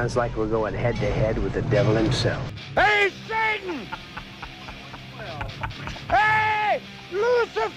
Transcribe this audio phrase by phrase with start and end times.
[0.00, 2.42] Sounds like we're going head to head with the devil himself.
[2.74, 3.84] Hey, Satan!
[6.08, 6.80] hey,
[7.12, 7.68] Lucifer!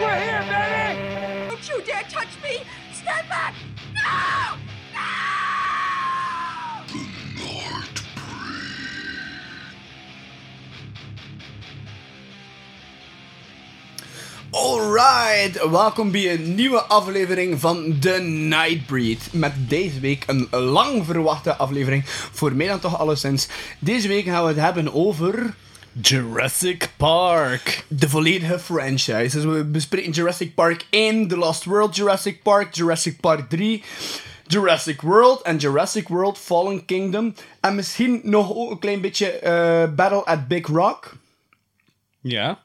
[0.00, 1.48] We're here, baby!
[1.48, 2.62] Don't you dare touch me!
[2.92, 3.54] Stand back!
[3.92, 4.69] No!
[14.50, 19.28] Alright, welkom bij een nieuwe aflevering van The Nightbreed.
[19.32, 23.48] Met deze week een lang verwachte aflevering, voor mij dan toch alleszins.
[23.78, 25.54] Deze week gaan we het hebben over
[26.00, 27.84] Jurassic Park.
[27.88, 29.36] de volledige franchise.
[29.36, 33.82] Dus we bespreken Jurassic Park 1, The Lost World Jurassic Park, Jurassic Park 3,
[34.46, 37.34] Jurassic World en Jurassic World Fallen Kingdom.
[37.60, 41.12] En misschien nog ook een klein beetje eh, Battle at Big Rock.
[42.20, 42.58] Ja.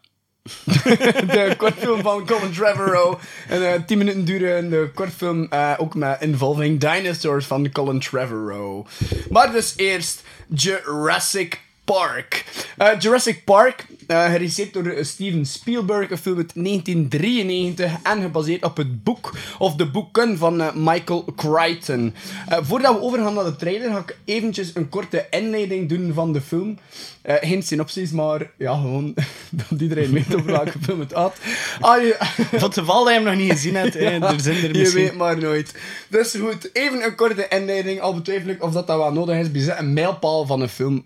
[1.34, 3.20] de kortfilm van Colin Trevorrow.
[3.50, 8.86] Een uh, 10 minuten durende kortfilm, uh, ook met Involving Dinosaurs van Colin Trevorrow.
[9.30, 12.44] Maar dus eerst Jurassic Park.
[12.78, 18.78] Uh, Jurassic Park, uh, geregisseerd door Steven Spielberg, een film uit 1993 en gebaseerd op
[18.78, 22.14] het boek of de boeken van uh, Michael Crichton.
[22.48, 26.42] voordat we overgaan naar de trailer, ga ik eventjes een korte inleiding doen van de
[26.42, 26.78] film.
[27.24, 29.14] geen synopsis, maar ja, gewoon
[29.70, 31.38] dat iedereen weet over welke film het had.
[31.80, 32.16] Ah, je...
[32.60, 35.02] Van dat je hem nog niet gezien hebt, hè, er zijn er misschien...
[35.02, 35.76] Je weet maar nooit.
[36.08, 39.52] Dus goed, even een korte inleiding, al betwijfel ik of dat, dat wel nodig is
[39.52, 41.06] bij een mijlpaal van een film.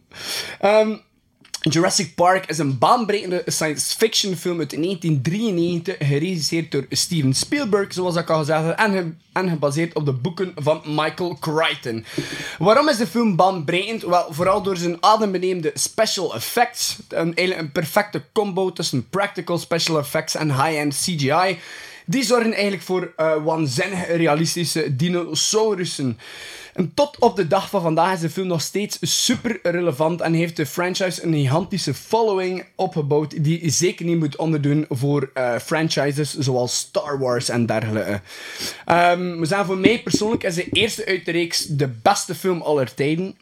[0.65, 1.01] Um,
[1.61, 8.15] Jurassic Park is een baanbrekende science fiction film uit 1993, geregisseerd door Steven Spielberg, zoals
[8.15, 12.05] ik al gezegd heb, en, en gebaseerd op de boeken van Michael Crichton.
[12.59, 14.01] Waarom is de film baanbrekend?
[14.01, 16.97] Wel, vooral door zijn adembenemende special effects.
[17.07, 21.59] Een, een perfecte combo tussen practical special effects en high-end CGI.
[22.05, 26.19] Die zorgen eigenlijk voor uh, waanzinnig realistische dinosaurussen.
[26.79, 30.33] En tot op de dag van vandaag is de film nog steeds super relevant en
[30.33, 36.37] heeft de franchise een gigantische following opgebouwd die zeker niet moet onderdoen voor uh, franchises
[36.37, 38.21] zoals Star Wars en dergelijke.
[38.85, 42.93] Um, zijn voor mij persoonlijk is de eerste uit de reeks de beste film aller
[42.93, 43.35] tijden.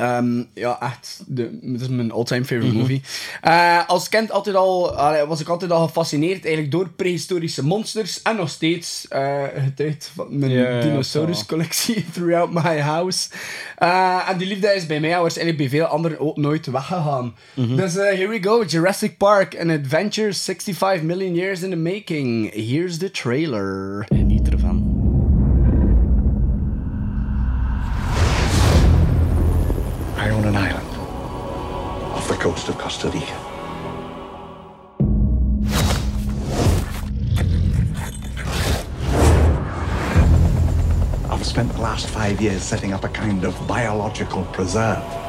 [0.00, 1.22] Um, ja, echt.
[1.26, 2.78] De, het is mijn all-time favorite Mhm.
[2.78, 3.02] movie.
[3.44, 4.94] Uh, als kind altijd al,
[5.26, 8.22] was ik altijd al gefascineerd eigenlijk door prehistorische monsters.
[8.22, 13.28] En nog steeds uh, getuigd van mijn dinosaurus collectie throughout my house.
[13.82, 17.34] Uh, en die liefde is bij mij waarschijnlijk bij veel anderen ook nooit weggegaan.
[17.54, 17.76] Mhm.
[17.76, 18.64] Dus here we go.
[18.64, 22.52] Jurassic Park, an adventure 65 million years in the making.
[22.54, 24.06] Here's the trailer.
[30.24, 30.88] I own an island
[32.14, 33.36] off the coast of Costa Rica.
[41.28, 45.23] I've spent the last five years setting up a kind of biological preserve.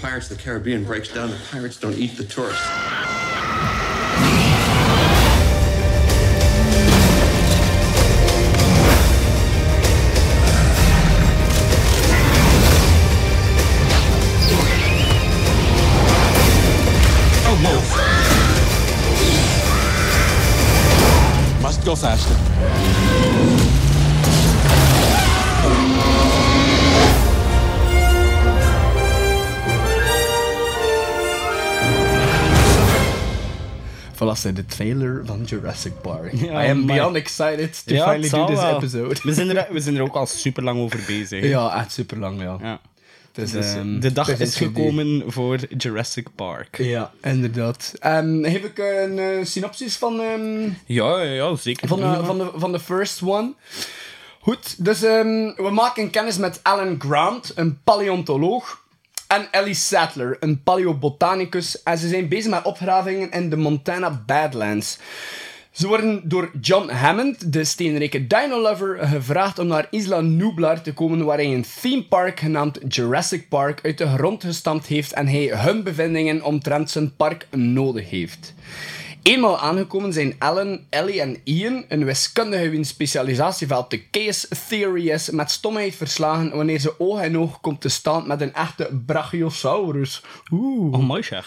[0.00, 2.64] Pirates of the Caribbean breaks down, the pirates don't eat the tourists.
[17.52, 17.56] Oh,
[21.60, 22.39] Must go faster.
[34.20, 36.34] Voilà, de trailer van Jurassic Park.
[36.44, 38.76] Ja, I am maar- beyond excited to Ja, finally do this wel.
[38.76, 39.14] episode.
[39.22, 41.44] We zijn, er, we zijn er ook al super lang over bezig.
[41.44, 42.56] Ja, echt super lang, ja.
[42.62, 42.80] Ja.
[43.32, 44.68] Dus, Dus, ehm, de dag is idee.
[44.68, 46.78] gekomen voor Jurassic Park.
[46.78, 47.92] Ja, inderdaad.
[47.98, 51.88] Ehm heb ik een eh, synopsis van, ehm, Ja, ja, zeker.
[51.88, 53.52] van, de, van, de, van de first one.
[54.40, 58.82] Goed, dus ehm, we maken kennis met Alan Grant, een paleontoloog.
[59.30, 61.82] En Ellie Sattler, een paleobotanicus.
[61.82, 64.98] En ze zijn bezig met opgravingen in de Montana Badlands.
[65.70, 71.24] Ze worden door John Hammond, de steenrijke dino-lover, gevraagd om naar Isla Nublar te komen
[71.24, 75.46] waar hij een theme park genaamd Jurassic Park uit de grond gestampt heeft en hij
[75.46, 78.54] hun bevindingen omtrent zijn park nodig heeft.
[79.22, 85.30] Eenmaal aangekomen zijn Ellen, Ellie en Ian, een wiskundige wiens specialisatieveld de case theory is,
[85.30, 90.22] met stomheid verslagen wanneer ze oog in oog komt te staan met een echte Brachiosaurus.
[90.50, 90.94] Oeh.
[90.94, 91.46] Oh, mooi zeg.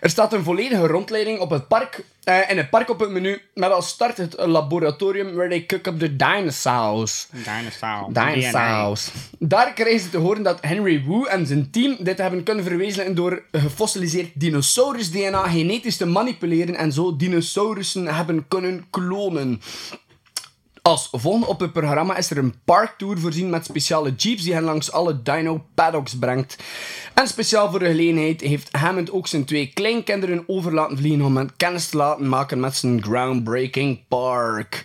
[0.00, 3.40] Er staat een volledige rondleiding op het park, eh, in het park op het menu,
[3.54, 7.28] met als start het laboratorium where they cook up the dinosaurs.
[7.30, 8.12] Dinosaur.
[8.12, 9.10] Dinosaurs.
[9.38, 13.14] Daar krijgen ze te horen dat Henry Wu en zijn team dit hebben kunnen verwezenlijken
[13.14, 19.60] door gefossiliseerd dinosaurus-DNA genetisch te manipuleren en zo dinosaurussen hebben kunnen klonen.
[20.88, 24.62] Als volgende op het programma is er een parktour voorzien met speciale jeeps die hen
[24.62, 26.56] langs alle dino paddocks brengt.
[27.14, 31.36] En speciaal voor de gelegenheid heeft Hammond ook zijn twee kleinkinderen over laten vliegen om
[31.36, 34.84] hen kennis te laten maken met zijn groundbreaking park.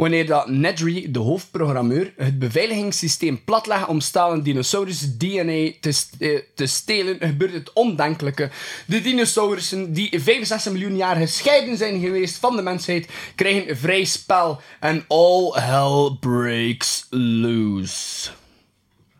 [0.00, 6.38] Wanneer dat Nedry, de hoofdprogrammeur, het beveiligingssysteem platlegt om stalen dinosaurus DNA te, st- eh,
[6.54, 8.50] te stelen, gebeurt het ondenkelijke.
[8.86, 14.60] De dinosaurussen, die 65 miljoen jaar gescheiden zijn geweest van de mensheid, krijgen vrij spel
[14.80, 18.30] en all hell breaks loose.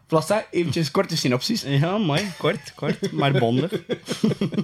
[0.09, 0.39] Hè?
[0.51, 1.63] eventjes korte synopsis.
[1.67, 2.33] Ja, mooi.
[2.39, 3.71] Kort, kort, maar bondig.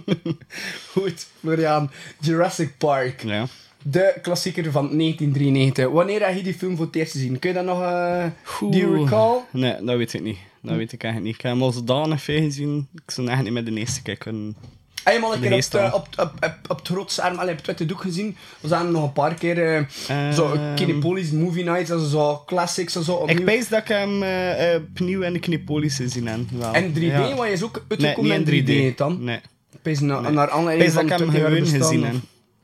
[0.93, 1.91] Goed, Florian.
[2.21, 3.23] Jurassic Park.
[3.23, 3.47] Ja.
[3.89, 5.89] De klassieker van 1993.
[5.89, 7.39] Wanneer heb je die film voor het eerst gezien?
[7.39, 7.81] Kun je dat nog...
[7.83, 8.25] eh
[8.61, 9.39] do you recall?
[9.51, 10.39] Nee, dat weet ik niet.
[10.63, 11.35] Dat weet ik eigenlijk niet.
[11.35, 12.89] Ik heb hem al zodanig veel gezien.
[12.95, 14.57] Ik zou echt niet met de eerste keer kunnen...
[15.05, 17.67] Heb je hem al een keer op, op, op, op, op het allee, op het
[17.67, 18.37] witte doek gezien?
[18.61, 19.77] We zagen hem nog een paar keer
[20.09, 20.75] eh, zo Ehm.
[20.75, 23.15] Kinepolis Movie Nights, also zo classics en zo.
[23.15, 23.45] Ik opnieuw.
[23.45, 26.41] pees dat ik hem eh, opnieuw in de Knipolis gezien heb.
[26.59, 26.73] Wel.
[26.73, 27.35] En 3D, Ja.
[27.35, 28.97] wat is ook uitgekomen in 3D, 3D.
[28.97, 29.25] dan?
[29.25, 29.41] Nee.
[29.83, 30.33] Pees na, Nee.
[30.33, 32.15] naar aanleiding Pees dat ik hem 20 jaar gewoon gezien heb.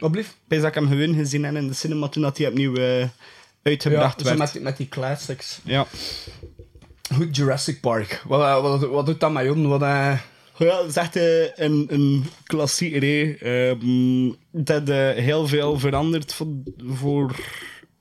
[0.02, 3.08] Ik dat ik hem gewoon gezien heb in de cinema toen dat hij opnieuw Ja,
[3.62, 4.38] uitgebracht zo werd.
[4.38, 5.60] met, die- met die classics.
[5.64, 5.86] Ja.
[7.14, 8.22] Goed, Jurassic Park.
[8.26, 9.68] Wat, wat, wat, doet dat met Jon?
[9.68, 10.18] Wat, eh,
[10.58, 13.02] Ja, dat is echt eh, een, een klassieker.
[13.02, 13.32] hè.
[13.70, 14.88] Ehm, dat
[15.18, 16.46] heel veel veranderd voor,
[16.86, 17.36] voor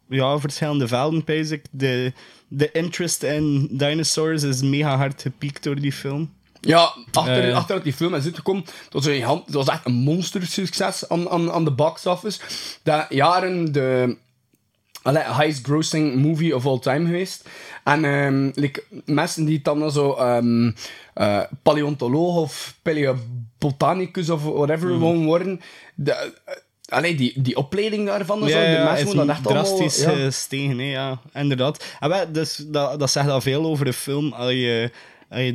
[0.10, 1.24] ja, verschillende velden.
[1.72, 2.14] De,
[2.48, 6.34] de interest in dinosaurs is mega hard gepiekt door die film.
[6.62, 9.94] Ja, achter, achter dat die film is uitgekomen, dat was, een, dat was echt een
[9.94, 12.40] monstersucces aan, aan, aan de box office.
[12.84, 14.18] Dat jaren de
[15.02, 17.50] allee, highest grossing movie of all time geweest.
[17.84, 20.76] En like, mensen die dan zo um,
[21.16, 24.98] uh, paleontoloog of paleobotanicus of whatever Mhm.
[24.98, 25.62] gewoon worden,
[25.96, 26.56] de, eh,
[26.86, 29.64] allee, die, die opleiding daarvan Ja, de mensen moeten dat echt allemaal...
[29.64, 30.10] drastisch ja.
[30.12, 31.86] gestegen, hè, ja, inderdaad.
[32.00, 34.92] En wel, dus, dat, dat zegt al veel over de film, als je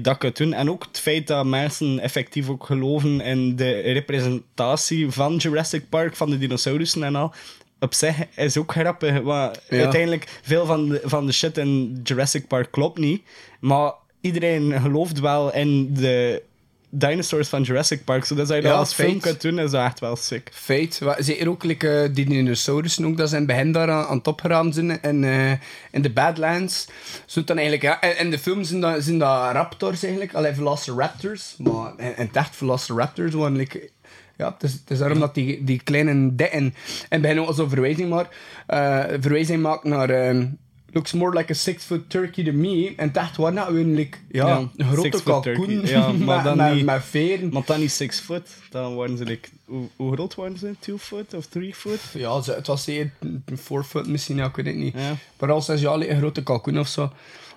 [0.01, 0.53] dat kunt doen.
[0.53, 6.17] En ook het feit dat mensen effectief ook geloven in de representatie van Jurassic Park,
[6.17, 7.35] van de dinosaurussen en al.
[7.81, 9.79] Op zich is ook grappig, want Ja.
[9.79, 13.23] uiteindelijk veel van de, van de shit in Jurassic Park klopt niet.
[13.61, 16.43] Maar iedereen gelooft wel in de
[16.91, 18.25] dinosaurs van Jurassic Park.
[18.25, 19.23] Zodat als je dat Ja, als film feit.
[19.23, 20.49] kunt doen, is dat echt wel sick.
[20.53, 21.01] Feit.
[21.19, 24.27] Zeker ook like, eh, die dinosaurussen, ook, dat zijn bij hen daar aan, aan het
[24.27, 25.51] opgeraamd zijn in, eh,
[25.91, 26.87] in de Badlands.
[27.27, 28.01] Zo dan eigenlijk, ja.
[28.01, 31.55] En in de film zijn dat, zijn dat raptors eigenlijk, alleen Velociraptors.
[31.59, 33.91] Maar het echt Velociraptors waren like,
[34.37, 36.75] ja, het is, het is daarom dat die, die kleine dikken
[37.09, 38.29] en bij hen ook zo verwijzing maar
[38.67, 40.47] eh, verwijzing maakt naar ehm,
[40.93, 44.19] looks more like a six foot turkey to me en het echt dat gewoon like,
[44.31, 45.87] ja, Ja, een grote kalkoen.
[45.87, 47.53] Ja, maar met, dan met, niet- met veren.
[47.53, 48.49] Maar dan niet 6 foot.
[48.71, 50.75] Dan waren ze like, hoe, hoe groot waren ze?
[50.79, 52.01] 2 foot of 3 foot?
[52.15, 53.11] Ja, ze- het was zeer
[53.45, 54.95] een four foot misschien, ja, ik weet het niet.
[54.99, 55.15] Ja.
[55.39, 57.13] Maar al zes jaar een grote kalkoen of zo.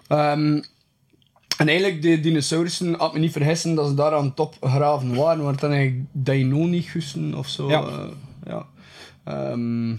[0.07, 0.61] Ehm,
[1.57, 5.43] en eigenlijk, de dinosaurussen, had me niet vergissen dat ze daar aan top graven waren,
[5.43, 7.69] maar dan eigenlijk Deinonychussen of zo.
[7.69, 7.81] Ja.
[7.87, 8.07] eh,
[8.45, 8.65] ja.
[9.23, 9.95] Ehm,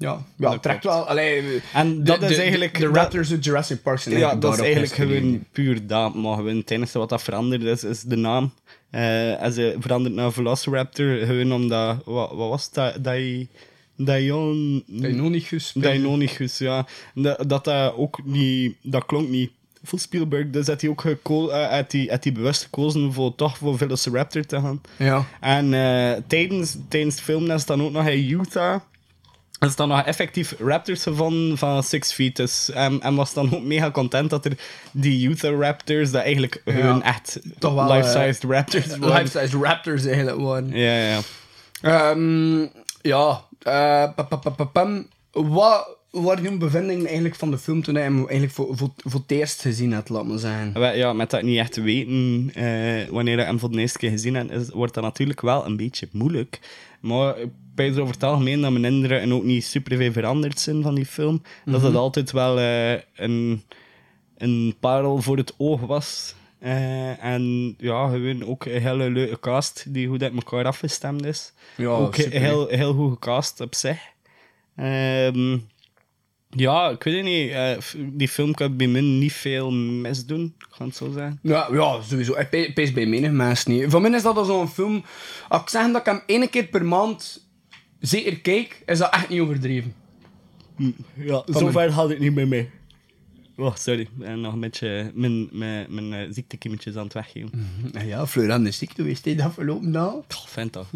[0.00, 1.08] ja, ja Dat trekt wel.
[1.08, 4.34] Allee, En de- dat is de- eigenlijk- De, dat- Raptors uit Jurassic Park zijn Ja,
[4.36, 6.14] dat is eigenlijk gewoon puur dat.
[6.14, 8.52] Maar gewoon het enige wat dat veranderd is, is de naam.
[8.90, 11.96] En ze veranderd naar Velociraptor, gewoon omdat...
[12.04, 13.04] Wat, wat was dat?
[13.04, 13.48] Dai...
[13.96, 14.82] Dion...
[14.86, 15.72] Deinonychus.
[15.74, 16.86] Deinonychus, ja.
[17.14, 18.74] Dat, dat dat ook niet...
[18.82, 19.50] Dat klonk niet
[19.82, 20.50] voor Spielberg.
[20.50, 24.46] Dus had hij ook eh, had hij, had hij bewust gekozen voor toch voor Velociraptor
[24.46, 24.80] te gaan.
[24.96, 25.26] Ja.
[25.40, 28.80] En eh, tijdens, tijdens het filmen is dan ook nog in Utah.
[29.60, 32.36] Is dan nog effectief raptors gevonden van Six Feet.
[32.36, 34.52] Dus, en, en was dan ook mega content dat er
[34.90, 37.38] die Uther raptors, dat eigenlijk hun echt
[37.92, 39.22] life-sized raptors waren.
[39.22, 40.70] Life-size Raptors eigenlijk waren.
[40.70, 41.20] Ja, ja.
[41.80, 42.66] Ehm,
[43.02, 44.10] ja, eh,
[45.32, 49.20] wat waren jouw bevindingen eigenlijk van de film toen je hem eigenlijk voor, voor, voor
[49.20, 50.96] het eerst gezien had, laat maar zeggen?
[50.96, 54.10] Ja, met dat niet echt te weten eh, wanneer ik hem voor de eerste keer
[54.10, 56.60] gezien heb, is, wordt dat natuurlijk wel een beetje moeilijk.
[57.00, 60.82] Maar ik ben over het algemeen dat mijn indrukken ook niet super veel veranderd zijn
[60.82, 61.42] van die film.
[61.64, 63.62] Dat het altijd wel eh, een,
[64.36, 66.34] een parel voor het oog was.
[66.58, 71.52] Eh, en ja, gewoon ook een hele leuke cast die goed uit elkaar afgestemd is.
[71.76, 72.40] Ja, ook super.
[72.40, 73.98] heel, heel goed gecast op zich.
[74.76, 75.58] Ehm,
[76.50, 77.50] ja, ik weet het niet.
[77.50, 77.76] eh,
[78.12, 81.38] die film kan bij mij niet veel misdoen, ik ga het zo zeggen.
[81.42, 82.34] Ja, ja sowieso.
[82.38, 83.84] Ik pe- pees bij menig mensen niet.
[83.90, 85.04] Voor mij is dat al zo'n film...
[85.48, 87.48] Als ik zeg dat ik hem één keer per maand
[88.00, 89.94] zeker kijk, is dat echt niet overdreven.
[91.14, 92.70] Ja, Van zover had ik niet meer mee.
[93.56, 94.08] Oh, sorry.
[94.12, 97.50] Ben nog een beetje mijn, mijn, mijn eh, ziektekiemetjes aan het weggeven.
[97.92, 100.14] Ja, ja Florian is ziek geweest de afgelopen dag.
[100.14, 100.86] Oh, vind dat.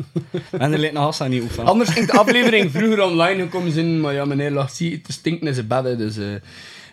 [0.51, 1.67] en er lijkt nog Hassan niet oefenen.
[1.67, 5.47] Anders ging de aflevering vroeger online gekomen zijn, maar ja, meneer lag zie te stinken
[5.47, 6.17] in zijn bed, hè, dus...
[6.17, 6.35] eh,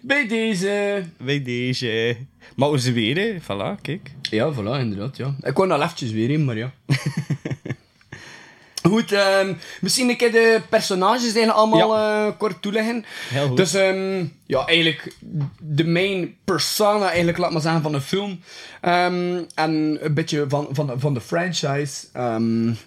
[0.02, 1.04] bij deze...
[1.18, 2.18] Bij deze.
[2.56, 3.36] Maar ze weer, hè.
[3.42, 4.12] Voilà, kijk.
[4.22, 5.36] Ja, voilà, inderdaad, ja.
[5.42, 6.74] Ik kwam al eventjes weer in, maar ja.
[8.84, 13.06] Goed, ehm, misschien een keer de personages eigenlijk allemaal eh, kort toeleggen.
[13.30, 13.58] Heel goed.
[13.58, 15.16] Dus ehm, ja, eigenlijk
[15.60, 18.40] de main persona, eigenlijk, laat maar zeggen, van de film.
[18.82, 22.06] Ehm, en een beetje van, van, de- van de franchise.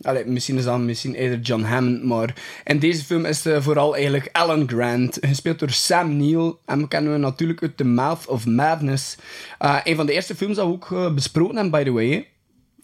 [0.02, 2.34] Allee, misschien is dat misschien eerder John Hammond, maar
[2.64, 6.54] in deze film is het vooral eigenlijk Alan Grant, gespeeld door Sam Neill.
[6.66, 9.16] En we kennen we natuurlijk uit The Mouth of Madness.
[9.58, 12.28] Eh, een van de eerste films dat we ook besproken hebben, by the way.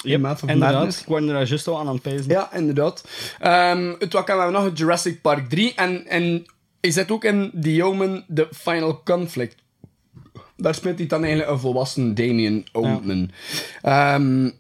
[0.02, 0.98] Yep, inderdaad.
[1.00, 2.30] Ik word er juist al aan aan het pijzen.
[2.30, 3.04] Ja, inderdaad.
[3.38, 6.46] Ehm het wat hebben we nog Jurassic Park 3 en, en
[6.80, 9.54] is zit ook in The Omen The Final Conflict.
[10.56, 13.30] Daar speelt hij dan eigenlijk een volwassen Damien Oldman.
[13.82, 14.50] Ehm,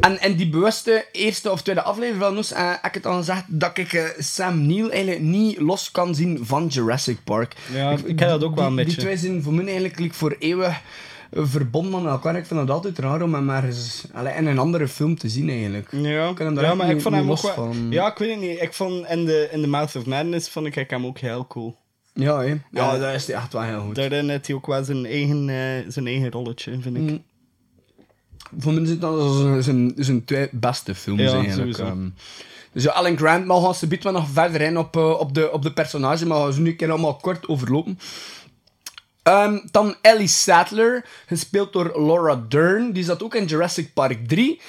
[0.00, 3.16] en, en die bewuste eerste of tweede aflevering van ons eh, heb ik het al
[3.16, 7.54] gezegd dat ik eh, Sam Neill eigenlijk niet los kan zien van Jurassic Park.
[7.72, 9.00] Ja, ik heb dat ook wel een die, beetje.
[9.00, 10.76] Die twee zijn voor mij eigenlijk like, voor eeuwig eh,
[11.32, 12.36] verbonden met elkaar.
[12.36, 15.48] Ik vind het altijd raar om hem ergens allee, in een andere film te zien
[15.48, 15.88] eigenlijk.
[15.92, 17.52] Ja, Ik kan hem daar ja maar niet- ik vond hem ook wel...
[17.54, 17.86] van.
[17.90, 18.60] Ja, ik weet het niet.
[18.60, 21.76] Ik vond in the, in the Mouth of Madness vond ik hem ook heel cool.
[22.12, 22.54] Ja, hè?
[22.70, 23.94] ja dat is hij echt wel heel goed.
[23.94, 27.02] Daarin heeft hij ook wel zijn eigen, eh, zijn eigen rolletje, vind ik.
[27.02, 27.22] Mm.
[28.58, 31.78] Voor mij zit dat zijn, zijn, zijn twee beste films Ja, eigenlijk.
[31.78, 32.08] ehm.
[32.72, 35.52] dus ja, Alan Grant, maar gaan ze biedt nog verder in op, eh, op, de,
[35.52, 37.98] op de personage, maar we gaan ze nu een keer allemaal kort overlopen.
[39.28, 42.92] Ehm, dan Ellie Sattler, gespeeld door Laura Dern.
[42.92, 44.60] Die zat ook in Jurassic Park 3.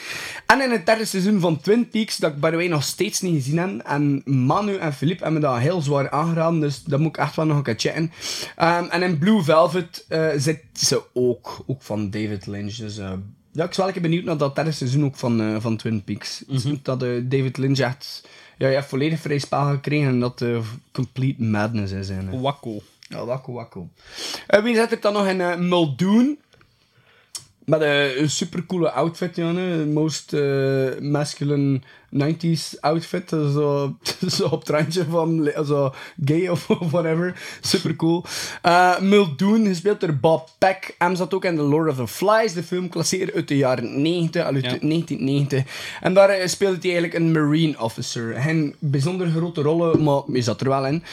[0.45, 3.35] En in het derde seizoen van Twin Peaks, dat ik the way nog steeds niet
[3.35, 3.79] gezien heb.
[3.79, 7.35] En Manu en Philippe hebben me dat heel zwaar aangeraden, dus dat moet ik echt
[7.35, 8.11] wel nog een keer checken.
[8.55, 12.75] Ehm, en in Blue Velvet eh, zit ze ook, ook van David Lynch.
[12.75, 13.11] Dus eh,
[13.51, 15.77] ja, ik ben wel een keer benieuwd naar dat derde seizoen ook van, eh, van
[15.77, 16.43] Twin Peaks.
[16.47, 20.43] Ik denk dat David Lynch echt ja, ja, volledig vrij spel gekregen en dat
[20.91, 22.09] complete madness is.
[22.31, 22.81] Wakko.
[23.09, 23.89] Ja, wakko, wakko.
[24.47, 26.37] Eh, wie zit er dan nog in uh, Muldoon?
[27.65, 29.53] Met een, een supercoole outfit, ja.
[29.53, 29.85] hè.
[29.85, 30.31] Most
[30.99, 33.29] masculine 90s outfit.
[33.29, 33.95] Zo,
[34.37, 35.93] zo op het randje van zo
[36.25, 37.57] gay of whatever.
[37.61, 38.25] Supercool.
[38.61, 40.95] Eh Muldoon, gespeeld door Bob Peck.
[40.97, 44.01] Hem zat ook in The Lord of the Flies, de film klassieer uit de jaren
[44.01, 44.77] 90, al uit Ja.
[44.79, 45.63] 1990.
[46.01, 48.41] En daar speelde hij eigenlijk een marine officer.
[48.41, 51.03] Geen bijzonder grote rollen, maar hij zat er wel in.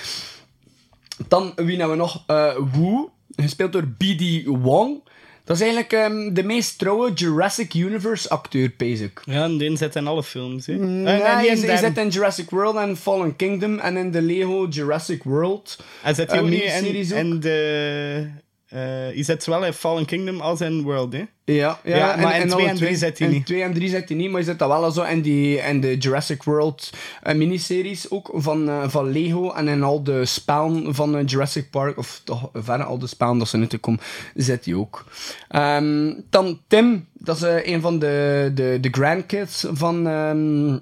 [1.29, 2.23] Dan, wie hebben we nog?
[2.27, 4.45] Eh Wu, gespeeld door B.D.
[4.45, 5.03] Wong.
[5.45, 9.23] Dat is eigenlijk ehm, de meest trouwe Jurassic Universe acteur, basic.
[9.25, 10.73] Ja, en die zit in alle films, hè.
[10.73, 11.77] Eh, Nee, hij, hij derde.
[11.77, 15.79] zit in Jurassic World en Fallen Kingdom en in de Lego Jurassic World.
[16.03, 16.51] Hij zit eh, hier ook
[16.91, 18.31] niet in, in de...
[18.69, 21.25] eh je zit zowel in Fallen Kingdom als in World, hè.
[21.45, 23.47] Ja, ja, Ja, maar in alle twee en drie zit hij in niet.
[23.47, 25.81] 2 en 3 zit hij niet, maar je zit dat wel zo in, die, in
[25.81, 26.91] de Jurassic World
[27.23, 31.99] eh, miniseries ook van, eh, van Lego en in al de spellen van Jurassic Park,
[31.99, 34.01] of toch verder al de spellen dat ze nu te komen,
[34.35, 35.05] zit hij ook.
[35.49, 40.07] Ehm, dan Tim, dat is een van de, de, de grandkids van.
[40.07, 40.79] ehm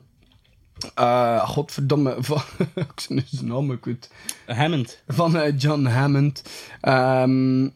[0.94, 2.42] eh, godverdomme, van,
[2.74, 4.10] ik zijn naam ook kwijt
[4.46, 4.98] Hammond.
[5.08, 6.42] van eh, John Hammond.
[6.80, 7.68] Ehm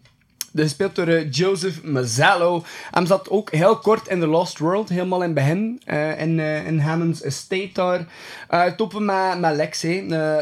[0.53, 2.65] dat is gespeeld door eh, Joseph Mazzello.
[2.91, 5.83] Hij zat ook heel kort in The Lost World, helemaal in het begin,
[6.19, 8.07] in, in Hammond's estate daar.
[8.49, 9.83] Eh toppen met, met Lex,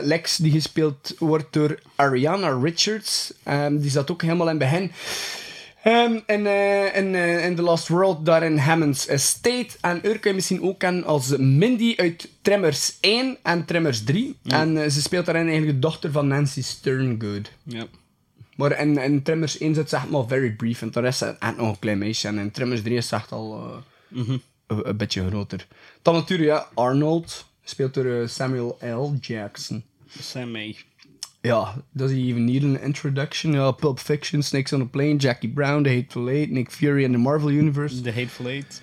[0.00, 3.32] Lex die gespeeld wordt door Ariana Richards.
[3.42, 4.92] Ehm, die zat ook helemaal in het begin.
[5.86, 9.68] Ehm, in, eh, in, eh, in The Lost World, daar in Hammond's Estate.
[9.80, 14.36] En haar kun je misschien ook kennen als Mindy uit Tremors 1 en Tremors 3.
[14.42, 17.50] En eh, ze speelt daarin eigenlijk de dochter van Nancy Sterngood.
[17.62, 17.86] Ja.
[18.56, 20.82] Maar in, in Tremors 1 zit ze echt maar very brief.
[20.82, 22.28] En de rest is echt nog een klein meisje.
[22.28, 23.82] En in Tremors 3 is ze echt al
[24.14, 25.66] eh, een, een beetje groter.
[26.02, 27.46] Dan natuurlijk, ja, Arnold.
[27.64, 29.14] Speelt door Samuel L.
[29.20, 29.84] Jackson.
[30.20, 30.76] Sammy.
[31.40, 33.52] Ja, does he even need an introduction?
[33.52, 37.12] Ja, Pulp Fiction, Snakes on a Plane, Jackie Brown, The Hateful Eight, Nick Fury in
[37.12, 38.00] the Marvel Universe.
[38.00, 38.82] The Hateful Eight.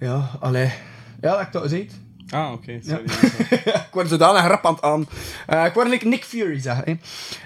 [0.00, 0.72] Ja, allee.
[1.20, 1.92] Ja, dat ik dat eet.
[2.28, 2.80] Ah, oké.
[2.82, 3.04] sorry.
[3.88, 5.08] ik word zodanig rap aan het aan.
[5.46, 6.84] Eh, ik word like Nick Fury, zeg.
[6.84, 6.94] hè.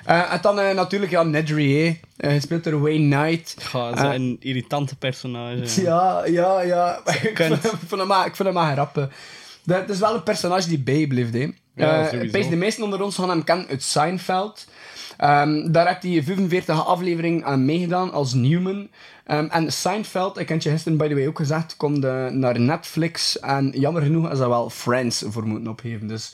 [0.04, 2.40] Eh, en dan eh, natuurlijk, ja, Nedry, hè.
[2.40, 3.56] Speelt door Wayne Knight.
[3.72, 5.82] Ja, een irritante personage.
[5.82, 7.00] Ja, ja, ja.
[7.22, 9.08] ik, vind, ik vind hem maar, ik vind hem maar grappig.
[9.64, 11.48] Dat, het is wel een personage die bijblijft, hè.
[11.78, 14.66] Ja, Eh, de meesten onder ons gaan hem kennen uit Seinfeld.
[15.16, 18.88] Ehm, daar heeft hij 45 afleveringen aan meegedaan als Newman.
[19.24, 21.98] Ehm, en Seinfeld, ik heb je gisteren by the way ook gezegd, komt
[22.32, 23.40] naar Netflix.
[23.40, 26.06] En jammer genoeg is dat wel Friends voor moeten opgeven.
[26.06, 26.32] Dus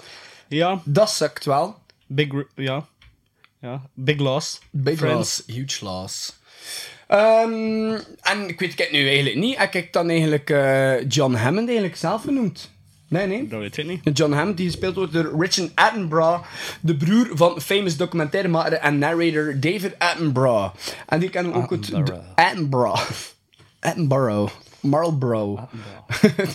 [0.48, 1.76] Ja, dat sukt wel.
[2.06, 2.28] Big...
[2.54, 2.86] Ja.
[3.60, 4.60] Ja, Big Loss.
[4.70, 5.16] Big Friends.
[5.16, 6.36] loss, huge loss.
[7.06, 9.58] Ehm, en ik weet het nu eigenlijk niet.
[9.58, 12.70] Heb ik dan eigenlijk eh, John Hammond eigenlijk zelf genoemd?
[13.14, 13.48] Nee, nee.
[13.48, 14.18] Dat weet ik niet.
[14.18, 16.44] John Hammond, die gespeeld wordt door Richard Attenborough,
[16.80, 20.74] de broer van famous documentairemaker en narrator David Attenborough.
[21.06, 21.92] En die kennen we ook uit
[22.34, 23.10] Attenborough.
[23.80, 24.52] Attenborough.
[24.80, 25.58] Marlborough.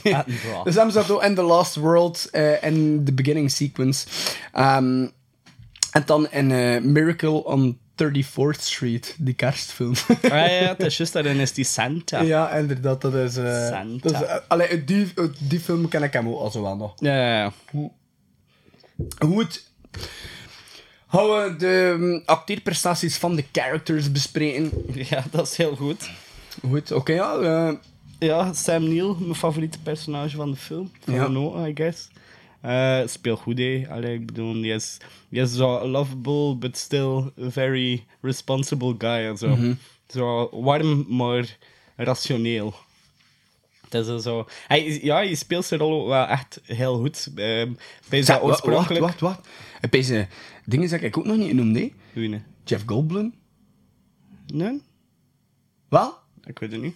[0.04, 0.64] Attenborough.
[0.64, 4.08] Dus hem zat ook in The Last World eh, in de beginning sequence.
[4.52, 5.08] Ehm,
[5.92, 9.94] en dan in eh, Miracle on 34th Street, die kerstfilm.
[10.24, 12.22] Ah ja, het is juist daarin is die Santa.
[12.36, 13.38] ja, inderdaad, dat is...
[13.38, 14.10] eh Santa.
[14.10, 16.94] dat is, eh, allee, die, die film ken ik hem ook al zo wel nog.
[17.00, 17.54] Ja, ja, ja.
[19.20, 19.68] Goed.
[21.08, 24.72] Gaan we de mm, acteerprestaties van de characters bespreken?
[25.10, 26.10] Ja, dat is heel goed.
[26.70, 27.36] Goed, oké, ja.
[27.38, 27.74] eh,
[28.20, 30.92] Ja, Sam Neill, mijn favoriete personage van de film.
[31.06, 31.28] Van Ja.
[31.28, 32.08] Noah, I guess.
[32.62, 33.86] Eh speelt goed, hè.
[33.90, 34.98] Allee, ik bedoel, die is,
[35.56, 39.48] zo lovable, but still a very responsible guy en zo.
[39.56, 39.74] Mhm.
[40.08, 41.58] Zo warm, maar
[41.96, 42.74] rationeel.
[43.90, 44.48] Het is zo...
[44.68, 47.30] Hij, ja, hij speelt zijn rol wel echt heel goed.
[47.36, 47.72] Ehm
[48.10, 49.02] bij zijn wa- wacht, oorspronkelijk...
[49.06, 49.48] wacht, wacht.
[49.82, 50.28] En deze
[50.66, 51.94] dingen zeg ik ook nog niet genoemd, hè?
[52.14, 52.42] Wie, nee?
[52.64, 53.34] Jeff Goldblum?
[54.54, 54.82] Nee?
[55.90, 56.14] Wel?
[56.44, 56.96] Ik weet het niet.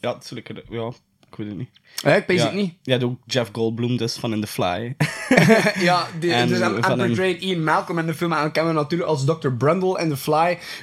[0.00, 0.62] Ja, lekker...
[0.70, 0.92] Ja,
[1.32, 1.68] ik weet het niet.
[1.94, 2.74] Ja, ik weet ja, het niet.
[2.82, 4.96] Ja, ook Jeff Goldblum dus, van In The Fly.
[5.88, 8.32] Ja, die, En dus hem, portrayed Ian Malcolm in de film.
[8.32, 9.48] En dan kennen we natuurlijk als Dr.
[9.48, 10.34] Brundle in The Fly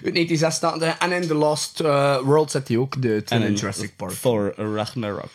[0.04, 0.98] uit 1986.
[0.98, 4.12] En in The Lost eh, World zit hij ook, de in Jurassic Park.
[4.12, 5.32] Thor Ragnarok.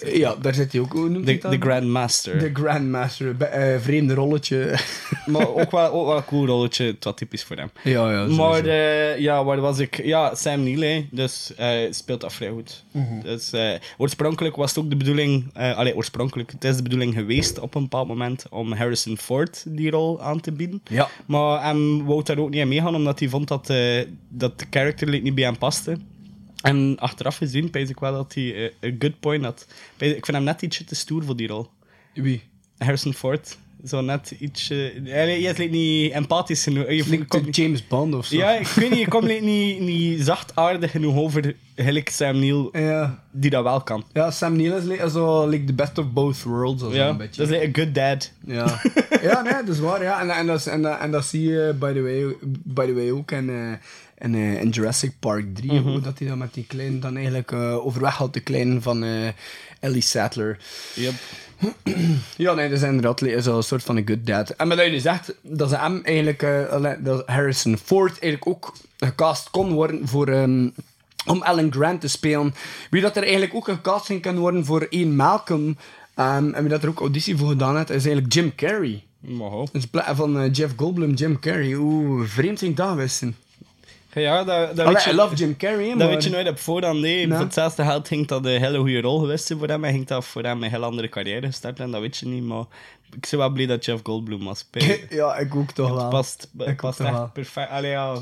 [0.00, 0.94] Ja, daar zit hij ook.
[0.94, 2.38] Hij De, de Grandmaster.
[2.38, 3.36] De Grandmaster.
[3.40, 4.74] Eh, vreemde rolletje.
[5.26, 7.70] Maar ook wel, ook wel een cool rolletje, het wat typisch voor hem.
[7.82, 8.26] ja, ja.
[8.26, 10.04] Maar eh, ja, waar was ik?
[10.04, 11.06] Ja, Sam Neill, hè.
[11.10, 12.84] dus hij speelt dat vrij goed.
[12.90, 13.20] Mhm.
[13.22, 17.14] Dus, eh, oorspronkelijk was het ook de bedoeling, eh allee, oorspronkelijk, het is de bedoeling
[17.14, 20.82] geweest op een bepaald moment om Harrison Ford die rol aan te bieden.
[20.88, 21.08] Ja.
[21.26, 24.66] Maar hem wou daar ook niet aan meegaan, omdat hij vond dat, eh, dat de
[24.70, 25.96] character niet bij hem paste.
[26.62, 29.66] En achteraf gezien, pijs ik wel dat hij eh, een good point had.
[29.98, 31.66] Ik vind hem net ietsje te stoer voor die rol.
[32.14, 32.42] Wie?
[32.78, 33.58] Harrison Ford.
[33.86, 34.92] Zo net ietsje...
[35.04, 36.90] Hij is niet empathisch genoeg.
[36.90, 38.36] Je komt- James Bond of zo.
[38.36, 43.22] ja, ik weet niet, je komt niet, niet zachtaardig genoeg over gelijk Sam Neill, Ja.
[43.30, 44.04] die dat wel kan.
[44.12, 46.82] Ja, Sam Neill is like, zo, like the best of both worlds.
[46.82, 47.42] Of zo Ja, een dat beetje.
[47.42, 48.32] is like a good dad.
[48.46, 48.80] Ja,
[49.22, 50.02] ja nee, dat is waar.
[50.02, 50.20] Ja.
[50.20, 52.94] En, en, dat, is- en, dat- en dat zie je, by the way, by the
[52.94, 53.72] way ook in, eh,
[54.22, 55.72] in, eh, in Jurassic Park 3.
[55.72, 55.88] Mhm.
[55.88, 59.04] hoe dat hij dan met die kleine dan eigenlijk eh, overweg had, de kleine van
[59.04, 59.28] eh,
[59.80, 60.58] Ellie Sattler.
[60.94, 61.14] Yep.
[62.36, 64.50] Ja, nee, dat is inderdaad zo een soort van een good dad.
[64.50, 68.74] En dat je nu zegt dat ze hem eigenlijk, eh, dat Harrison Ford eigenlijk ook
[68.98, 70.68] gecast kon worden voor, ehm,
[71.26, 72.54] om Alan Grant te spelen.
[72.90, 75.76] Wie dat er eigenlijk ook gecast kunnen worden voor Ian Malcolm,
[76.14, 79.02] ehm, en wie dat er ook auditie voor gedaan heeft, is eigenlijk Jim Carrey.
[79.72, 81.72] Dus in plaats van eh, Jeff Goldblum, Jim Carrey.
[81.72, 83.36] Hoe vreemd ging dat wissen?
[84.14, 84.46] Ja, dat,
[84.76, 86.08] dat, Allee, weet, I je, love Jim Carrey, dat maar...
[86.08, 87.00] weet je nooit op voorhand.
[87.00, 87.26] Nee.
[87.26, 87.36] Nee.
[87.36, 89.84] Voor hetzelfde geld ging dat een hele goede rol geweest zijn voor hem.
[89.84, 91.80] En ging dat voor hem een heel andere carrière gestart.
[91.80, 92.42] En dat weet je niet.
[92.42, 92.64] Maar
[93.12, 94.66] ik ben wel blij dat Jeff Goldblum was.
[95.10, 95.98] ja, ik ook toch wel.
[95.98, 97.24] Het past, Ik het past ook toch wel.
[97.24, 97.70] echt perfect.
[97.70, 98.14] Allee, ja.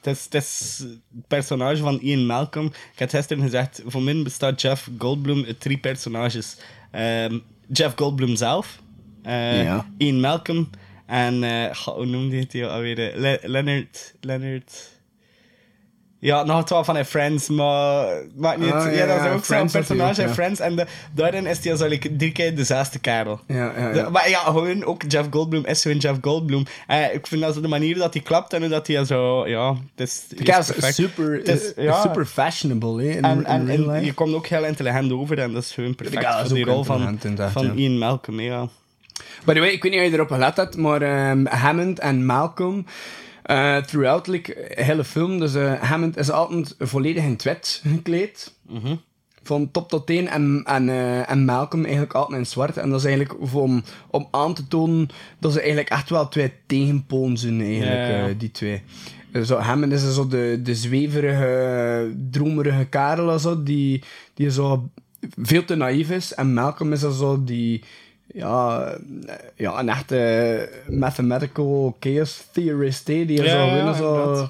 [0.00, 2.66] Het is, het is het personage van Ian Malcolm.
[2.66, 6.56] Ik had gisteren gezegd, voor mij bestaat Jeff Goldblum uit drie personages.
[6.90, 7.38] Ehm,
[7.72, 8.78] Jeff Goldblum zelf,
[9.22, 9.86] eh, Ja.
[9.98, 10.70] Ian Malcolm
[11.06, 13.10] en, eh, hoe noemde hij het alweer?
[13.12, 14.89] Eh, Le- Leonard, Leonard...
[16.22, 18.06] Ja, nog wel van in Friends, maar
[18.36, 18.70] maakt niet.
[18.72, 20.34] Ah, ja, ja, dat is ja, ook zo'n hij personage in ja.
[20.34, 20.60] Friends.
[20.60, 23.40] En de, daarin is hij zo like, drie keer dezelfde kerel.
[23.46, 26.62] Ja, ja, De- maar ja, gewoon ook Jeff Goldblum is zo'n Jeff Goldblum.
[26.86, 29.74] Eh, ik vind dat zo de manier dat hij klapt en dat hij zo, ja,
[29.94, 30.22] het is,
[30.94, 32.00] super, Het is- ja.
[32.00, 35.62] super fashionable, hè, in, En, in en, je komt ook heel intelligent over en dat
[35.62, 37.78] is gewoon perfect voor die rol van, inderdaad, van.
[37.78, 38.68] Ian Malcolm, ja.
[39.44, 42.26] By the way, ik weet niet of je erop gelet hebt, maar ehm, Hammond en
[42.26, 42.86] Malcolm,
[43.50, 47.82] eh, throughout like, de hele film, dus eh, Hammond is altijd volledig in het wit
[47.86, 48.54] gekleed.
[48.68, 48.94] Mhm.
[49.42, 50.28] Van top tot teen.
[50.28, 52.76] En, en, eh, en Malcolm eigenlijk altijd in zwart.
[52.76, 55.08] En dat is eigenlijk om, om aan te tonen
[55.38, 58.34] dat ze eigenlijk echt wel twee tegenpolen zijn, eigenlijk, Ja, ja.
[58.38, 58.82] die twee.
[59.44, 64.02] Zo, Hammond is zo de, de zweverige, dromerige karel, zo, die,
[64.34, 64.90] die zo
[65.36, 66.34] veel te naïef is.
[66.34, 67.82] En Malcolm is zo die,
[68.34, 68.84] ja,
[69.26, 74.48] eh, ja een echte mathematical chaos theorist, hè, die Ja, zo, ja, zo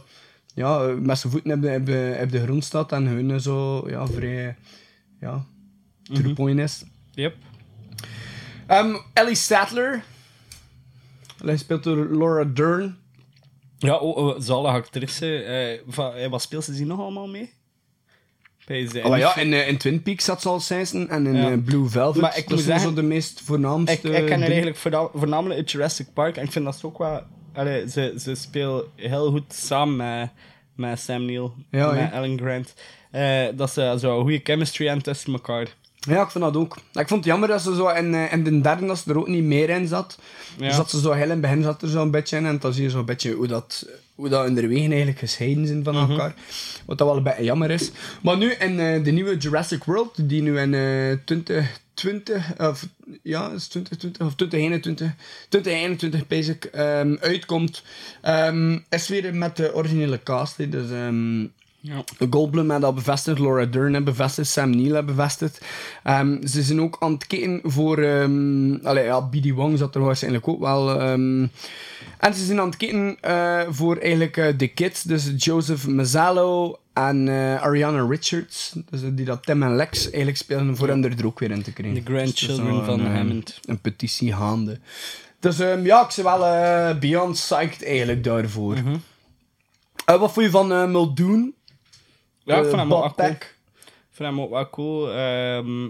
[0.54, 3.88] ja, met zijn voeten op de, op de, op de grond staat en hun zo,
[3.90, 4.56] ja, vrij,
[5.20, 5.44] ja,
[6.02, 6.34] to Mhm.
[6.34, 6.84] point is.
[7.14, 7.34] Yep.
[8.66, 10.02] Ehm, Ellie Sattler.
[11.44, 12.98] Hij speelt door Laura Dern.
[13.78, 15.42] Ja, oh, oh, zalige actrice.
[15.42, 17.52] eh, van, eh, wat speelt ze die nog allemaal mee?
[19.04, 21.50] Oh ja, in, eh, in Twin Peaks zat ze al zijn en in Ja.
[21.50, 22.20] eh, Blue Velvet.
[22.22, 25.60] Maar ik dat moet zeggen, zo de meest voornaamste Ik, ik ken eigenlijk vooral- voornamelijk
[25.60, 27.22] uit Jurassic Park en ik vind dat ze ook wel...
[27.54, 30.30] Allee, ze, ze speelt heel goed samen met,
[30.74, 32.12] met Sam Neill, Ja, met?
[32.12, 32.74] Ellen Grant.
[33.10, 35.66] Eh, dat ze zo een goede chemistry hebben tussen elkaar.
[36.00, 36.76] Ja, ik vind dat ook.
[36.76, 39.28] Ik vond het jammer dat ze zo in, in de derde dat ze er ook
[39.28, 40.18] niet meer in zat.
[40.58, 40.66] Ja.
[40.66, 42.46] Dus dat ze zo heel in het begin zat er zo een beetje in.
[42.46, 43.86] En dan zie je zo een beetje hoe dat,
[44.20, 46.10] hoe dat hun wegen eigenlijk gescheiden zijn van Mhm.
[46.10, 46.34] elkaar.
[46.86, 47.90] Wat dat wel een beetje jammer is.
[48.22, 52.86] Maar nu in eh, de nieuwe Jurassic World, die nu in eh 2020, of
[53.22, 55.12] ja, is 2020 of 2021,
[55.48, 57.82] 2021 basic, ehm, uitkomt,
[58.22, 60.56] ehm, is weer met de originele cast.
[60.70, 61.46] Dus ehm,
[61.80, 62.04] Ja.
[62.30, 65.64] Goldblum heeft dat bevestigd, Laura Dern heeft bevestigd, Sam Neill heeft bevestigd.
[66.02, 67.98] Ehm, ze zijn ook aan het kijken voor...
[67.98, 69.50] ehm allee, ja, B.D.
[69.50, 71.00] Wong zat er waarschijnlijk ook wel...
[71.00, 71.46] ehm,
[72.20, 76.78] en ze zijn aan het kijken eh, voor eigenlijk eh, de kids, dus Joseph Mazzalo
[76.92, 81.26] en eh, Ariana Richards, dus, die dat Tim en Lex eigenlijk spelen, voor hen er
[81.26, 82.04] ook weer in te krijgen.
[82.04, 83.60] De grandchildren Dus van een, Hammond.
[83.64, 84.78] Een petitie gaande.
[85.38, 88.74] Dus ja, ik ben wel beyond psyched eigenlijk daarvoor.
[88.74, 88.96] Mhm.
[90.04, 91.54] Wat vond je van Muldoon?
[92.44, 93.28] Ja, ik Eh, vind hem ook wel cool.
[93.28, 93.56] Peck.
[93.84, 95.12] Ik vind hem ook wel cool.
[95.12, 95.82] Ehm,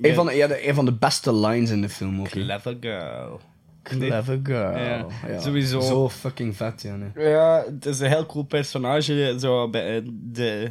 [0.00, 2.28] Een van, de, ja, de, een van de beste lines in de film ook.
[2.28, 3.40] Clever girl.
[3.82, 4.78] Clever girl.
[4.78, 5.80] Ja, Ja, sowieso.
[5.80, 6.96] Zo fucking vet, ja.
[6.96, 7.28] nee.
[7.28, 9.36] Ja, het is een heel cool personage.
[9.40, 10.70] Zo bij eh, de,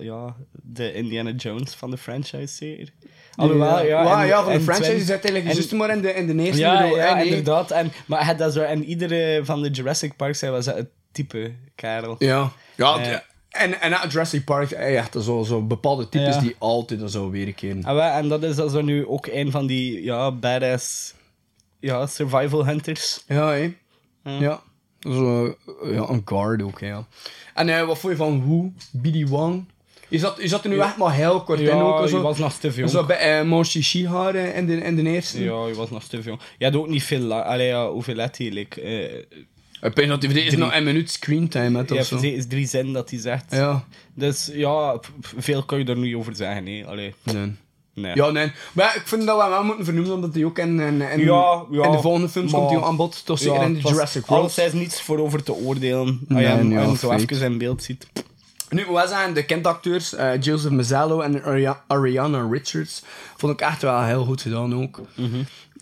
[0.00, 2.92] ja, de Indiana Jones van de franchise-serie.
[3.34, 6.00] Alhoewel, ja, ja, en- ja, van de franchise is het eigenlijk en- juist maar in
[6.02, 6.60] de, in de eerste.
[6.60, 7.26] Ja, bedoel, ja, eh, nee.
[7.26, 7.70] inderdaad.
[7.70, 10.76] En, maar hij had dat zo, en iedere van de Jurassic Parks hij was dat
[10.76, 12.16] het type kerel.
[12.18, 12.50] Ja.
[12.76, 13.22] Ja, Ja.
[13.56, 16.40] En, en Jurassic Park, eh, echt zo, zo bepaalde types Ja.
[16.40, 17.76] die altijd zo weer een keer.
[17.84, 21.14] En, wij- en dat is zo nu ook een van die ja, badass
[21.80, 23.24] ja, survival hunters.
[23.26, 23.74] Ja, hé.
[24.24, 24.40] Ja.
[24.40, 24.60] Ja.
[25.00, 25.46] Zo,
[25.82, 27.06] ja, een guard ook, ja.
[27.54, 29.64] En eh, wat vond je van Wu, BD Wong?
[30.08, 32.02] Je zat, je zat er nu echt maar heel kort in ook.
[32.02, 32.90] je Zo, was nog te jong.
[32.90, 33.40] zo bij uh,
[34.34, 35.44] eh, in de, in de eerste.
[35.44, 36.40] Ja, je was nog te jong.
[36.58, 37.32] Je had ook niet veel...
[37.34, 38.50] Allee, ja, hoeveel had hij?
[38.50, 39.22] Like, eh,
[39.94, 42.14] Hij voor deze nog een minuut screentime ja, of zo.
[42.14, 43.44] het is drie zinnen dat hij zegt.
[43.50, 43.84] Ja.
[44.14, 45.00] Dus ja,
[45.36, 46.64] veel kan je er niet over zeggen.
[46.64, 46.86] Nee.
[46.86, 47.52] Allee, Nee.
[47.94, 48.14] nee.
[48.14, 48.52] Ja, nee.
[48.72, 51.18] Maar ik vind dat we hem wel moeten vernoemen, omdat hij ook in, in, in,
[51.20, 53.24] Ja, ja, in de volgende films maar- komt hij aan bod.
[53.26, 54.42] Toch zeker Ja, in de Jurassic World.
[54.42, 56.06] Alles is niets voor over te oordelen.
[56.06, 58.06] Als Nee, je hem, ja, als je hem zo even in beeld ziet.
[58.70, 60.14] Nu, wat zijn de kindacteurs?
[60.14, 63.02] eh Joseph Mazzalo en Aria- Ariana Richards.
[63.36, 65.00] Vond ik echt wel heel goed gedaan ook.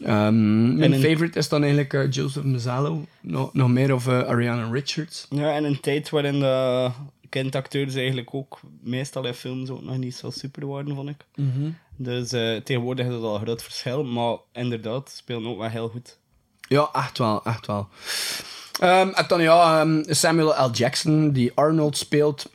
[0.03, 3.05] Ehm, mijn een- favorite is dan eigenlijk eh, Joseph Mazzalo.
[3.21, 5.27] Nog, nog meer of eh, Ariana Richards.
[5.31, 6.91] Ja, en een tijd waarin de
[7.29, 11.25] kindacteurs eigenlijk ook meestal in films ook nog niet zo super waren, vond ik.
[11.97, 15.89] Dus eh, tegenwoordig is dat al een groot verschil, maar inderdaad, spelen ook wel heel
[15.89, 16.19] goed.
[16.69, 17.89] Ja, echt wel, echt wel.
[18.81, 20.71] Ehm, en dan ja, ehm, Samuel L.
[20.73, 22.51] Jackson, die Arnold speelt.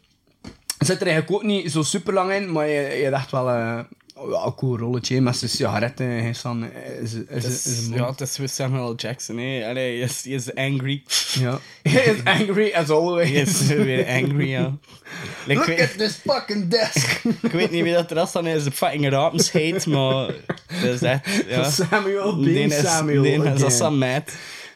[0.79, 3.79] Zit er eigenlijk ook niet zo super lang in, maar je, je dacht wel eh,
[4.27, 6.07] ja, een cool rolletje met zijn sigaretten.
[6.07, 6.65] Is, dan,
[7.01, 8.95] is, is, is, is, is ja, het is weer Samuel.
[8.95, 9.67] Jackson, hè.
[9.67, 11.03] Allee, hij is, is angry.
[11.33, 11.59] Ja.
[11.89, 13.29] He is angry as always.
[13.29, 14.77] Hij is weer angry, ja.
[15.45, 17.21] Like, Look ik, weet, at this fucking desk.
[17.41, 20.33] ik weet niet wie dat er is, dan is de fucking Rapens heet, maar
[20.81, 21.69] dat is echt, ja.
[21.69, 23.21] Samuel being is, Samuel.
[23.21, 23.57] die is again.
[23.57, 24.03] dat Sam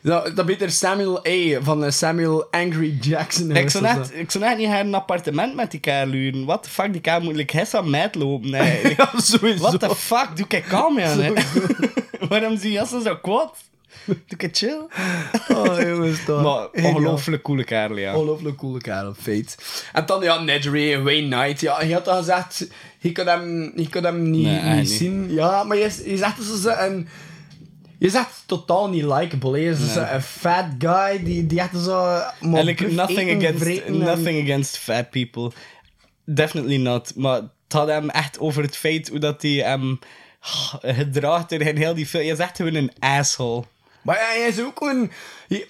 [0.03, 0.25] Matt.
[0.25, 1.61] Dat, dat beter Samuel A.
[1.61, 3.51] van eh, Samuel Angry Jackson.
[3.51, 4.13] Ik zou, dat net, zo.
[4.13, 6.45] ik zou net niet naar een appartement met die kerel luren.
[6.45, 8.49] Wat de fuck, die kerel moet hij Sam Matt lopen.
[8.63, 8.95] Nee.
[8.97, 9.61] Ja, sowieso.
[9.61, 11.33] What the fuck, doe ik kalm aan, hè?
[12.29, 13.55] Waarom zie je zo kwaad?
[14.05, 14.81] Doe ik chill?
[15.55, 16.43] Oh, jongens, toch.
[16.43, 18.15] Maar ongelooflijk coole kerel, ja.
[18.15, 19.57] Ongelooflijk coole kerel, feit.
[19.93, 21.61] En dan, ja, Nedry, Wayne Knight.
[21.61, 22.67] Ja, je had al gezegd,
[22.99, 25.33] je kon hem, je kon hem niet, Nee, zien.
[25.33, 27.07] Ja, maar je, je zegt dus zo een...
[28.03, 29.59] Je zegt totaal niet likable.
[29.59, 32.21] Je is een fat guy die, die echt zo...
[32.41, 35.51] Eigenlijk bluff nothing against, vreten en- nothing against fat people.
[36.25, 37.15] Definitely not.
[37.15, 39.99] Maar het had hem echt over het feit hoe dat hij hem
[40.39, 42.23] ah, gedraagt in heel die film.
[42.23, 43.63] Je is echt gewoon een asshole.
[44.01, 44.79] Maar ja, hij is ook
[45.47, 45.67] je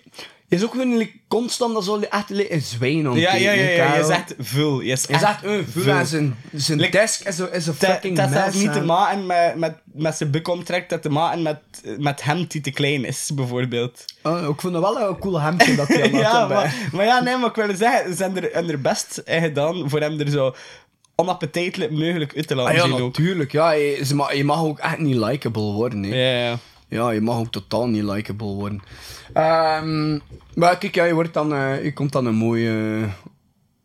[0.54, 3.96] is ook gewoon like, constant zo echt een zwijn Ja, ja, ja, ja.
[3.96, 4.82] Je zegt vul.
[4.82, 6.06] Je is Je zegt, eh, vul.
[6.06, 8.58] zijn, zijn Like, desk is een is een Dat fucking dat heeft mess.
[8.58, 11.58] niet te maken met, met, met zijn buk omtrekt, dat te maken met,
[11.98, 14.06] met hem die te klein is, bijvoorbeeld.
[14.24, 16.22] Oh, ik vond het wel een cool hemdje dat hij had.
[16.22, 19.42] ja, maar, maar ja, nee, maar ik wil zeggen, ze hebben er, er best in
[19.42, 20.56] gedaan voor hem er zo
[21.16, 23.00] onappetitelijk mogelijk uit te laten Ah, ja, zien ook.
[23.18, 23.52] natuurlijk.
[23.52, 26.04] Ja, je, ze ma- je mag ook echt niet likable worden.
[26.04, 26.16] Hè.
[26.16, 26.58] Ja, ja.
[26.94, 28.82] Ja, je mag ook totaal niet likable worden.
[29.34, 30.20] Ehm,
[30.54, 33.06] maar kijk, ja, je, wordt dan, eh, je komt dan een mooie...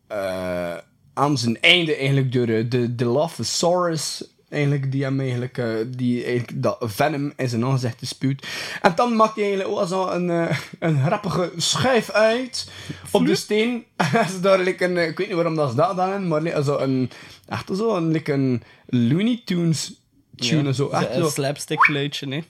[0.07, 0.77] eh,
[1.13, 4.23] aan zijn einde eigenlijk door eh, de, de Dilophosaurus...
[4.49, 5.61] Eigenlijk, die hem eigenlijk,
[5.97, 8.47] die eigenlijk dat venom in zijn aangezicht spuwt.
[8.81, 12.71] En dan maakt hij eigenlijk ook zo een, eh, een grappige schuif uit
[13.11, 13.85] op de steen.
[14.13, 16.77] En daar like een, ik weet niet waarom dat ze dat hebben, maar like, zo
[16.77, 17.11] een,
[17.47, 19.93] echt zo een, like een Looney Tunes
[20.35, 20.63] tune.
[20.63, 21.29] Ja, zo, echt een zo.
[21.29, 22.41] slapstick fluitje, hè.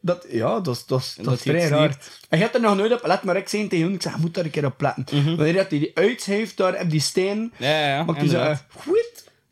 [0.00, 1.98] Dat, ja, dat is, dat dat is vrij raar.
[2.28, 4.12] En je hebt er nog nooit op let, maar ik zei tegen hem, ik zeg,
[4.14, 5.36] je moet daar een keer op letten.
[5.36, 7.52] Wanneer dat hij die uitsheeft daar op die steen.
[7.56, 8.56] Ja, ja, maakt hij zo, eh.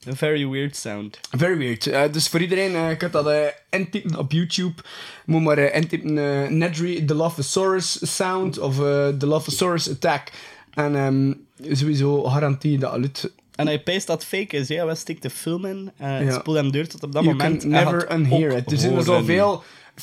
[0.05, 1.21] Een very weird sound.
[1.31, 1.87] Very weird.
[1.87, 4.83] Eh, dus voor iedereen, eh ik had dat eh intypen op YouTube.
[5.25, 10.29] Moet maar eh, intypen eh Nedry Dilophosaurus Sound of eh Dilophosaurus Attack.
[10.75, 11.33] En ehm,
[11.77, 15.65] sowieso garantie dat het En hij peest dat fake is, ja, we stikt de film
[15.65, 16.39] in, eh Ja.
[16.39, 17.61] spoel hem deur tot op dat You moment.
[17.63, 18.73] can Hij never unhear it.
[18.73, 19.63] Er zijn er zoveel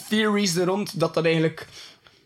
[0.10, 1.68] theories er rond dat dat eigenlijk...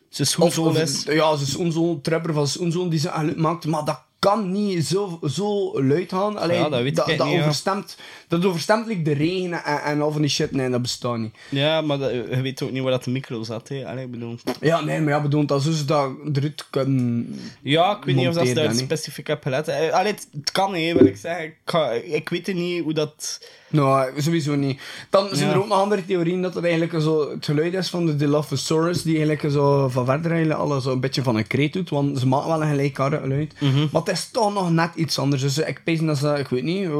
[0.10, 1.04] Zijn of, is.
[1.04, 4.86] ja, zijn schoenzoon, trapper van zijn schoenzoon die ze geluid maakt, maar dat kan niet
[4.86, 6.38] zo, zo luid gaan.
[6.38, 7.40] Allee, Ja, dat weet ik dat, niet, ja.
[7.42, 10.52] overstemt, dat overstemt de regen en, en al van die shit.
[10.52, 11.36] Nee, dat bestaat niet.
[11.50, 13.88] Ja, maar dat- je weet ook niet waar dat de micro zat, hè.
[13.88, 14.36] Allee, bedoel...
[14.62, 17.40] Ja, nee, maar ja, bedoelt dat ze dat eruit kunnen...
[17.62, 18.74] Ja, ik weet niet of dat ze daar hè.
[18.74, 19.68] specifiek heb gelet.
[19.68, 21.46] Eh, Allee, het, het kan, hè, wil ik zeggen.
[21.46, 23.48] Ik, ik weet niet hoe dat...
[23.70, 24.82] Nou, sowieso niet.
[25.10, 25.56] Dan zijn Ja.
[25.56, 29.02] er ook nog andere theorieën dat het eigenlijk zo het geluid is van de Dilophosaurus,
[29.02, 32.20] die eigenlijk zo van verder eigenlijk alles zo een beetje van een kreet doet, want
[32.20, 33.54] ze maken wel een gelijkaardig geluid.
[33.62, 33.88] Mhm.
[33.92, 35.42] Maar het is toch nog net iets anders.
[35.42, 37.00] Dus ik pees dat ze, ik weet niet, eh,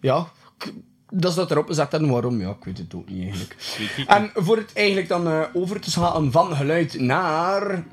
[0.00, 0.28] ja,
[1.10, 2.10] dat ze dat erop gezet hebben.
[2.10, 2.40] Waarom?
[2.40, 3.56] Ja, ik weet het ook niet eigenlijk.
[4.06, 7.84] En voor het eigenlijk dan eh, over te gaan van geluid naar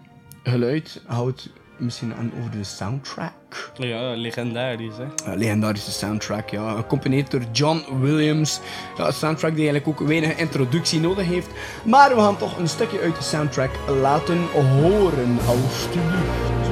[0.44, 3.72] geluid, houdt misschien aan over de soundtrack.
[3.78, 5.36] Ja, legendarisch, hè.
[5.36, 6.76] Legendarische soundtrack, ja.
[6.76, 8.60] Gecomponeerd door John Williams.
[8.98, 11.50] Ja, een soundtrack die eigenlijk ook weinig introductie nodig heeft.
[11.84, 16.65] Maar we gaan toch een stukje uit de soundtrack laten horen, alstublieft.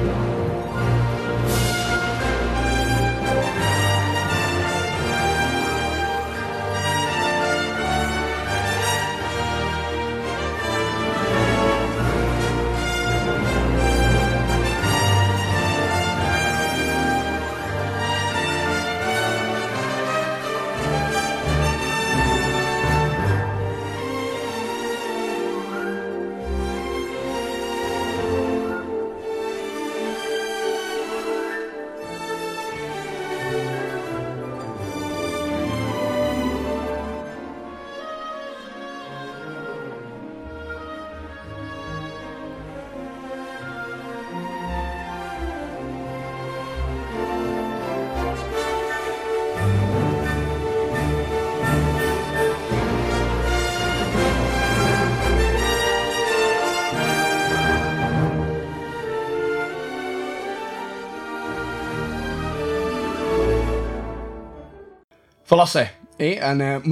[66.16, 66.84] En eh, ik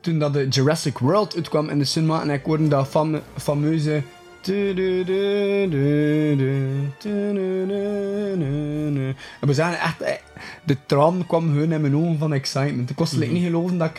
[0.00, 4.02] toen dat de Jurassic World uitkwam in de cinema en ik hoorde dat fame- fameuze...
[9.40, 10.20] En we zagen echt,
[10.64, 12.90] de traan kwam gewoon in mijn ogen van excitement.
[12.90, 13.88] Ik was like, niet geloven dat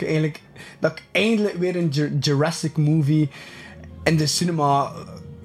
[0.78, 3.28] dat ik eindelijk weer een Ju- Jurassic movie
[4.02, 4.92] in de cinema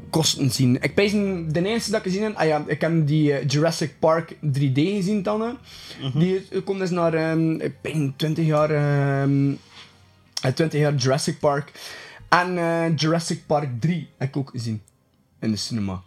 [0.09, 0.81] kosten zien.
[0.81, 3.95] Ik een- de eerste dat ik gezien heb, ah ja, ik heb die eh, Jurassic
[3.99, 5.41] Park 3D gezien dan.
[5.41, 5.51] hè.
[6.19, 9.51] Die eh, komt dus naar, ehm, ik ben 20 jaar, ehm,
[10.41, 11.71] eh, 20 jaar Jurassic Park.
[12.29, 14.81] En eh, Jurassic Park 3 heb ik ook gezien.
[15.39, 16.01] In de cinema.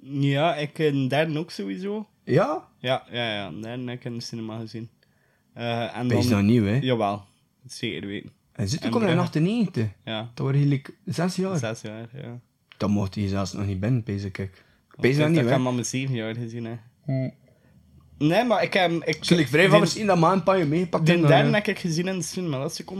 [0.00, 2.06] Ja, ik een derde ook sowieso.
[2.24, 2.68] Ja?
[2.78, 3.50] Ja, ja, ja.
[3.50, 4.88] Derde heb ik in de cinema gezien.
[5.54, 6.32] Eh en Dat is dan...
[6.32, 6.78] nou nieuw, hè?
[6.82, 7.24] Jawel.
[7.66, 8.30] Zeker weten.
[8.52, 9.16] En zit ook in Brugge.
[9.18, 9.86] 98.
[10.04, 10.20] Ja.
[10.34, 11.58] Dat waren eigenlijk 6 jaar.
[11.58, 12.40] Zes jaar, ja.
[12.76, 14.38] Dan mocht hij zelfs nog niet binnen, bezig ik.
[14.40, 14.52] Ik
[14.96, 15.50] dat niet, dat hè?
[15.50, 16.78] hem al met zeven jaar gezien heb.
[18.18, 18.90] Nee, maar ik heb...
[19.04, 22.16] Ik, Zal ik vrij van misschien dat maandpanje meegepakt De derde heb ik gezien in
[22.18, 22.90] de cinema, dat is ik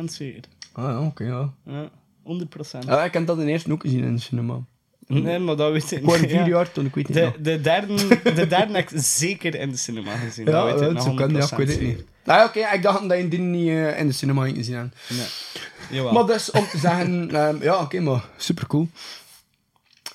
[0.00, 0.42] 100% zeker.
[0.72, 1.52] Ah, ja, oké, ja.
[1.64, 1.90] Ja,
[2.24, 2.78] 100%.
[2.86, 4.60] Ja, ik heb dat de eerste ook gezien in de cinema.
[5.06, 6.16] Nee, maar dat weet ik niet.
[6.16, 6.46] vier Ja.
[6.46, 9.76] jaar toen, ik weet niet De, de, derde, de derde heb ik zeker in de
[9.76, 10.44] cinema gezien.
[10.44, 12.04] dat Ja, weet ik dat nog kan, ja, ik 100% weet het niet.
[12.24, 14.92] Nou oké, ik dacht dat je die niet eh, in de cinema ging gezien hebben.
[15.08, 15.26] Nee.
[15.90, 16.12] Jawel.
[16.12, 18.88] Maar dus, om te zeggen, ehm, ja, oké, maar super cool.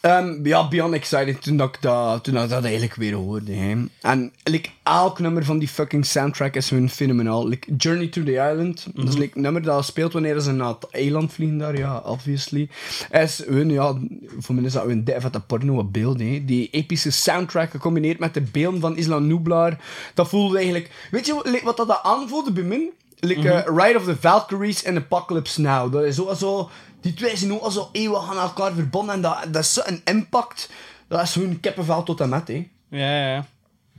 [0.01, 3.53] Ehm, ja, beyond excited toen dat ik dat, toen dat, ik dat eigenlijk weer hoorde.
[3.53, 3.75] Hè.
[4.01, 7.47] En like, elk nummer van die fucking soundtrack is gewoon fenomenaal.
[7.47, 10.67] Like, Journey to the Island, dat is like, een nummer dat speelt wanneer ze naar
[10.67, 12.69] het eiland vliegen daar, ja, obviously.
[13.11, 13.97] Is hun, ja,
[14.37, 16.41] voor mij is dat een div uit de porno beeld, hè.
[16.45, 19.77] Die epische soundtrack gecombineerd met de beelden van Isla Nublar.
[20.13, 20.89] Dat voelde eigenlijk...
[21.11, 22.89] Weet je wat, like, wat dat aanvoelde bij mij?
[23.19, 25.93] Like, eh, Ride of the Valkyries en Apocalypse Now.
[25.93, 26.69] Dat is zo,
[27.01, 29.15] die twee zijn ook al zo eeuwig aan elkaar verbonden.
[29.15, 30.69] En dat, dat is zo'n impact.
[31.07, 32.69] Dat is gewoon kippenvel tot en met, hè.
[32.89, 33.45] Ja, ja, ja.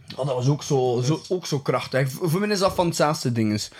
[0.07, 2.11] Ja, dat was ook zo, zo, ook zo krachtig.
[2.11, 3.71] Voor mij is dat van hetzelfde dinges.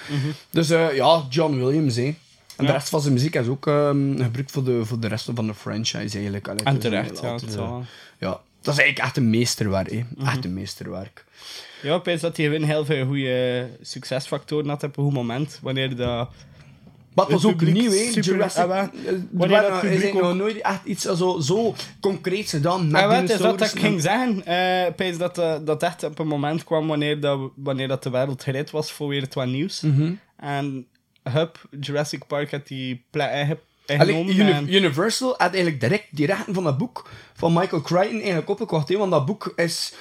[0.51, 2.15] Dus eh, ja, John Williams, hè.
[2.57, 5.31] En de rest van zijn muziek is ook ehm, gebruikt voor de, voor de rest
[5.35, 6.49] van de franchise, eigenlijk.
[6.49, 7.31] Allee, En terecht, ja.
[7.31, 7.77] altijd, eh,
[8.19, 8.41] ja.
[8.61, 10.03] Dat is eigenlijk echt een meesterwerk, hè.
[10.27, 11.25] Echt een meesterwerk.
[11.83, 15.59] Ja, ik dat hij heel veel goede succesfactoren had op een goed moment.
[15.63, 16.29] Wanneer dat...
[17.15, 18.11] Maar het was ook nieuw, hè?
[18.21, 18.63] Jurassic...
[18.63, 18.89] ah, eh,
[19.31, 22.91] Wanneer waren- dat publiek nog nooit echt iets zo, zo concreets gedaan.
[22.91, 24.47] Met Ja, wat is dat dat ik ging en- zeggen?
[24.47, 28.11] Eh, weet dat eh, dat echt op een moment kwam wanneer, dat, wanneer dat de
[28.11, 29.81] wereld gereed was voor weer het wat nieuws.
[29.81, 30.13] Mhm.
[30.37, 30.87] En
[31.23, 33.59] hup, Jurassic Park had die plek inge-
[33.99, 38.49] Allee, en- Universal had eigenlijk direct die rechten van dat boek van Michael Crichton eigenlijk
[38.49, 38.89] opgekocht.
[38.89, 39.93] hè, Want dat boek is...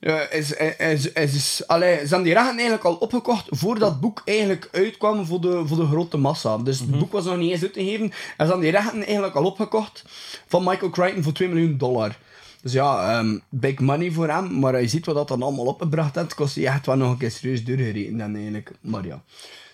[0.00, 4.00] eh, is, is, is, is, allee, ze hebben die rechten eigenlijk al opgekocht voordat het
[4.00, 6.58] boek eigenlijk uitkwam voor de, voor de grote massa.
[6.58, 8.04] Dus het boek was nog niet eens uitgegeven.
[8.04, 10.04] En ze hebben die rechten eigenlijk al opgekocht
[10.46, 12.16] van Michael Crichton voor 2 miljoen dollar.
[12.62, 14.58] Dus ja, ehm, big money voor hem.
[14.58, 16.34] Maar je ziet wat dat dan allemaal opgebracht heeft.
[16.34, 18.70] kost hij echt wel nog een keer serieus doorgereden dan eigenlijk.
[18.80, 19.22] Maar ja.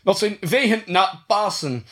[0.03, 1.87] Dat zijn vegen na Pasen.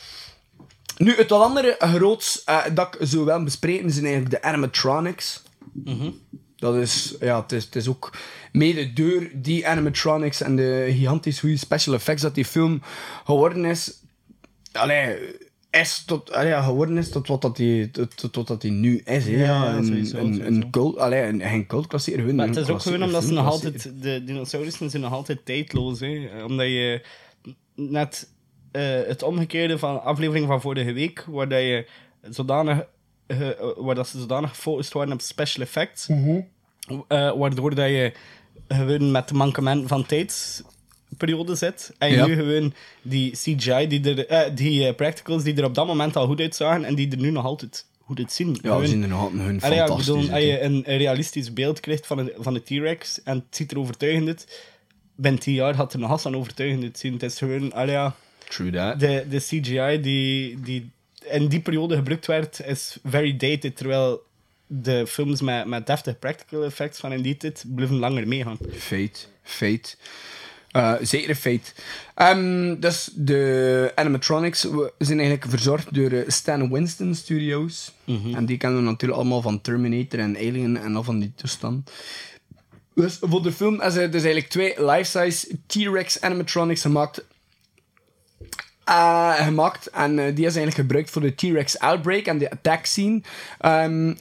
[0.97, 5.43] Nu, het andere groots eh, dat ik zo wel bespreken zijn eigenlijk de animatronics.
[6.55, 8.17] Dat is, ja, het is, het is ook
[8.51, 12.81] mede door die animatronics en de gigantisch goede special effects dat die film
[13.23, 14.03] geworden is.
[14.71, 15.17] Allee,
[15.81, 19.01] is tot, allee, geworden is tot wat dat die, tot, tot wat dat die nu
[19.05, 19.25] is.
[19.25, 20.55] Ja, ja, een, sowieso, een, sowieso.
[20.55, 23.47] een cult, allee, een, geen cultklassieker, gewoon Maar het is ook gewoon omdat ze nog
[23.47, 23.91] altijd...
[24.01, 26.43] De dinosaurussen zijn nog altijd tijdloos, hè.
[26.43, 27.05] Omdat je
[27.75, 28.29] net
[28.71, 31.87] eh, het omgekeerde van aflevering van vorige week, waar dat je
[32.29, 32.85] zodanig...
[33.27, 33.37] eh,
[33.77, 38.11] waar dat ze zodanig gefocust waren op special effects, eh, waardoor dat je
[38.67, 41.93] gewoon met de mankement van tijdsperiode zit.
[41.97, 42.25] En Ja.
[42.25, 46.39] nu gewoon die CGI, die, er, die practicals die er op dat moment al goed
[46.39, 48.57] uitzagen en die er nu nog altijd goed uitzien.
[48.61, 51.53] Ja, we zien er nog altijd hun Allee, ja, fantastisch bedoel, als je een, realistisch
[51.53, 54.63] beeld krijgt van, een, van de T-Rex en het ziet er overtuigend uit,
[55.15, 57.13] binnen 10 jaar gaat er nog aan overtuigend uitzien.
[57.13, 58.09] Het is gewoon, allee,
[58.49, 58.99] True that.
[58.99, 60.91] de, de CGI die, die
[61.29, 64.23] in die periode gebruikt werd, is very dated, terwijl
[64.67, 68.57] de films met, met deftige practical effects van in die tijd blijven langer meegaan.
[68.77, 69.19] Fate.
[69.43, 69.95] Fate.
[70.75, 71.71] Eh, zeker fate.
[72.15, 77.91] Ehm, dus de animatronics zijn eigenlijk verzorgd door eh, Stan Winston Studios.
[78.33, 81.91] En die kennen we natuurlijk allemaal van Terminator en Alien en al van die toestand.
[82.95, 87.25] Dus voor de film is er dus eigenlijk twee life-size T-Rex animatronics gemaakt.
[88.85, 89.89] Eh, gemaakt.
[89.89, 93.21] En eh, die is eigenlijk gebruikt voor de T-Rex outbreak en de attack scene.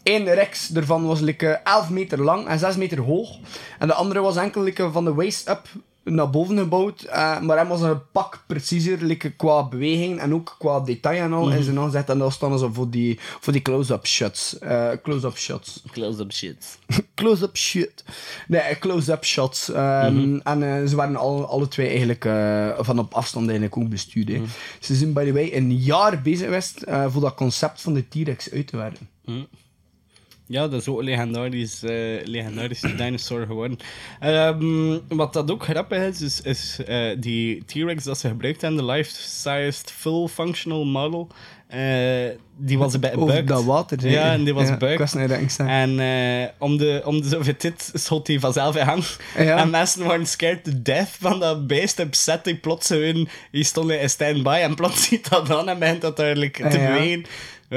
[0.03, 3.39] Eén Rex ervan was like, eh, 11 meter lang en 6 meter hoog.
[3.79, 5.69] En de andere was enkel like, van de waist up
[6.05, 7.03] naar boven gebouwd.
[7.03, 11.33] eh, maar hij was een pak preciezer like, qua beweging en ook qua detail en
[11.33, 11.51] al.
[11.53, 14.59] En ze dan gezegd en dat stonden ze voor die, voor die close-up shots.
[14.59, 16.79] eh, close-up shots Close-up shit.
[17.15, 18.05] close-up shit.
[18.49, 19.71] Nee, close-up shots.
[19.73, 22.23] Ehm, En eh, ze waren alle, alle twee eigenlijk
[22.87, 24.29] van op afstand eigenlijk ook bestuurd.
[24.29, 24.43] hè.
[24.81, 28.51] Ze zijn, by the way, een jaar bezig geweest voor dat concept van de T-Rex
[28.51, 29.09] uit te werken.
[30.47, 33.79] Ja, dat is ook een legendarisch, eh, legendarische dinosaur geworden.
[34.21, 38.87] Ehm, wat dat ook grappig is, is, is eh, die T-Rex dat ze gebruikt hebben,
[38.87, 41.29] de life-sized full functional model,
[41.69, 41.81] eh,
[42.57, 43.47] die was Over bugged.
[43.49, 44.09] dat water.
[44.09, 44.93] Ja, en die was ja, bugged.
[44.93, 45.13] Ik was
[45.59, 45.69] naar.
[45.69, 49.03] En eh, om, de, om de zoveel tijd schot hij vanzelf in.
[49.45, 49.57] Ja.
[49.57, 52.15] En mensen waren scared to death van dat beest op.
[52.45, 56.17] Die plots gewoon, die stonden in stand-by en plots ziet dat dan en begint dat
[56.17, 56.93] duidelijk te Ja.
[56.93, 57.25] bewegen.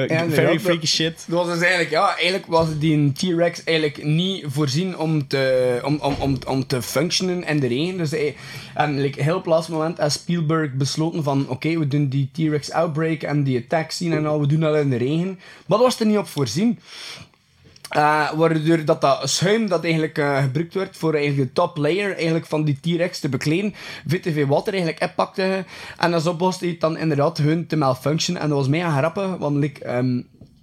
[0.05, 1.25] Eh, very freaky shit.
[1.27, 6.00] Dat was dus eigenlijk, ja, eigenlijk was die T-Rex eigenlijk niet voorzien om te, om,
[6.02, 7.98] om, om, om te functionen in de regen.
[7.98, 8.35] Dus hij,
[8.73, 12.29] en like, heel op het laatste moment heeft Spielberg besloten van, oké, we doen die
[12.33, 15.39] T-Rex outbreak en die attack scene en al, we doen dat in de regen.
[15.65, 16.79] Maar dat was er niet op voorzien.
[17.90, 22.15] Eh, waardoor dat, dat schuim dat eigenlijk eh, gebruikt werd voor eigenlijk de top layer
[22.15, 23.73] eigenlijk van die T-Rex te bekleden,
[24.31, 25.65] veel water eigenlijk inpakte.
[25.98, 26.23] En als
[26.71, 28.38] het dan inderdaad hun te malfunction.
[28.38, 30.21] En dat was mega grappig, want like, ehm,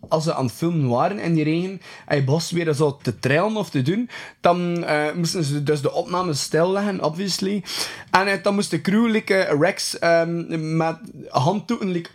[0.08, 3.18] als ze aan het filmen waren in die regen, en je begon weer zo te
[3.18, 4.08] trillen of te doen,
[4.40, 7.62] dan eh, moesten ze dus de opnames stilleggen, obviously.
[8.10, 9.16] En eh, dan moest de crew
[9.60, 10.96] Rex ehm, met
[11.28, 12.10] handtoeten like,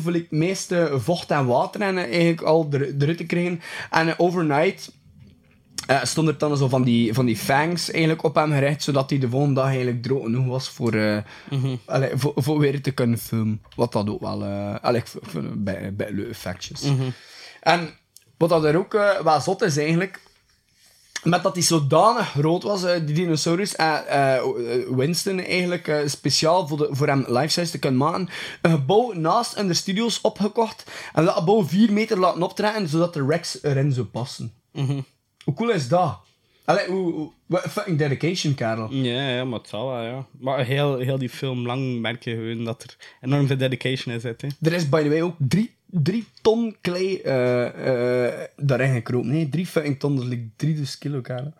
[0.00, 3.60] voor het meeste vocht en water en eh, eigenlijk al er- eruit te krijgen.
[3.90, 4.92] En overnight
[5.86, 9.10] eh, stond er dan zo van die, van die fangs eigenlijk op hem gericht, zodat
[9.10, 11.18] hij de volgende dag eigenlijk droog genoeg was voor, eh,
[11.86, 13.62] allee, voor, voor weer te kunnen filmen.
[13.76, 14.44] Wat dat ook wel...
[14.80, 16.82] allee, ik vind- ik vind het bij, bij leuke effectjes.
[17.60, 17.90] En
[18.38, 20.22] wat dat er ook wel zot is eigenlijk...
[21.22, 23.74] Met dat hij zodanig groot was, die dinosaurus,
[24.96, 28.28] Winston eigenlijk speciaal voor, de, voor hem life-size te kunnen maken,
[28.62, 33.14] een gebouw naast in de studio's opgekocht en dat gebouw 4 meter laten optrekken, zodat
[33.14, 34.52] de Rex erin zou passen.
[35.44, 36.18] Hoe cool is dat?
[36.64, 38.92] Allee, hoe, hoe, wat fucking dedication, Karel.
[38.92, 40.26] Ja, ja, maar het zal wel, ja.
[40.40, 44.20] Maar heel, heel die film lang merk je gewoon dat er enorm veel dedication in
[44.20, 44.42] zit.
[44.42, 44.48] Hè.
[44.62, 49.30] Er is, by the way, ook drie, drie ton klei eh, eh, daarin gekropen.
[49.30, 51.52] Nee, drie fucking ton, dat is like 3000 kilo, Karel.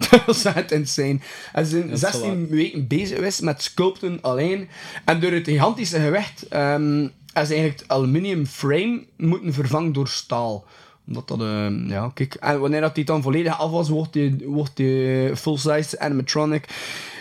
[0.10, 1.18] dat is echt insane.
[1.52, 4.68] En ze zijn Dat is wel 16 weken bezig geweest met sculpten alleen.
[5.04, 10.64] En door het gigantische gewicht ehm is eigenlijk het aluminium frame moeten vervangen door staal
[11.10, 12.34] omdat dat, ehm, ja, kijk.
[12.34, 16.68] En wanneer dat die dan volledig af was, wordt die, wordt die full-size animatronic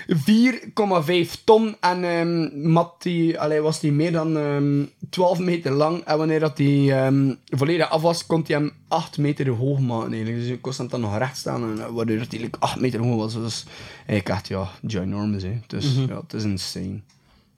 [0.09, 1.75] 4,5 ton.
[1.79, 6.03] En ehm mat die, allee, was die meer dan ehm 12 meter lang.
[6.03, 10.11] En wanneer dat die ehm, volledig af was, kon hij hem 8 meter hoog maken.
[10.11, 10.39] Eigenlijk.
[10.39, 11.63] Dus je kon hem dan nog recht staan.
[11.63, 13.33] En, eh, waardoor eigenlijk 8 meter hoog was.
[13.33, 13.65] Dus
[13.95, 15.43] eigenlijk echt, ja, ginormous.
[15.43, 15.59] Hè.
[15.67, 16.99] Dus ja, het is insane.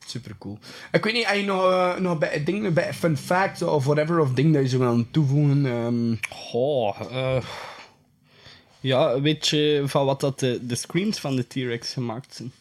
[0.06, 0.58] Super cool.
[0.92, 4.20] Ik weet niet, heb je nog, eh, nog bij dingen, bij fun facts of whatever,
[4.20, 6.20] of ding dat je zou willen toevoegen?
[6.30, 7.44] Goh, eh,
[8.80, 12.52] ja, weet je van wat dat de, de screams van de T-Rex gemaakt zijn?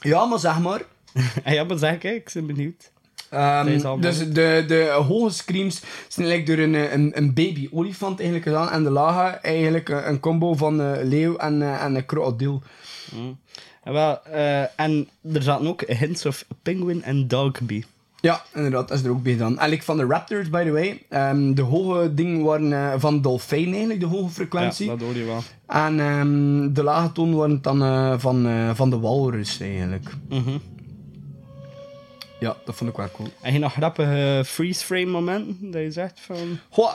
[0.00, 0.82] ja, maar zeg maar.
[1.44, 2.90] Ah, ja, maar zeg ik, ik ben benieuwd.
[3.30, 8.48] Ehm, dus de, de hoge screams zijn eigenlijk door een, een, een baby olifant eigenlijk
[8.48, 8.70] gedaan.
[8.70, 12.62] En de lage eigenlijk een combo van eh leeuw en, en een krokodil.
[13.12, 13.40] En,
[13.82, 17.84] wel, eh, en er zaten ook hints of penguin en dogby.
[18.20, 19.48] Ja, inderdaad, dat is er ook bij gedaan.
[19.50, 21.02] Eigenlijk van de Raptors, by the way.
[21.08, 24.86] ehm, de hoge dingen waren eh, van dolfijn eigenlijk, de hoge Ja, frequentie.
[24.86, 25.42] dat hoor je wel.
[25.66, 30.10] En ehm, de lage toon waren dan eh, van, van de walrus eigenlijk.
[30.28, 30.58] Mhm.
[32.40, 33.28] Ja, dat vond ik wel cool.
[33.42, 36.58] En je nog grappige freeze frame momenten dat je zegt van...
[36.70, 36.92] Goh,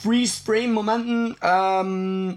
[0.00, 1.36] freeze frame momenten.
[1.38, 2.32] ehm,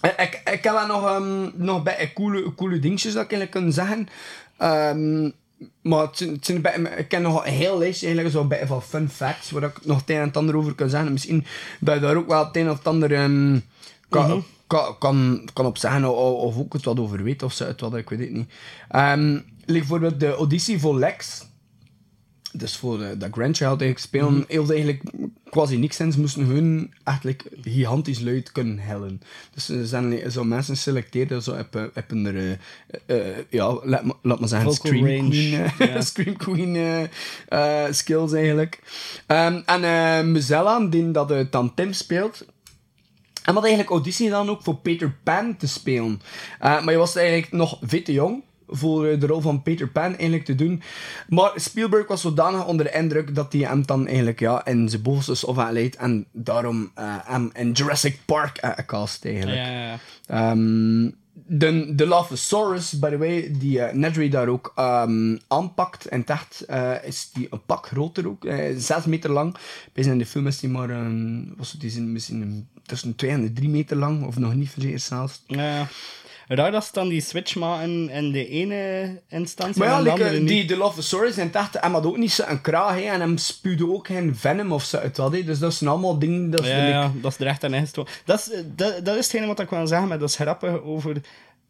[0.00, 3.72] ik, ik heb wel nog, ehm, nog bij coole, coole dingetjes dat ik eigenlijk kan
[3.72, 4.08] zeggen.
[4.56, 5.30] Ehm,
[5.82, 8.66] maar het zijn, het zijn bij, ik ken nog een heel lijstje eigenlijk zo bij
[8.66, 11.12] van fun facts waar ik nog het een en het ander over kan zeggen.
[11.12, 11.46] Misschien
[11.80, 13.58] dat je daar ook wel het een of het ander ehm,
[14.08, 17.66] kan, kan, kan, kan op zeggen of, of ook het wat over weet of zo,
[17.66, 18.50] het wat, ik weet het niet.
[19.66, 21.46] Like bijvoorbeeld de Odyssey voor Lex.
[22.58, 24.44] Dus voor de, dat Grandchild eigenlijk spelen, Mhm.
[24.48, 25.02] heeft eigenlijk
[25.50, 25.96] quasi niks.
[25.96, 29.20] Ze moesten hun eigenlijk gigantisch luid kunnen hellen.
[29.54, 32.58] Dus er zijn zo mensen selecteerd, zo hebben, hebben er,
[33.06, 36.00] eh, eh, ja, laat, ma- laat maar zeggen, Vocal Scream range, Queen, eh.
[36.10, 37.02] Scream Queen eh,
[37.84, 38.80] eh, skills eigenlijk.
[39.26, 42.44] Ehm, en eh Muzella, die dat uh, dan Tim speelt,
[43.44, 46.20] en wat eigenlijk auditie dan ook voor Peter Pan te spelen.
[46.60, 49.88] Eh, maar je was eigenlijk nog veel te jong voor eh, de rol van Peter
[49.88, 50.82] Pan eigenlijk te doen.
[51.28, 55.02] Maar Spielberg was zodanig onder de indruk dat hij hem dan eigenlijk ja, in zijn
[55.02, 55.96] bovenste of aanleidt.
[55.96, 59.58] En daarom eh, hem in Jurassic Park uh, cast eigenlijk.
[59.58, 59.98] Ja, ja.
[60.26, 61.10] Ehm,
[61.48, 66.06] de, de Lophosaurus, by the way, die eh, Nedry daar ook ehm, aanpakt.
[66.06, 68.44] En echt eh, is die een pak groter ook.
[68.44, 69.56] eh, zes meter lang.
[69.92, 73.30] Bij in de film is die maar een, was het, die zijn misschien tussen twee
[73.30, 74.26] en drie meter lang.
[74.26, 75.42] Of nog niet vergeten zelfs.
[75.46, 75.88] Ja.
[76.48, 80.10] Raar dat ze dan die switch maken in de ene instantie Maar ja, en de
[80.10, 80.48] like, andere eh, niet.
[80.48, 83.00] die de Lophosaurus en echt, hem had ook niet zo'n kraag.
[83.02, 85.16] en hem spuwde ook geen venom of zo uit.
[85.16, 85.44] hè.
[85.44, 86.50] Dus dat zijn allemaal dingen...
[86.50, 88.12] Dat is Ja, dat is er echt aan ingestoken.
[88.24, 91.16] Dat is, dat, dat is hetgene wat ik wil zeggen, maar dat is grappig over...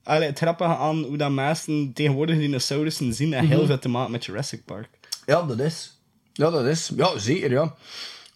[0.02, 3.52] Allee, het grappige aan hoe dat mensen tegenwoordig dinosaurussen zien, en Mhm.
[3.52, 4.88] heel veel te maken met Jurassic Park.
[5.26, 5.98] Ja, dat is.
[6.32, 6.90] Ja, dat is.
[6.96, 7.74] Ja, zeker, ja.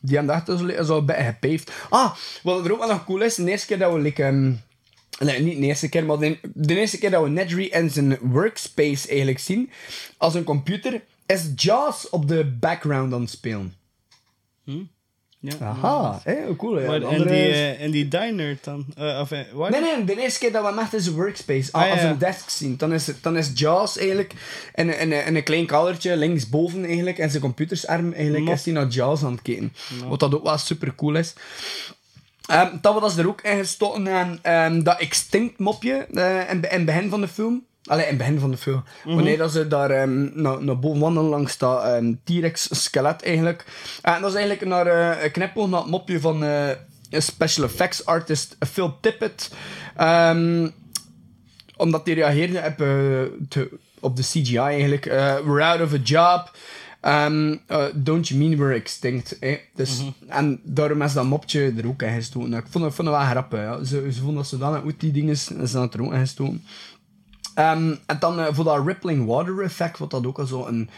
[0.01, 1.73] Die hebben echt zo, zo bij gepaved.
[1.91, 3.99] Ah, wat er ook wel nog cool is, de eerste keer dat we...
[3.99, 4.53] Like, ehm,
[5.25, 8.19] nee, niet de eerste keer, maar de, de eerste keer dat we Nedry en zijn
[8.21, 9.71] workspace eigenlijk zien,
[10.17, 13.75] als een computer, is Jaws op de background aan het spelen.
[15.43, 15.53] Ja.
[15.61, 16.81] Aha, hè, cool.
[16.81, 16.87] Ja.
[16.87, 18.87] Maar andere die, is- eh, in die diner dan?
[18.97, 19.71] Eh, of, eh?
[19.71, 22.11] Nee, nee, de eerste keer dat we hem zijn workspace, Ah, als ja.
[22.11, 24.33] een desk zien, dan is, dan is Jaws eigenlijk
[24.75, 28.75] in, in, in een klein kadertje linksboven eigenlijk, en zijn computersarm eigenlijk, Mo- is hij
[28.75, 29.73] naar Jaws aan het kijken.
[30.09, 31.35] Wat dat ook wel super cool is.
[32.51, 36.85] Ehm dan was er ook ingestoken aan ehm, dat extinct mopje eh, in, in het
[36.85, 37.65] begin van de film.
[37.85, 38.85] Allee, in het begin van de film.
[39.05, 41.83] Wanneer dat ze daar ehm, naar, naar boven wandelen langs dat
[42.25, 43.65] T-Rex skelet eigenlijk.
[44.03, 46.69] En dat is eigenlijk naar eh, een knipoog naar het mopje van eh,
[47.11, 49.51] een special effects artist Phil Tippett.
[51.77, 53.71] Omdat hij reageerde op, eh, te-
[54.01, 55.07] op de CGI eigenlijk.
[55.07, 56.51] eh, we're out of a job.
[57.03, 59.39] Um, uh, don't you mean we're extinct?
[59.39, 59.57] Eh?
[59.75, 62.53] Dus, En daarom is dat mopje er ook in gestoken.
[62.53, 63.61] Ik vond, ik vond het wel grappig.
[63.61, 63.85] Ja.
[63.85, 66.65] Ze, ze vonden dat ze dan goed die dingen is dat er ook in gestoken.
[67.55, 70.91] Ehm, en dan eh, voor dat rippling water effect, wat dat ook al zo een,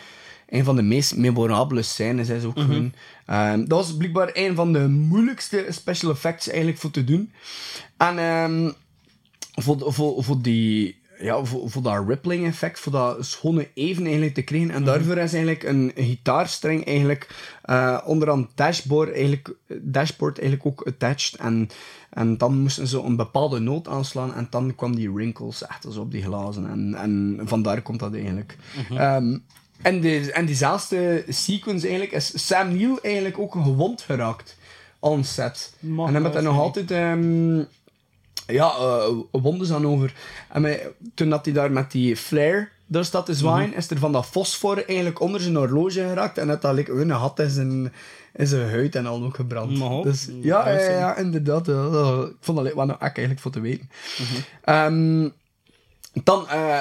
[0.49, 2.93] een van de meest memorabele scènes is ook gewoon.
[3.27, 7.33] Ehm, dat was blijkbaar een van de moeilijkste special effects eigenlijk voor te doen.
[7.97, 8.71] En ehm,
[9.55, 11.01] voor, voor, voor die...
[11.23, 14.71] Ja, voor, voor dat rippling effect, voor dat schone even eigenlijk te krijgen.
[14.71, 17.29] En daarvoor is eigenlijk een gitaarstring eigenlijk
[17.63, 21.41] eh, onderaan dashboard eigenlijk, dashboard eigenlijk ook attached.
[21.41, 21.69] En,
[22.11, 26.01] en dan moesten ze een bepaalde noot aanslaan en dan kwam die wrinkles echt zo
[26.01, 26.71] op die glazen.
[26.71, 28.57] En, en vandaar komt dat eigenlijk.
[28.91, 29.39] Ehm,
[29.83, 34.57] en, de, en diezelfde sequence eigenlijk is Sam Neill eigenlijk ook gewond geraakt
[34.99, 35.73] on set.
[35.81, 36.91] Mag en hij met er nog altijd...
[36.91, 37.63] ehm,
[38.53, 40.15] ja, eh wonden aan over.
[40.49, 43.99] En mij, toen dat hij daar met die flare daar staat te zwaaien, is er
[43.99, 46.39] van dat fosfor eigenlijk onder zijn horloge geraakt.
[46.39, 47.93] En dat dat like, een gat in zijn,
[48.33, 50.05] in zijn huid en al ook gebrand.
[50.05, 51.67] Dus, ja, ja, ja, inderdaad.
[51.67, 52.23] ja.
[52.29, 53.91] Ik vond dat wel echt eigenlijk voor te weten.
[54.65, 55.29] Ehm,
[56.25, 56.81] dan eh,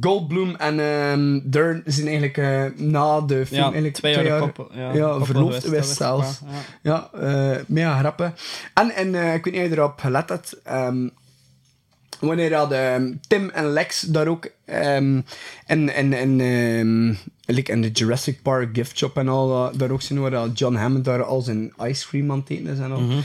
[0.00, 4.70] Goldblum en ehm Dern zijn eigenlijk eh, na de film Ja, eigenlijk twee jaar koppel-
[4.74, 6.40] ja, ja, verloofd geweest, zelfs.
[6.40, 6.50] waar,
[6.82, 8.34] Ja, eh mega grappen.
[8.74, 10.56] En, en eh, ik weet niet of je erop gelet hebt.
[10.64, 11.08] ehm,
[12.20, 15.20] wanneer had ehm, Tim en Lex daar ook ehm
[15.66, 20.02] in, in, in, like in de Jurassic Park gift shop en al, dat- daar ook
[20.02, 22.92] zien waar dat John Hammond daar al zijn ice cream aan het eten is en
[22.92, 23.00] al.
[23.00, 23.18] Mhm.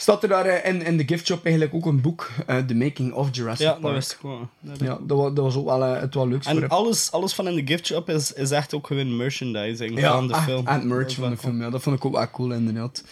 [0.00, 2.74] Staat er daar eh, in, in de gift shop eigenlijk ook een boek, eh, The
[2.74, 3.82] Making of Jurassic Ja, Park.
[3.82, 4.48] dat wist ik wel.
[4.60, 7.12] Dat- Ja, dat was, dat was ook wel eh, het wel leukste voor En alles,
[7.12, 10.34] alles van in de gift shop is, is echt ook gewoon merchandising Ja, van de
[10.34, 10.66] echt- film.
[10.66, 11.50] En merch van de cool.
[11.52, 13.02] film, ja, dat vond ik ook wel cool inderdaad.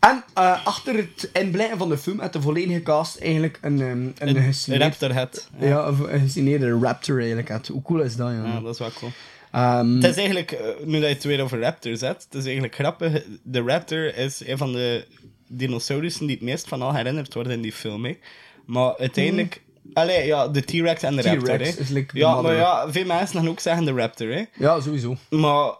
[0.00, 0.24] En
[0.64, 4.36] achter het inblijven van de film, uit de volledige cast, eigenlijk een, ehm, een,
[4.66, 5.48] Een Raptorhead.
[5.58, 5.66] Ja.
[5.68, 7.50] Ja, een een gesigneerde Raptor eigenlijk.
[7.50, 7.68] uit.
[7.68, 8.44] Hoe cool is dat, ja?
[8.44, 9.10] Ja, dat is wel cool.
[9.52, 12.74] Ehm, Het is eigenlijk, nu dat je het weer over Raptors hebt, het is eigenlijk
[12.74, 13.22] grappig.
[13.42, 15.06] De Raptor is een van de
[15.56, 18.04] dinosaurussen die het meest van al herinnerd worden in die film.
[18.04, 18.18] Hè.
[18.66, 19.62] Maar uiteindelijk...
[19.92, 21.58] Allee, ja, de T-Rex en de Raptor.
[21.58, 21.62] Hè.
[21.62, 24.28] is like de ja, maar ja, veel mensen gaan ook zeggen de Raptor.
[24.28, 24.44] Hè.
[24.54, 25.16] ja, sowieso.
[25.30, 25.74] Maar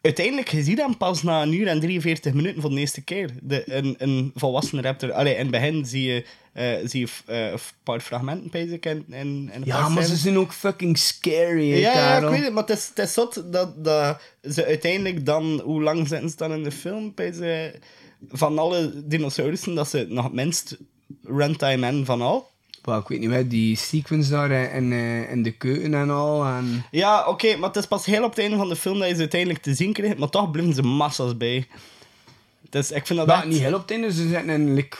[0.00, 3.30] uiteindelijk, je ziet hem pas na een uur en 43 minuten voor de eerste keer.
[3.42, 5.12] De, een, een volwassen raptor.
[5.12, 9.50] Allee, in het begin zie je, eh, zie je eh, een paar fragmenten in, in
[9.52, 12.62] een Ja, maar ze zijn ook fucking scary, hè, Ja, ja, ik weet het, maar
[12.62, 14.20] het is, het is zot dat, dat
[14.50, 15.60] ze uiteindelijk dan...
[15.64, 17.14] Hoe lang zitten ze dan in de film?
[18.28, 20.76] Van alle dinosaurussen, dat ze nog het minst
[21.22, 22.50] runtime hebben van al.
[22.82, 26.44] Wel, ik weet niet, die sequence daar in, eh, in de keuken en al.
[26.44, 26.84] En...
[26.90, 29.14] Ja, oké, maar het is pas heel op het einde van de film dat je
[29.14, 31.66] ze uiteindelijk te zien krijgt, maar toch blijven ze massa's bij.
[32.70, 33.44] Dus ik vind dat echt...
[33.44, 34.74] niet heel op het einde, ze in...
[34.74, 34.96] Like,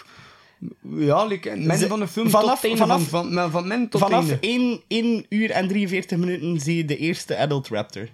[0.82, 4.38] ja, like, Ze- van de film vanaf- tot vanaf- van, van, van tot Vanaf einde.
[4.40, 8.08] 1, 1 uur en 43 minuten zie je de eerste adult raptor.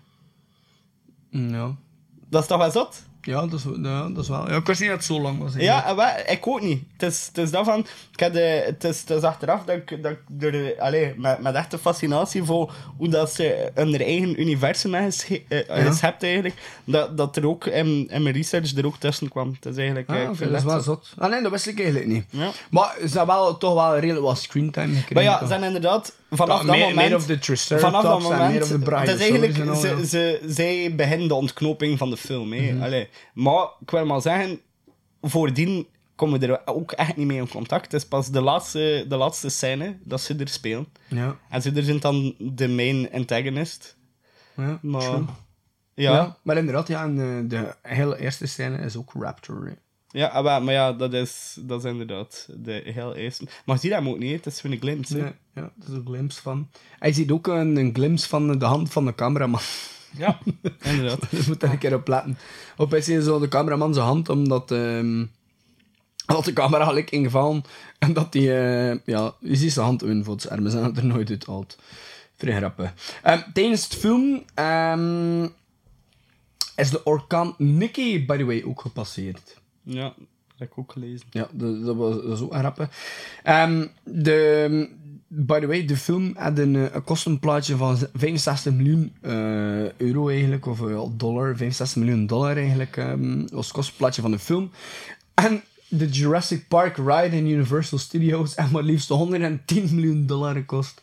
[1.30, 1.76] Mm, Ja.
[2.30, 3.02] Dat is toch wel zot?
[3.24, 4.48] Ja, dat is, ja, dat is wel...
[4.50, 5.52] Ja, ik wist niet dat het zo lang was.
[5.56, 6.82] Ja, en wat, ik ook niet.
[6.96, 7.86] Het is, het is daarvan...
[8.12, 11.40] Ik heb de, het, is, het is achteraf dat ik, dat ik de, allee, met,
[11.42, 15.14] met echte fascinatie voor hoe dat ze hun eigen universum hebben
[15.48, 16.54] eh, geschept eigenlijk,
[16.84, 19.54] dat, dat er ook in, in mijn research er ook tussen kwam.
[19.60, 20.08] Het is eigenlijk...
[20.08, 21.12] eh, Ah, vind dat is wel zot.
[21.18, 22.24] Ah nee, dat wist ik eigenlijk niet.
[22.30, 22.50] Ja.
[22.70, 25.14] Maar ze hebben wel, toch wel redelijk wat screentime gekregen.
[25.14, 27.08] Maar ja, ze zijn inderdaad vanaf dat meer- moment...
[27.08, 28.52] meer of de Triceratops vanaf dat en moment...
[28.52, 29.76] meer of de het is Brachiosaurus eigenlijk...
[29.76, 32.52] ze, ze, zij beginnen de ontknoping van de film.
[32.52, 32.76] Hè.
[32.84, 33.08] Allee.
[33.34, 34.60] Maar ik wil maar zeggen,
[35.22, 37.84] voordien komen we er ook echt niet mee in contact.
[37.84, 40.86] Het is pas de laatste, de laatste scène dat ze er spelen.
[41.08, 43.96] Ja, En ze er zijn dan de main antagonist.
[44.56, 45.00] ja, Maar...
[45.00, 45.24] true.
[45.96, 46.16] Ja, Ja.
[46.16, 46.36] ja.
[46.42, 49.74] maar inderdaad, ja, en eh, de hele eerste scène is ook Raptor.
[50.20, 50.30] Hè.
[50.30, 53.46] ah, wel, maar ja, dat is, dat is inderdaad de heel eerste.
[53.64, 55.16] Maar zie dat hem ook niet, het is gewoon een glimpse.
[55.16, 55.22] hè.
[55.22, 56.68] Nee, ja, dat is een glimpse van.
[56.98, 59.60] Hij ziet ook een, een glimpse van de hand van de cameraman.
[60.16, 60.38] Ja,
[60.82, 61.26] inderdaad.
[61.30, 62.38] Je moet daar een keer op letten.
[62.76, 65.24] Op hij ziet zo de cameraman zijn hand, omdat, ehm
[66.26, 67.64] omdat de camera gelijk ingevallen.
[67.98, 70.70] En dat die, eh, ja, je ziet zijn hand in voor het armen.
[70.70, 71.78] Ze hebben het er nooit uit gehaald.
[72.36, 72.94] Vrij grappig.
[73.22, 75.48] Ehm, tijdens het film, ehm,
[76.76, 79.62] is de orkaan Nicky, by the way, ook gepasseerd.
[79.84, 81.26] Ja, dat heb ik ook gelezen.
[81.30, 82.88] Ja, dat, was dat is ook een.
[83.42, 84.88] Ehm, de,
[85.28, 90.66] by the way, de film had een, eh, kostenplaatje van 65 miljoen eh, euro eigenlijk,
[90.66, 94.70] of eh, dollar, 65 miljoen dollar eigenlijk, ehm, was het kostenplaatje van de film.
[95.34, 101.02] En de Jurassic Park ride in Universal Studios heeft maar liefst 110 miljoen dollar gekost.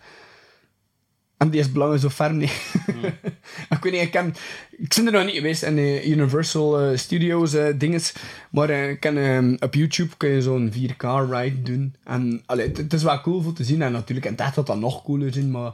[1.41, 2.51] En die is belangrijk zo ver niet.
[3.75, 4.33] ik weet niet, ik, ken,
[4.77, 8.13] ik ben er nog niet geweest in de Universal eh, Studios eh, dinges,
[8.51, 11.95] maar eh, ik ken, ehm, op YouTube kun je zo'n 4K ride doen.
[12.03, 14.77] En het- is wel cool voor te zien en natuurlijk in het echt dat dat
[14.79, 15.71] nog cooler zijn, maar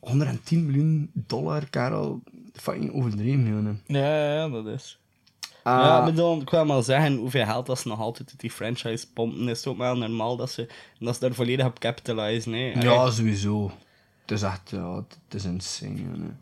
[0.00, 2.20] 110 miljoen dollar, Karel,
[2.54, 3.82] fucking overdreven, jongen.
[3.86, 4.98] Ja, ja, dat is.
[5.62, 8.40] Ah, Ja, ik bedoel, ik wil maar zeggen, hoeveel geld dat ze nog altijd uit
[8.40, 11.78] die franchise pompen, is het ook wel normaal dat ze, dat ze daar volledig op
[11.78, 12.52] capitalizen.
[12.52, 12.72] Hè.
[12.80, 13.70] Ja, sowieso.
[14.30, 15.94] Het is echt, ja, het is insane.
[15.94, 16.40] jongen.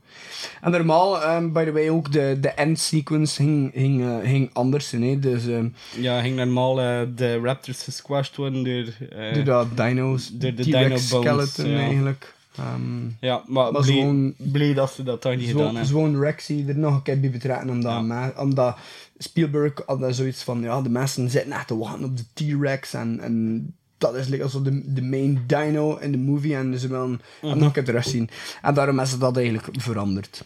[0.61, 4.51] En normaal, ehm, by the way, ook de, de end sequence ging, ging, eh, ging
[4.53, 4.91] anders.
[4.91, 5.19] Hè?
[5.19, 9.09] Dus ehm, Ja, ging normaal eh, de Raptors gesquashed worden door...
[9.11, 11.79] eh, door dat dino's, door de dino bones, skeleton ja.
[11.79, 12.35] eigenlijk.
[12.57, 15.87] Ehm, Ja, maar Maar blij, gewoon- blij dat ze dat daar niet gedaan zo, hebben.
[15.87, 18.01] Zo'n Rexy er nog een keer bij betrekken, omdat, Ja.
[18.01, 18.77] ma- omdat
[19.19, 22.95] Spielberg had daar zoiets van, ja, de mensen zitten echt te wachten op de T-Rex
[22.95, 26.89] en, en dat is like, also de, de main dino in de movie en ze
[26.89, 27.53] willen Mhm.
[27.53, 28.31] mm nog een keer terug zien.
[28.63, 30.43] En daarom is dat eigenlijk veranderd.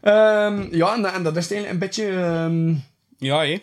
[0.00, 2.08] Ehm, ja, en, dat- en dat is het eigenlijk een beetje...
[2.10, 2.74] ehm,
[3.18, 3.62] Ja, hé.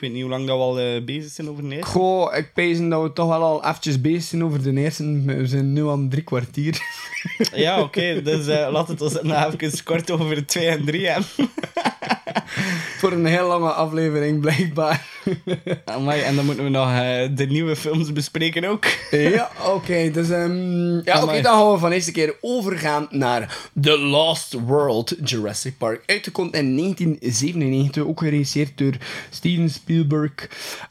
[0.00, 1.84] Ik weet niet hoe lang dat we al eh, bezig zijn over neer.
[1.84, 5.22] Goh, ik pees dat we toch wel al eventjes bezig zijn over de eerste.
[5.24, 6.78] We zijn nu aan drie kwartier.
[7.54, 8.22] Ja, oké.
[8.22, 11.28] dus laten we het nog even kort over 2 en 3 hebben.
[12.98, 15.06] Voor een heel lange aflevering, blijkbaar.
[15.84, 18.84] Amai, en dan moeten we nog eh, de nieuwe films bespreken ook.
[19.10, 20.10] ja, oké.
[20.10, 21.42] dus, ehm, ja, oké, Amai.
[21.42, 26.02] dan gaan we van deze keer overgaan naar The Lost World Jurassic Park.
[26.06, 28.94] Uitgekomen in 1997, ook geregisseerd door
[29.30, 29.89] Steven Spielberg.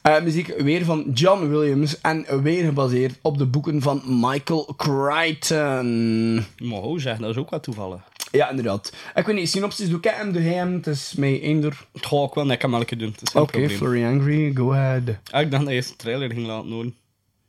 [0.01, 6.45] Eh, muziek weer van John Williams en weer gebaseerd op de boeken van Michael Crichton.
[6.69, 8.01] Hoe zeg, dat is ook wat toevallig.
[8.31, 8.93] Ja, inderdaad.
[9.15, 11.85] Ik weet niet, synopsis doe ik hem, doe hem, het is mij eender.
[12.01, 13.15] Goh, ik wil net kan elke doen.
[13.33, 13.77] Oké, probleem.
[13.77, 15.03] Flurry Angry, go ahead.
[15.31, 16.95] Ah, ik dacht dat je eerst een trailer ging laten horen.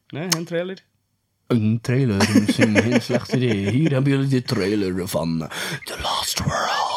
[0.09, 0.83] Nee, geen trailer?
[1.47, 3.71] Een trailer, misschien geen slecht idee.
[3.71, 5.49] Hier hebben jullie de trailer van
[5.85, 6.90] The Lost World.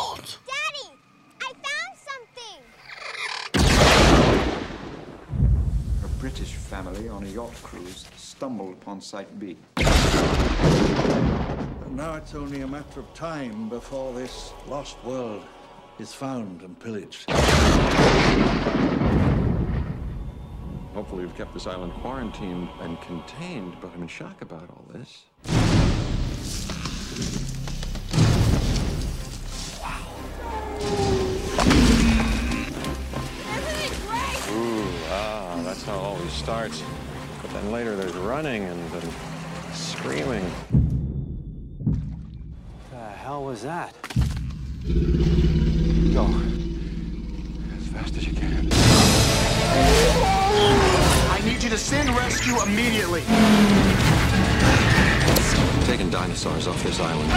[6.23, 9.57] British family on a yacht cruise stumbled upon Site B.
[9.75, 9.87] And
[11.97, 15.43] Now it's only a matter of time before this lost world
[15.99, 17.29] is found and pillaged.
[20.93, 25.25] Hopefully, we've kept this island quarantined and contained, but I'm in shock about all this.
[30.79, 31.22] Isn't
[35.83, 36.83] that's how it always starts.
[37.41, 39.13] But then later there's running and, and
[39.73, 40.49] screaming.
[42.91, 43.93] The hell was that?
[46.13, 46.25] Go.
[47.75, 48.69] As fast as you can.
[51.31, 53.23] I need you to send rescue immediately.
[55.85, 57.29] Taking dinosaurs off this island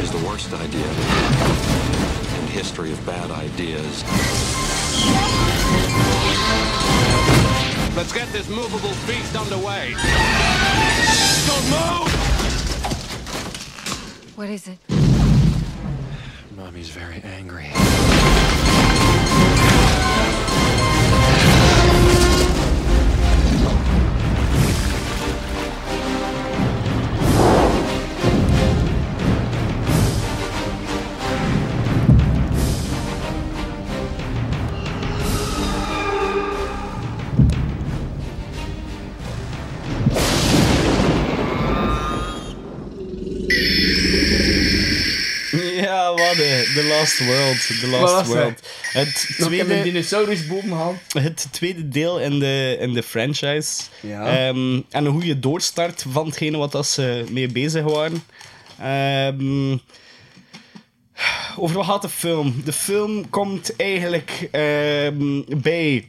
[0.00, 4.04] is the worst idea in the history of bad ideas.
[7.96, 9.94] Let's get this movable feast underway.
[11.46, 12.08] Don't move!
[14.36, 14.78] What is it?
[16.56, 17.72] Mommy's very angry.
[46.34, 47.80] De The Last World.
[47.80, 48.26] The Last?
[48.26, 48.60] World.
[48.92, 50.46] Het een tweede, dinosaurus
[51.12, 53.82] het tweede deel in de, in de franchise.
[54.00, 54.26] Ja.
[54.26, 58.24] Ehm, en een goede doorstart van hetgene wat dat ze mee bezig waren.
[58.80, 59.76] Ehm,
[61.56, 62.62] over wat gaat de film?
[62.64, 66.08] De film komt eigenlijk ehm, bij...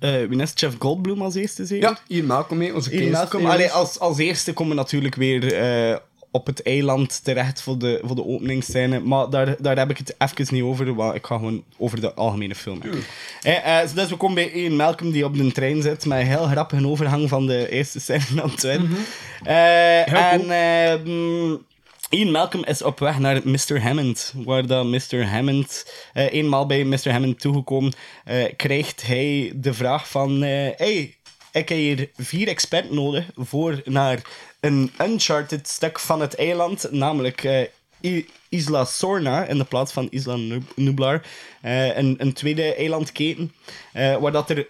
[0.00, 0.52] eh wie is?
[0.54, 1.88] Jeff Goldblum als eerste, zeker?
[1.88, 3.46] Ja, hier Malcolm mee, onze Hier, Malcolm.
[3.46, 5.96] Allee, als, als eerste komen we natuurlijk weer eh,
[6.30, 9.00] op het eiland terecht voor de, voor de openingsscène.
[9.00, 12.14] Maar daar, daar heb ik het even niet over, want ik ga gewoon over de
[12.14, 12.80] algemene film.
[12.80, 13.04] hebben.
[13.42, 16.26] Eh, eh, dus we komen bij Ian Malcolm die op de trein zit met een
[16.26, 18.86] heel grappige overgang van de eerste scène naar de tweede.
[19.42, 21.56] Eh, en ehm,
[22.10, 23.82] Ian Malcolm is op weg naar Mr.
[23.82, 25.26] Hammond, waar dat Mr.
[25.26, 27.10] Hammond, eh, eenmaal bij Mr.
[27.10, 27.92] Hammond toegekomen,
[28.56, 31.16] krijgt hij de vraag van, hey,
[31.52, 34.22] ik heb hier vier experts nodig voor naar
[34.60, 40.36] een uncharted stuk van het eiland, namelijk eh, Isla Sorna in de plaats van Isla
[40.36, 41.22] Nub- Nublar,
[41.60, 43.52] eh, een, een tweede eilandketen,
[43.92, 44.66] eh, waar dat er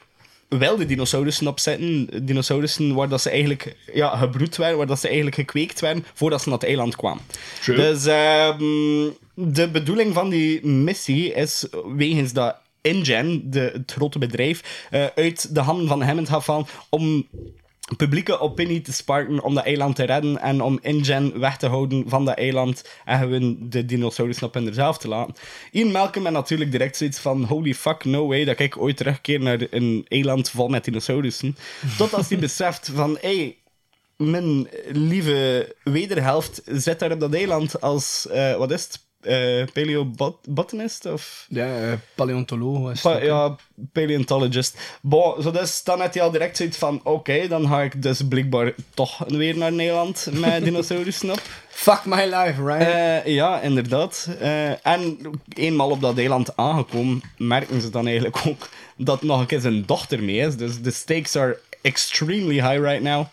[0.48, 2.08] wilde dinosaurussen op zitten.
[2.26, 6.42] Dinosaurussen waar dat ze eigenlijk ja, gebroed werden, waar dat ze eigenlijk gekweekt werden voordat
[6.42, 7.22] ze naar het eiland kwamen.
[7.66, 11.66] Dus ehm, de bedoeling van die missie is
[11.96, 17.26] wegens dat InGen, de, het grote bedrijf, uit de handen van Hammond gaat vallen om
[17.96, 22.04] publieke opinie te sparken om dat eiland te redden en om InGen weg te houden
[22.06, 25.34] van dat eiland en gewoon de dinosaurus op hun zelf te laten.
[25.72, 29.40] Ian Malcolm en natuurlijk direct zoiets van holy fuck, no way dat ik ooit terugkeer
[29.40, 31.56] naar een eiland vol met dinosaurussen.
[31.96, 33.56] Tot als hij beseft van, hey,
[34.16, 41.06] mijn lieve wederhelft zit daar op dat eiland als, eh, wat is het, Eh paleobotanist
[41.06, 41.46] of...
[41.48, 43.56] Ja, eh, paleontoloog was Pa- ja,
[43.92, 44.78] paleontologist.
[45.02, 48.22] Bon, zo dus, dan had hij al direct zoiets van: oké, dan ga ik dus
[48.28, 51.42] blijkbaar toch weer naar Nederland met dinosaurussen op.
[51.68, 52.82] Fuck my life, right?
[53.26, 54.28] Eh, ja, inderdaad.
[54.82, 59.60] En eenmaal op dat eiland aangekomen, merken ze dan eigenlijk ook dat nog een keer
[59.60, 60.56] zijn dochter mee is.
[60.56, 63.26] Dus de stakes are extremely high right now.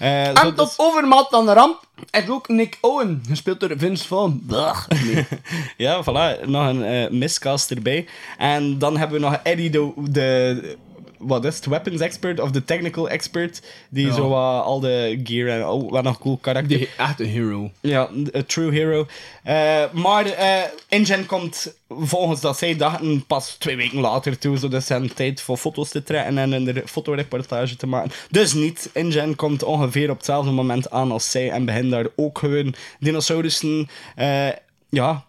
[0.00, 4.46] Zo en tot overmaat aan de ramp is ook Nick Owen, gespeeld door Vince Vaughn.
[4.46, 5.26] Nee.
[5.76, 6.44] Ja, voilà.
[6.46, 8.06] Nog een eh, miscast erbij.
[8.38, 10.76] En dan hebben we nog Eddie, de, de
[11.20, 14.14] wat is het, weapons expert of de technical expert, die Ja.
[14.14, 16.78] zo al de gear en oh, wat nog cool karakter.
[16.78, 17.70] Die echt een hero.
[17.80, 19.06] Ja, een true hero.
[19.42, 24.84] Eh, maar eh InGen komt volgens dat zij dachten pas twee weken later toe, zodat
[24.84, 28.10] ze hebben tijd voor foto's te trekken en een fotoreportage te maken.
[28.30, 28.90] Dus niet.
[28.92, 33.88] InGen komt ongeveer op hetzelfde moment aan als zij en begint daar ook gewoon dinosaurussen
[34.16, 34.48] eh,
[34.88, 35.24] ja,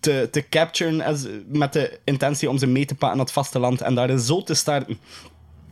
[0.00, 3.94] te, te capturen met de intentie om ze mee te pakken naar het vasteland en
[3.94, 4.98] daar zo te starten.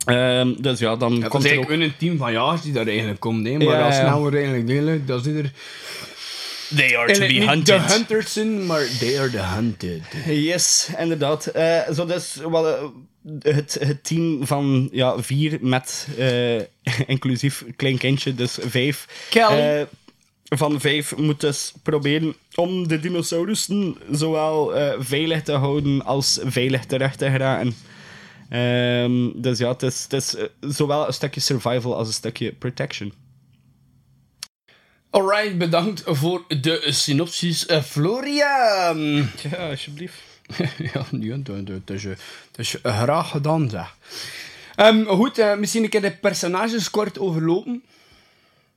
[0.09, 1.65] Ehm, dus ja, dan Ja, komt is er ook...
[1.65, 3.47] eigenlijk een team van jagers die daar eigenlijk komt.
[3.47, 3.53] Hè.
[3.57, 4.03] Maar Ja, als ja.
[4.05, 5.51] nou wordt eigenlijk duidelijk dat ze er
[6.75, 7.87] They are to be niet hunted.
[7.87, 8.35] de hunters
[8.67, 10.01] maar they are the hunted.
[10.25, 11.45] Yes, inderdaad.
[11.45, 12.83] Eh, zo dus wat, eh,
[13.39, 16.55] het, het team van ja, vier met eh,
[17.07, 19.07] inclusief klein kindje, dus vijf.
[19.33, 19.81] Eh,
[20.57, 26.85] van vijf moet dus proberen om de dinosaurussen zowel eh, veilig te houden als veilig
[26.85, 27.75] terug te geraken.
[28.49, 32.53] Ehm, dus ja, het is, het is eh, zowel een stukje survival als een stukje
[32.53, 33.13] protection.
[35.11, 39.29] Alright, bedankt voor de synopsis, eh, Florian.
[39.49, 40.21] Ja, alsjeblieft.
[40.93, 42.17] ja, ja dat, dat, dat is, dat
[42.55, 43.95] is eh, graag gedaan, zeg.
[44.75, 47.83] Ehm, goed, eh, misschien een keer de personages kort overlopen.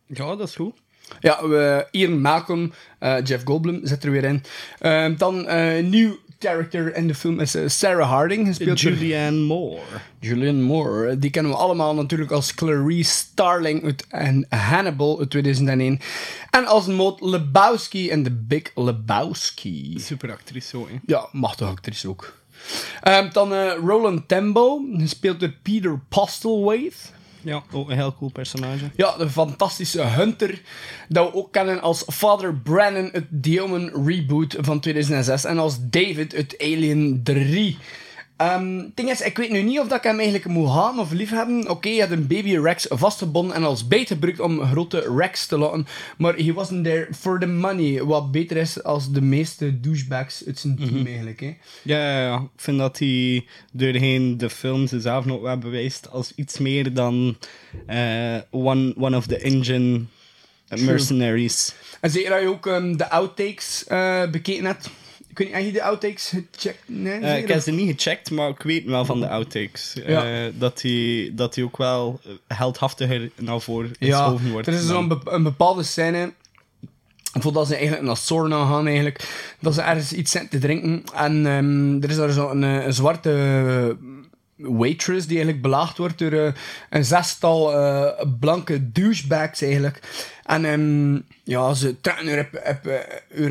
[0.06, 0.76] Ja, dat is goed.
[1.20, 4.42] Ja, we, Ian Malcolm, eh, Jeff Goldblum zit er weer in.
[4.78, 9.40] Ehm, dan een nieuw character in de film is eh, Sarah Harding, gespeeld door Julianne
[9.40, 9.80] Moore.
[10.20, 11.08] Julianne Moore.
[11.10, 16.00] eh, Die kennen we allemaal natuurlijk als Clarice Starling uit en Hannibal uit 2001.
[16.50, 19.94] En als Maud Lebowski in The Big Lebowski.
[20.00, 20.98] Super actrice zo, hè.
[21.06, 22.32] Ja, machtige actrice ook.
[23.02, 26.96] Ehm, dan eh, Roland Tembo, gespeeld door Peter Postlethwaite.
[27.42, 28.90] Ja, ook een heel cool personage.
[28.96, 30.60] Ja, de fantastische Hunter.
[31.08, 35.44] Dat we ook kennen als Father Brennan uit The Reboot van 2006.
[35.44, 37.78] En als David uit Alien 3.
[38.94, 41.70] Ding is, ik weet nu niet of dat ik hem eigenlijk moet haten of liefhebben.
[41.70, 45.58] Oké, hij had een baby Rex vastgebonden en als bait gebruikt om grote Rex te
[45.58, 45.86] laten.
[46.16, 48.04] Maar he wasn't there for the money.
[48.04, 51.40] Wat beter is als de meeste douchebags uit zijn team eigenlijk.
[51.40, 51.56] Hè.
[51.82, 56.32] Ja, ja, ja, ik vind dat hij doorheen de films zelf nog wel bewijst als
[56.34, 57.36] iets meer dan
[57.86, 60.04] eh, one, one of the engine
[60.68, 61.74] mercenaries.
[62.00, 64.90] En zeker dat je ook ehm, de outtakes eh, bekeken hebt.
[65.34, 66.82] Ik weet niet, heb je de outtakes gecheckt?
[66.86, 69.94] Nee, Eh, ik heb ze niet gecheckt, maar ik weet wel van de outtakes.
[70.02, 70.50] eh, Ja.
[70.54, 74.66] dat, hij, dat hij ook wel heldhaftiger naar voren Ja, geschoven wordt.
[74.66, 76.32] er is zo'n be- een bepaalde scène.
[77.40, 79.28] Voordat ze eigenlijk naar Sorna gaan, eigenlijk.
[79.60, 81.02] Dat ze ergens iets zitten te drinken.
[81.14, 83.96] En ehm, er is daar zo'n een, een zwarte eh,
[84.56, 86.52] waitress die eigenlijk belaagd wordt door eh,
[86.90, 90.00] een zestal eh, blanke douchebags eigenlijk.
[90.44, 92.92] En ehm, ja, ze trekken haar op, op,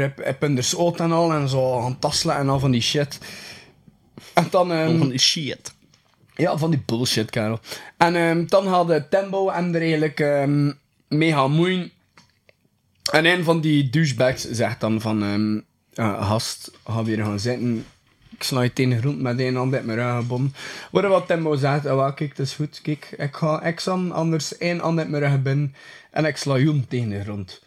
[0.02, 1.34] op, op hun schoot en al.
[1.34, 3.20] En zo gaan tasselen en al van die shit.
[4.34, 4.72] En dan...
[4.72, 5.74] ehm, van die shit.
[6.36, 7.60] ja, van die bullshit, Karel.
[7.98, 10.72] En ehm, dan hadden Tembo en er eigenlijk ehm,
[11.08, 11.92] mee gaan moeien.
[13.12, 15.24] En een van die douchebags zegt dan van...
[15.24, 17.86] ehm eh, gast, ga weer gaan zitten.
[18.42, 20.54] Ik je tegen de grond met één hand uit mijn rug gebonden.
[20.92, 22.80] Waar wat Tembo zegt, ah, kijk, het is goed.
[22.82, 25.76] Kijk, ik ga zal anders één hand uit mijn rug binnen.
[26.12, 27.62] En ik sla Joen tegen de grond.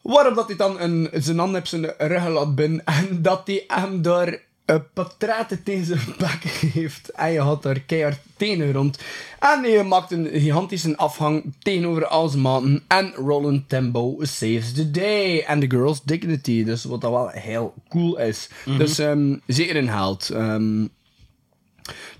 [0.00, 2.54] Waarop dat hij dan een, zijn hand op zijn rug laat
[2.84, 4.38] en dat hij hem daar
[4.70, 6.42] een patraten tegen zijn bek
[6.72, 7.08] heeft.
[7.08, 8.98] En je had daar keihard tenen rond.
[9.38, 12.82] En hij maakt een gigantische afhang tegenover al zijn maten.
[12.88, 15.44] En Roland Tembo saves the day.
[15.46, 16.64] And the girl's dignity.
[16.64, 18.48] Dus wat dat wel heel cool is.
[18.78, 20.30] Dus ehm, zeker een held.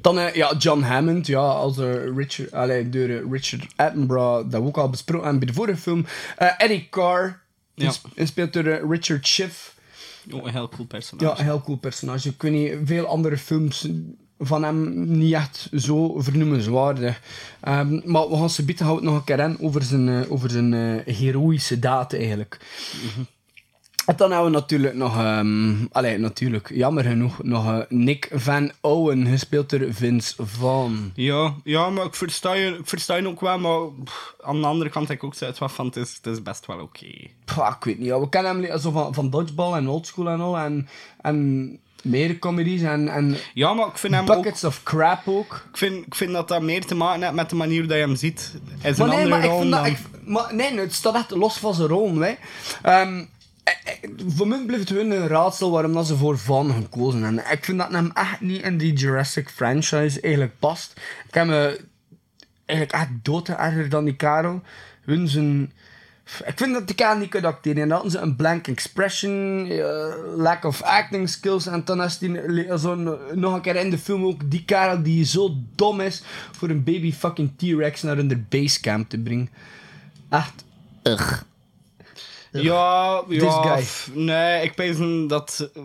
[0.01, 4.67] Dan eh, ja, John Hammond, ja, als eh, Richard, allee, door Richard Attenborough, dat we
[4.67, 6.07] ook al besproken hebben bij de vorige film.
[6.37, 7.41] Eh, Eddie Carr,
[7.75, 7.91] Ja.
[7.91, 9.75] sp- speelt door eh, Richard Schiff.
[10.33, 11.27] Oh, een heel cool personage.
[11.27, 12.29] Ja, een heel cool personage.
[12.29, 13.89] Ik weet niet, veel andere films
[14.39, 17.21] van hem niet echt zo vernoemenswaardig.
[17.61, 20.51] Ehm, maar we gaan ze bieden houden nog een keer aan over zijn, eh, over
[20.51, 22.61] zijn eh, heroïsche daad eigenlijk.
[23.03, 23.29] En
[24.05, 29.27] dan hebben we natuurlijk nog, ehm allee, natuurlijk, jammer genoeg, nog eh, Nick Van Owen,
[29.27, 31.13] gespeeld door Vince Vaughn.
[31.15, 34.67] Ja, ja, maar ik versta je, ik versta je ook wel, maar pff, aan de
[34.67, 37.07] andere kant heb ik ook zoiets van, het is, het is best wel oké.
[37.45, 40.41] Pah, ik weet niet, ja, we kennen hem zo van, van Dodgeball en Oldschool en
[40.41, 40.89] al, en,
[41.21, 44.43] en meer comedies en, en Ja, maar ik vind hem ook...
[44.43, 45.65] Buckets of Crap ook.
[45.71, 48.03] Ik vind, ik vind dat dat meer te maken heeft met de manier dat je
[48.03, 48.55] hem ziet.
[48.83, 49.87] Is Maar een nee, andere maar ik vind dat...
[49.87, 52.35] Ik, maar nee, het staat echt los van zijn rol, hè.
[52.83, 53.27] Ehm, eh, eh,
[54.27, 57.45] voor mij blijft het gewoon een raadsel waarom dat ze voor Van gekozen hebben.
[57.51, 61.01] Ik vind dat hem echt niet in die Jurassic franchise eigenlijk past.
[61.29, 61.81] Ik heb me
[62.65, 64.63] eigenlijk echt dood erger dan die Karel.
[65.05, 65.73] Hun zijn...
[66.47, 67.83] Ik vind dat die Karel niet kan acteren.
[67.83, 71.67] En dan hadden ze een blank expression, eh, lack of acting skills.
[71.67, 72.95] En dan is die zo
[73.35, 76.85] nog een keer in de film ook die Karel die zo dom is voor een
[76.85, 79.49] baby fucking T-Rex naar hun basecamp te brengen.
[80.29, 80.65] Echt.
[81.03, 81.41] Ugh.
[82.53, 83.79] Ja, ja.
[83.81, 85.71] f- Nee, ik denk dat...
[85.75, 85.83] eh,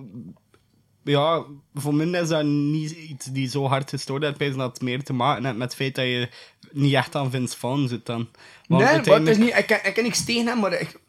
[1.03, 1.43] Ja,
[1.73, 4.41] voor mij is dat niet iets die zo hard gestoord heeft.
[4.41, 6.29] Ik dat het meer te maken heeft met het feit dat je
[6.71, 8.29] niet echt aan Vince Vaughn zit dan.
[8.67, 10.99] Want nee, het is niet, ik, kan, ik kan niks tegen hem, maar ik,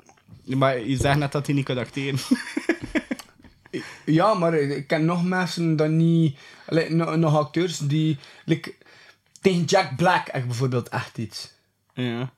[0.45, 2.19] Maar je zegt net dat hij niet kan acteren.
[4.05, 8.75] ja, maar ik ken nog mensen dat niet, allee, nog, nog acteurs die, like,
[9.41, 11.53] tegen Jack Black echt bijvoorbeeld echt iets.
[11.95, 12.35] ja.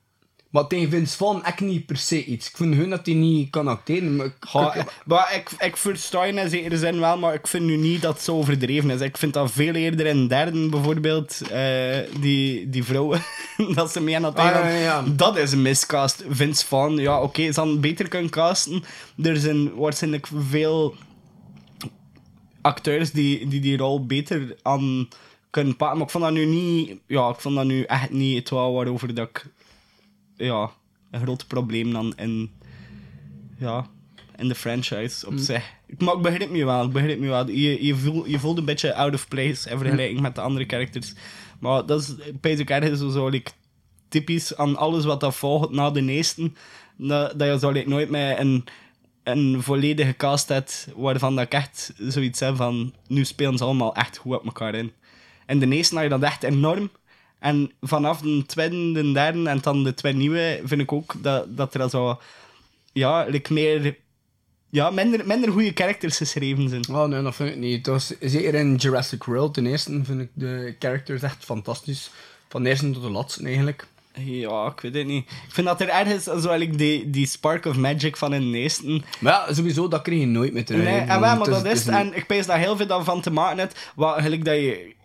[0.49, 2.49] Maar tegen Vince Vaughn echt niet per se iets.
[2.49, 4.35] Ik vind hun dat hij niet kan acteren, maar ik,
[4.75, 8.01] ik- maar ik, ik versta je in zekere zin wel, maar ik vind nu niet
[8.01, 9.01] dat het zo overdreven is.
[9.01, 13.21] Ik vind dat veel eerder in derde bijvoorbeeld, eh, die, die vrouwen,
[13.75, 15.01] dat ze mee aan het Ah, ja, ja.
[15.01, 16.23] Dat is een miscast.
[16.29, 18.83] Vince Vaughn, ja oké, ze hadden beter kunnen casten.
[19.23, 20.95] Er zijn waarschijnlijk veel
[22.61, 25.07] acteurs die die, die rol beter aan
[25.49, 25.97] kunnen pakken.
[25.97, 28.73] Maar ik vond dat nu niet, ja, ik vond dat nu echt niet het wel
[28.73, 29.45] waarover dat ik,
[30.45, 30.71] ja,
[31.11, 32.51] een groot probleem dan in,
[33.57, 33.87] ja,
[34.35, 35.73] in de franchise op zich.
[35.87, 37.49] Ik- Maar ik begrijp me wel, ik begrijp me wel.
[37.49, 40.65] Je, je, voelt, je voelt een beetje out of place in vergelijking met de andere
[40.67, 41.13] characters.
[41.59, 43.51] Maar dat is basic ergens zo, zo like,
[44.09, 46.51] typisch aan alles wat dat volgt na de eerste.
[46.97, 48.63] Dat, dat je zo like, nooit met een,
[49.23, 53.95] een volledige cast hebt waarvan dat ik echt zoiets heb van nu spelen ze allemaal
[53.95, 54.91] echt goed op elkaar in.
[55.45, 56.89] En de eerste had je dat echt enorm.
[57.39, 61.57] En vanaf de tweede, de derde en dan de twee nieuwe vind ik ook dat,
[61.57, 62.19] dat er al zo
[62.93, 63.97] ja, like meer
[64.69, 66.89] ja, minder, minder goede characters geschreven zijn.
[66.89, 67.87] Oh nee, dat vind ik niet.
[67.87, 72.11] Was, zeker in Jurassic World, ten eerste, vind ik de characters echt fantastisch.
[72.49, 73.87] Van de eerste tot de laatste eigenlijk.
[74.13, 75.23] Ja, ik weet het niet.
[75.29, 78.57] Ik vind dat er ergens zo eigenlijk die, die spark of magic van in de
[78.57, 80.83] eerste Maar ja, sowieso, dat kreeg je nooit meer terug.
[80.83, 83.59] Nee, en wel, maar dat is, En ik pees dat heel veel daarvan te maken
[83.59, 83.91] heeft.
[83.95, 84.95] Wat eigenlijk dat je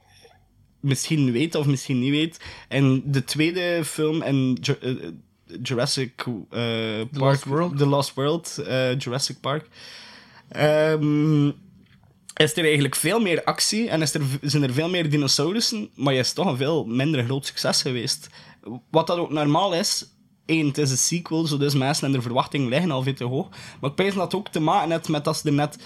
[0.85, 2.41] misschien weet of misschien niet weet.
[2.68, 4.93] En de tweede film in Ju- eh,
[5.62, 7.09] Jurassic eh, Park...
[7.12, 7.78] Lost World?
[7.78, 9.68] The Lost World, eh, Jurassic Park.
[10.49, 11.47] ehm,
[12.35, 16.12] is er eigenlijk veel meer actie en is er, zijn er veel meer dinosaurussen, maar
[16.12, 18.28] je is toch een veel minder groot succes geweest.
[18.91, 20.07] Wat dat ook normaal is,
[20.47, 23.24] één, het is een sequel, zo dus mensen en de verwachtingen liggen al veel te
[23.24, 23.49] hoog.
[23.80, 25.78] Maar ik pees dat het ook te maken heeft met dat ze er net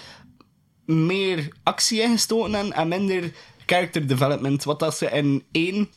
[0.85, 3.31] meer actie in gestoken hebben en minder
[3.69, 4.63] character development.
[4.63, 5.89] Wat dat ze in één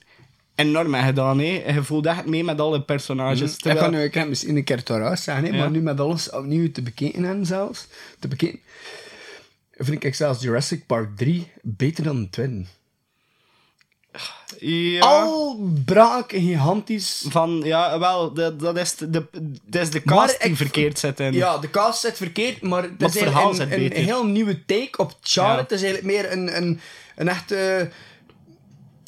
[0.54, 1.38] enorm hebben gedaan.
[1.38, 1.72] Hè.
[1.74, 3.52] Je voelt echt mee met alle personages.
[3.52, 4.82] Ik Terwijl- kan nu ik kan misschien een keer
[5.42, 5.52] hè, Ja.
[5.58, 7.86] maar nu met alles opnieuw te bekeken hebben zelfs,
[8.18, 8.60] te bekeken,
[9.76, 12.64] vind ik zelfs Jurassic Park 3 beter dan tweede.
[14.58, 15.00] ja.
[15.00, 17.24] Al braak gigantisch.
[17.28, 19.08] Van, ja, wel, dat, dat, is de,
[19.66, 21.32] dat is de Maar cast die ik- verkeerd zit in.
[21.32, 24.02] Ja, de cast zit verkeerd, maar het is het verhaal een, een, beter.
[24.04, 25.56] heel nieuwe take op Charlotte.
[25.56, 25.62] Ja.
[25.62, 26.80] Het is eigenlijk meer een, een,
[27.22, 27.90] een echte...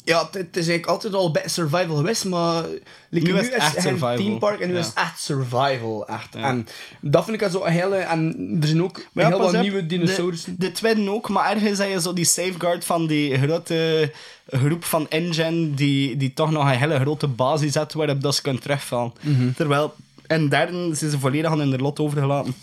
[0.03, 2.63] Ja, het, is eigenlijk altijd al een beetje survival geweest, maar...
[3.09, 4.15] like, Nu is het echt survival.
[4.15, 4.79] theme park en nu Ja.
[4.79, 6.07] is het echt survival.
[6.07, 6.33] Echt.
[6.33, 6.41] Ja.
[6.41, 6.67] En
[7.01, 7.95] dat vind ik zo een hele...
[7.95, 10.55] En er zijn ook ja, heel wat op, nieuwe dinosaurussen.
[10.57, 14.11] De, de tweede ook, maar ergens heb je zo die safeguard van die grote
[14.47, 18.41] groep van engine die, die toch nog een hele grote basis heeft waarop dat ze
[18.41, 19.13] kunnen terugvallen.
[19.21, 19.51] Mhm.
[19.51, 19.93] Terwijl
[20.27, 22.55] en derde zijn ze volledig aan hun lot overgelaten.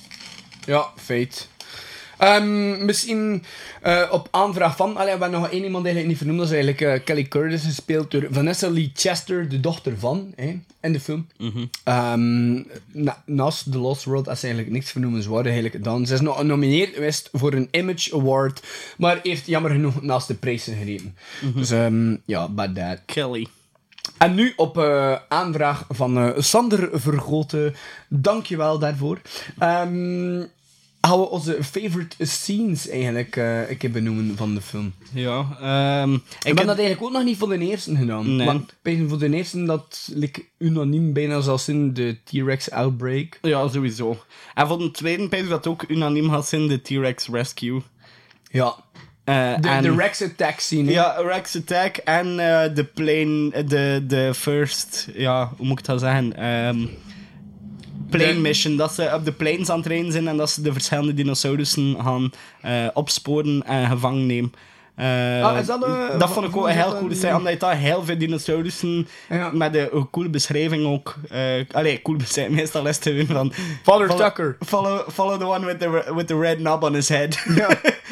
[0.66, 1.48] Ja, feit.
[2.22, 3.44] Ehm, misschien
[3.80, 4.96] eh, op aanvraag van...
[4.96, 6.38] Allee, we hebben nog één iemand eigenlijk niet vernoemd.
[6.38, 10.32] Dat is eigenlijk eh, Kelly Curtis, gespeeld door Vanessa Lee Chester, de dochter van,
[10.80, 11.26] in de film.
[11.84, 12.54] Ehm,
[12.92, 16.06] na- naast The Lost World is ze eigenlijk niks vernoemenswaardig eigenlijk gedaan.
[16.06, 18.62] Ze is nog genomineerd geweest voor een Image Award,
[18.98, 21.16] maar heeft jammer genoeg naast de prijzen gereden.
[21.54, 22.98] Dus ehm, ja, bad that.
[23.06, 23.46] Kelly.
[24.18, 27.74] En nu op eh, aanvraag van eh, Sander Vergoten.
[28.08, 29.20] Dankjewel daarvoor.
[29.58, 30.42] Ehm
[31.06, 34.92] gaan we onze favorite scenes eigenlijk eh een keer benoemen van de film.
[35.12, 38.36] Ja, ehm, Ik ik heb dat eigenlijk ook nog niet voor de eerste gedaan.
[38.36, 38.46] Nee.
[38.46, 38.74] Want
[39.08, 43.38] voor de eerste dat like, unaniem bijna zoals in de T-Rex Outbreak.
[43.42, 44.22] Ja, sowieso.
[44.54, 47.82] En voor de tweede pijs dat ook unaniem had zijn de T-Rex Rescue.
[48.50, 48.74] Ja.
[49.24, 50.90] Eh, De, en- de Rex Attack scene.
[50.90, 56.00] Ja, Rex Attack en eh, de plane, de, de first, ja, hoe moet ik dat
[56.00, 56.36] zeggen?
[56.36, 56.78] Ehm
[58.16, 60.62] plane De- mission, dat ze op de planes aan het rijden zijn en dat ze
[60.62, 64.52] de verschillende dinosaurussen gaan eh, opsporen en gevangen nemen.
[64.96, 67.76] Ah, is dat, eh, dat vond ik ook een heel die- scène, omdat je daar
[67.76, 69.50] heel veel dinosaurussen Ja.
[69.52, 71.14] met een, een coole beschrijving ook.
[71.72, 73.52] allee, coole beschrijving, meestal is gewoon van...
[73.82, 74.56] Father follow, Tucker.
[74.66, 77.30] Follow, follow the one with the, with the red knob on his head.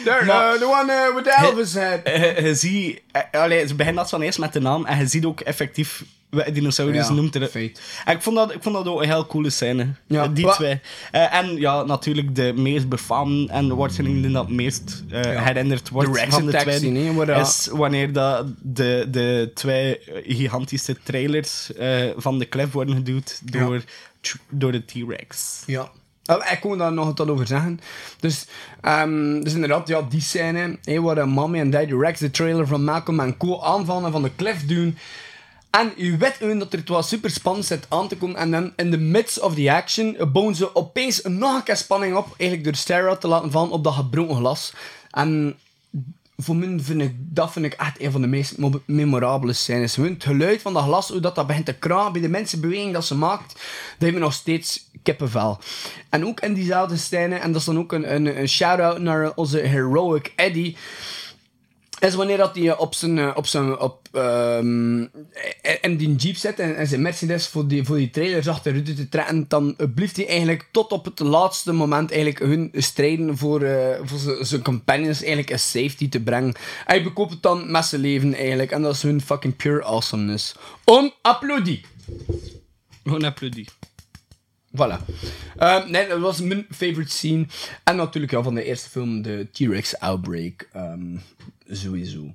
[0.05, 2.01] There, Maar- uh, the one uh, with the Elvis head.
[2.45, 3.01] je, ziet...
[3.33, 6.05] allee, ze beginnen dat van eerst met de naam en je ziet ook effectief
[6.53, 7.47] dinosaurus Ja, noemt er.
[7.47, 7.81] feit.
[8.05, 9.87] En ik vond, dat, ik vond dat ook een heel coole scène.
[10.07, 10.81] Ja, die wa- twee.
[11.11, 16.15] Eh, en ja, natuurlijk de meest befaamde en waarschijnlijk die dat meest eh, herinnerd wordt
[16.15, 16.53] De van de
[17.27, 23.41] dat- is wanneer dat de, de twee gigantische trailers eh, van de klef worden geduwd
[23.45, 23.83] door,
[24.51, 25.63] door de T-Rex.
[25.67, 25.91] Ja.
[26.23, 27.81] Wel, Ik kon daar nog wat over zeggen.
[28.21, 28.47] Dus,
[28.81, 32.67] ehm, dus inderdaad, ja, die scène, hè, waar de Mommy en Daddy Rex de trailer
[32.67, 34.99] van Malcolm en Co aanvallen en van de cliff doen.
[35.71, 38.37] En u weet dat er het super spannend zit aan te komen.
[38.37, 42.17] En dan in the midst of the action bouwen ze opeens nog een keer spanning
[42.17, 42.35] op.
[42.37, 44.73] Eigenlijk door Sarah te laten vallen op dat gebroken glas.
[45.11, 45.57] En
[46.37, 49.97] voor mij vind ik, dat vind ik echt een van de meest mo- memorabele scènes.
[49.97, 53.05] Het geluid van dat glas, hoe dat, dat begint te kraken bij de mensenbeweging dat
[53.05, 53.63] ze maakt, dat
[53.99, 55.59] heeft me nog steeds kippenvel.
[56.09, 59.33] En ook in diezelfde scène, en dat is dan ook een, een, een shout-out naar
[59.35, 60.77] onze heroic Eddie,
[62.01, 65.01] is wanneer dat hij op zijn, eh, op zijn, op, ehm,
[65.81, 69.09] in die jeep zit en, en zijn Mercedes voor die, voor die trailers achteruit te
[69.09, 73.63] trekken, dan eh, blijft hij eigenlijk tot op het laatste moment eigenlijk hun strijden voor,
[73.63, 76.55] eh, voor zijn- companions eigenlijk een safety te brengen.
[76.85, 80.55] Hij bekoopt het dan met zijn leven eigenlijk, en dat is hun fucking pure awesomeness.
[80.85, 81.85] On applaudie.
[83.05, 83.69] Gewoon applaudie.
[84.77, 84.97] Voilà.
[85.57, 87.47] Ehm, nee, dat was mijn favorite scene.
[87.85, 90.69] En natuurlijk ja, van de eerste film, de T-Rex Outbreak.
[90.73, 91.17] Ehm,
[91.71, 92.35] sowieso.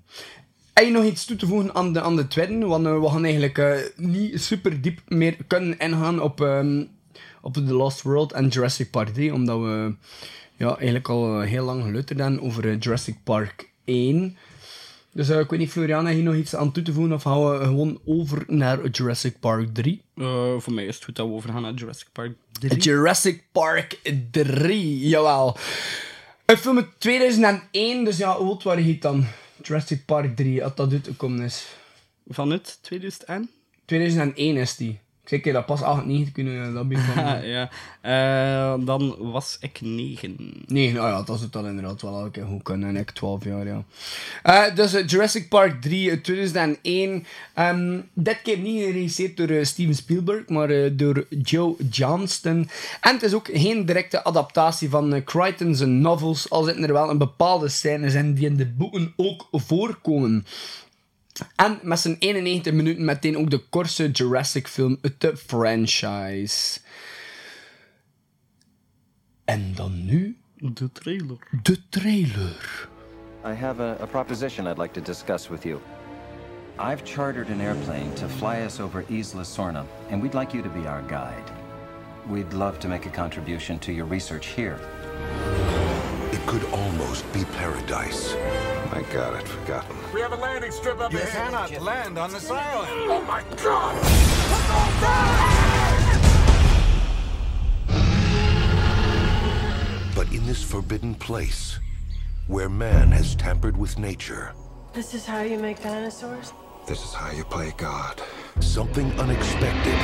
[0.73, 2.65] Heb je nog iets toe te voegen aan de, aan de tweede?
[2.65, 6.83] Want eh, we gaan eigenlijk eh, niet super diep meer kunnen ingaan op, ehm,
[7.41, 9.33] op The Lost World en Jurassic Park 3.
[9.33, 9.95] Omdat we
[10.57, 14.37] ja, eigenlijk al eh, heel lang geluisterd hebben over Jurassic Park 1.
[15.11, 17.13] Dus ik weet niet, Florian, heb je nog iets aan toe te voegen?
[17.13, 20.01] Of gaan we gewoon over naar Jurassic Park 3?
[20.15, 22.79] Eh, voor mij is het goed dat we overgaan naar Jurassic Park 3.
[22.79, 23.99] Jurassic Park
[24.31, 25.57] 3, jawel.
[26.45, 29.25] Een film uit 2001, dus ja, hoe oud waren je dan?
[29.61, 31.65] Jurassic Park 3, als dat uitgekomen is.
[32.27, 33.49] Van het 2001?
[33.85, 34.99] 2001 is die.
[35.25, 37.23] Ik zeg, dat pas 98 kunnen dat bij van.
[37.23, 37.69] Ah, ja.
[38.01, 40.35] Eh, dan was ik 9.
[40.67, 42.89] Nee, nou ja, dat zou dan inderdaad wel elke keer goed kunnen.
[42.89, 43.83] En ik 12 jaar, ja.
[44.43, 47.25] Eh, dus eh, Jurassic Park 3 uit 2001.
[47.53, 52.69] Ehm, dit keer niet geregisseerd door eh, Steven Spielberg, maar eh, door Joe Johnston.
[53.01, 57.09] En het is ook geen directe adaptatie van eh, Crichton's novels, al zitten er wel
[57.09, 60.45] een bepaalde scènes in die in de boeken ook voorkomen.
[61.55, 66.79] En met zijn 91 minuten meteen ook de kortste Jurassic film uit de franchise.
[69.45, 71.37] En dan nu De trailer.
[71.63, 72.87] de trailer.
[73.45, 75.79] I have a, a proposition I'd like to discuss with you.
[76.79, 80.69] I've chartered an airplane to fly us over Isla Sorna, and we'd like you to
[80.69, 81.51] be our guide.
[82.27, 84.79] We'd love to make a contribution to your research here.
[86.31, 88.35] It could almost be paradise.
[88.95, 89.95] I got it, forgotten.
[90.13, 91.51] We have a landing strip up You ahead.
[91.51, 92.89] cannot land on this island.
[93.11, 95.05] Oh my god!
[100.15, 101.77] But in this forbidden place,
[102.47, 104.53] where man has tampered with nature,
[104.93, 106.53] This is how you make dinosaurs?
[106.87, 108.21] This is how you play God.
[108.61, 109.99] something unexpected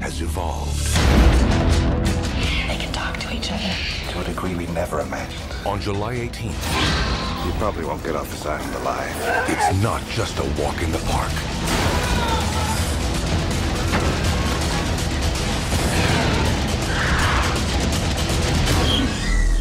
[0.00, 0.86] has evolved.
[2.68, 3.72] They can talk to each other.
[4.12, 5.42] To a degree we never imagined.
[5.66, 6.62] On July 18th,
[7.48, 9.16] you probably won't get off this island alive.
[9.48, 11.32] It's not just a walk in the park.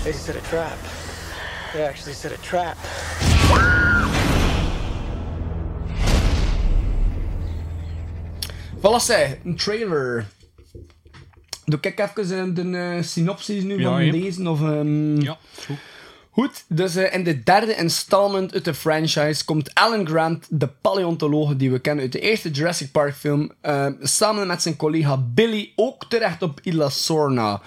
[0.03, 0.77] They set a trap.
[1.73, 2.77] They actually set a trap.
[8.81, 10.25] Voilà, c'est een trailer.
[11.65, 14.11] Doe ik even een, een, een synopsis nu ja, van ja.
[14.11, 14.49] deze?
[14.49, 15.21] Of, um...
[15.21, 15.77] Ja, goed.
[16.39, 21.55] Goed, dus eh, in de derde installment uit de franchise komt Alan Grant, de paleontoloog
[21.55, 25.71] die we kennen uit de eerste Jurassic Park film, eh, samen met zijn collega Billy
[25.75, 27.61] ook terecht op Isla Sorna.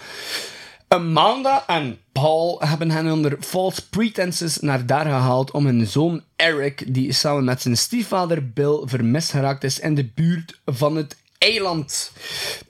[0.88, 6.94] Amanda en Paul hebben hen onder false pretenses naar daar gehaald om hun zoon Eric,
[6.94, 12.12] die samen met zijn stiefvader Bill vermist geraakt is in de buurt van het eiland,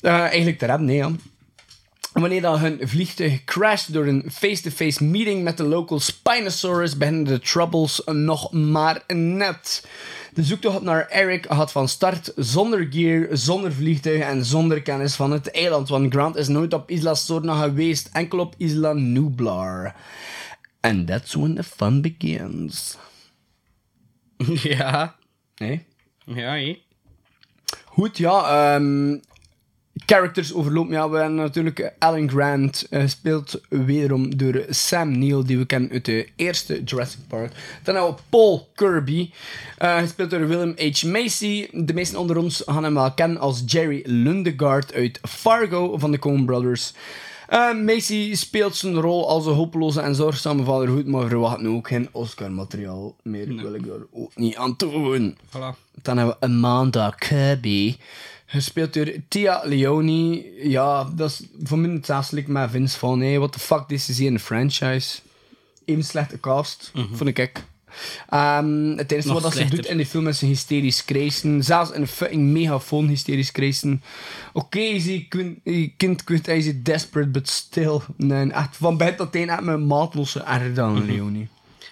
[0.01, 1.11] eh, eigenlijk te redden, nee, ja.
[2.13, 7.39] Wanneer dan hun vliegtuig crasht door een face-to-face meeting met de local Spinosaurus, beginnen de
[7.41, 9.87] troubles nog maar net.
[10.35, 15.31] De zoektocht naar Eric gaat van start zonder gear, zonder vliegtuig en zonder kennis van
[15.31, 19.95] het eiland, want Grant is nooit op Isla Sorna geweest, enkel op Isla Nublar.
[20.81, 22.97] And that's when the fun begins.
[24.63, 25.17] Ja.
[25.57, 25.85] Nee?
[26.25, 26.75] Ja.
[27.85, 28.75] Goed, ja.
[28.75, 29.19] ehm,
[30.07, 30.93] characters overlopen.
[30.93, 35.91] Ja, we hebben natuurlijk Alan Grant, eh, gespeeld wederom door Sam Neill, die we kennen
[35.91, 37.53] uit de eerste Jurassic Park.
[37.83, 39.31] Dan hebben we Paul Kirby,
[39.79, 41.03] eh, gespeeld door Willem H.
[41.05, 41.69] Macy.
[41.73, 46.19] De meesten onder ons gaan hem wel kennen als Jerry Lundegaard uit Fargo van de
[46.19, 46.93] Coen Brothers.
[47.51, 51.69] Eh, Macy speelt zijn rol als een hopeloze en zorgzame vader goed, maar verwacht nu
[51.69, 53.47] ook geen Oscar-materiaal meer.
[53.47, 55.37] Wil ik daar ook niet aan doen.
[55.47, 56.03] Voilà.
[56.03, 57.97] Dan hebben we Amanda Kirby.
[58.53, 60.45] Gespeeld door Tia Leone.
[60.69, 63.21] Ja, dat is voor mij hetzelfde met Vince van.
[63.21, 65.19] Hey, what the fuck, this is hier een franchise.
[65.85, 67.65] Even slechte cast, vond ik.
[68.29, 71.65] Ehm, het enige wat ze doet in die film is een hysterisch krijsen.
[71.65, 74.03] Zelfs een fucking megafoon hysterisch krijsen.
[74.53, 75.29] Oké, is die
[75.97, 78.01] kind, kwijt, hij is desperate, but still.
[78.17, 81.47] Nee, echt, van begin tot eind echt mijn maatlosse erger dan Leone.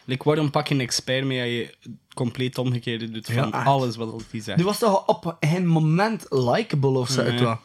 [0.09, 3.97] Like, waarom pak je een expert mee als je compleet omgekeerde doet van Ja, alles
[3.97, 4.57] wat hij zegt?
[4.57, 7.23] Die was toch op een moment likable of zo.
[7.23, 7.57] Nee.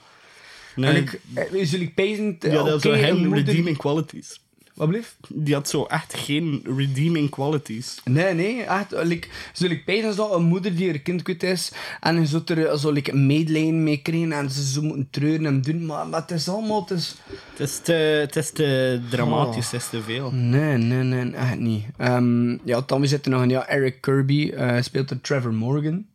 [0.76, 0.90] Nee.
[0.90, 2.36] En ik, eh, zul ik pezen...
[2.40, 4.40] Die zo een geen moeder- redeeming qualities.
[4.74, 5.16] Wat blieft?
[5.30, 8.02] Die had zo echt geen redeeming qualities.
[8.06, 8.94] Nee, nee, echt.
[8.94, 12.26] eh, Like, zul ik pezen dat een moeder die haar kind kwijt is en je
[12.26, 15.86] zult er eh, zo like, medelijden mee krijgen en ze zo moeten treuren en doen,
[15.86, 16.82] maar, maar het is allemaal...
[16.82, 17.16] Het is...
[17.50, 20.32] Het is te, het is te dramatisch, het is te veel.
[20.32, 21.86] Nee, nee, nee, echt niet.
[21.98, 26.06] Ehm, ja, dan we zitten nog een ja, Eric Kirby, eh, speelt er Trevor Morgan,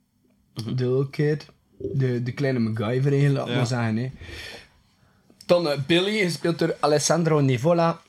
[0.55, 1.47] de little kid,
[1.79, 3.57] de, de kleine MacGyver eigenlijk, laat Ja.
[3.57, 3.97] maar zeggen.
[3.97, 4.11] Hè.
[5.47, 8.01] Dan Billy, gespeeld door Alessandro Nivola.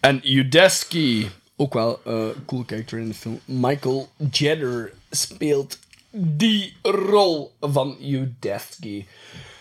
[0.00, 1.26] En Udesky,
[1.56, 3.40] ook wel een cool character in de film.
[3.44, 5.78] Michael Jedder speelt
[6.10, 9.04] die rol van Udesky.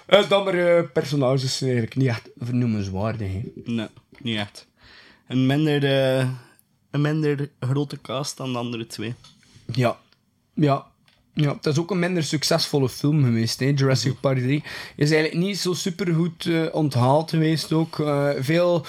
[0.05, 3.31] Eh, dan maar eh, personages zijn eigenlijk niet echt vernoemenswaardig.
[3.31, 3.41] hè.
[3.65, 3.87] Nee,
[4.19, 4.67] niet echt.
[5.27, 6.29] Een minder, eh,
[6.91, 9.13] een minder grote cast dan de andere twee.
[9.73, 9.97] Ja.
[10.53, 10.87] Ja.
[11.41, 13.59] Ja, het is ook een minder succesvolle film geweest.
[13.59, 13.65] Hè.
[13.75, 14.63] Jurassic Park 3
[14.95, 17.99] is eigenlijk niet zo supergoed eh onthaald geweest ook.
[17.99, 18.85] Eh, veel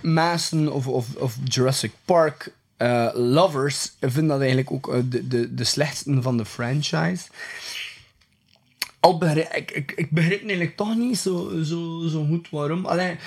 [0.00, 5.64] mensen of, of, of Jurassic Park eh, lovers vinden dat eigenlijk ook de, de, de
[5.64, 7.24] slechtste van de franchise.
[9.00, 12.86] Al begrijp, ik, ik, ik begrijp eigenlijk toch niet zo, zo, zo goed waarom.
[12.86, 13.18] Alleen,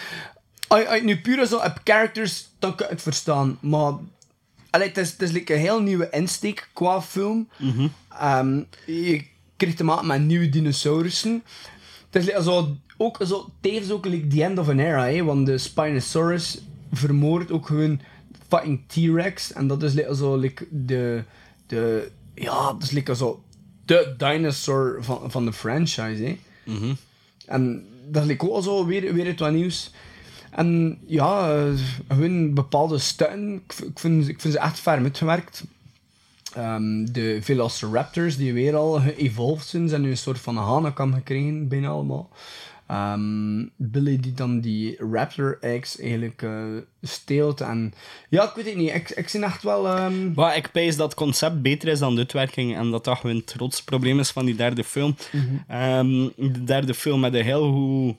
[0.68, 3.58] als je- als je nu puur zo op characters, dan kan ik het verstaan.
[3.62, 3.93] Maar
[4.74, 7.49] Allee, het is, het is like een heel nieuwe insteek qua film.
[8.19, 9.26] Ehm, je
[9.57, 11.43] krijgt te maken met nieuwe dinosaurussen.
[12.09, 15.24] Het is like zo, ook zo, tevens ook like the end of an era, hè,
[15.24, 16.61] want de Spinosaurus
[16.91, 17.99] vermoordt ook gewoon
[18.47, 19.53] fucking T-Rex.
[19.53, 21.24] En dat is like zo like de,
[21.67, 23.43] de, ja, dat is like zo
[23.86, 26.38] de dinosaur van, van de franchise, hè.
[27.45, 29.91] En dat is like ook al zo weer, weer het wat nieuws.
[30.56, 31.64] En ja,
[32.08, 35.64] gewoon bepaalde stukken, ik, vind, ik vind ze echt ver uitgewerkt.
[36.56, 41.68] Ehm, de Velociraptors, die weer al geëvolved zijn, zijn nu een soort van hanekam gekregen,
[41.68, 42.30] bijna allemaal.
[42.88, 46.63] Ehm, Billy die dan die Raptor eggs eigenlijk eh,
[47.01, 47.62] steelt.
[47.62, 47.93] En
[48.30, 48.93] ja, ik weet het niet.
[48.93, 49.88] Ik, ik zie echt wel...
[49.88, 53.17] ehm, Maar ik pijs dat het concept beter is dan de uitwerking en dat dat
[53.17, 55.16] gewoon het grootste probleem is van die derde film.
[55.67, 58.16] Ehm, de derde film met een heel goed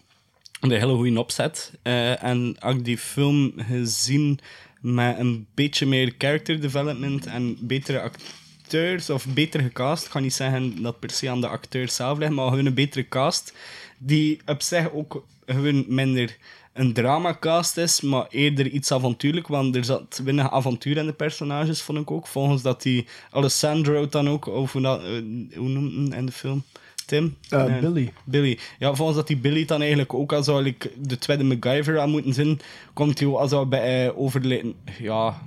[0.73, 1.73] een hele goede opzet.
[1.83, 4.39] Eh, en ik die film gezien
[4.81, 10.35] met een beetje meer character development en betere acteurs, of beter gecast, ik ga niet
[10.35, 13.55] zeggen dat per se aan de acteur zelf ligt, maar gewoon een betere cast,
[13.99, 16.37] die op zich ook gewoon minder
[16.73, 21.83] een dramacast is, maar eerder iets avontuurlijk, want er zat weinig avontuur in de personages,
[21.83, 22.27] vond ik ook.
[22.27, 26.65] Volgens dat die Alessandro dan ook, of hoe, eh, hoe noemt hem in de film?
[27.07, 27.37] Tim?
[27.49, 27.81] Eh, Nee.
[27.81, 28.13] Billy.
[28.25, 28.59] Billy.
[28.79, 32.35] Ja, volgens dat die Billy dan eigenlijk ook als like, de tweede MacGyver aan moeten
[32.35, 32.61] zijn,
[32.93, 34.75] komt hij ook als al bij uh.
[34.99, 35.43] Ja,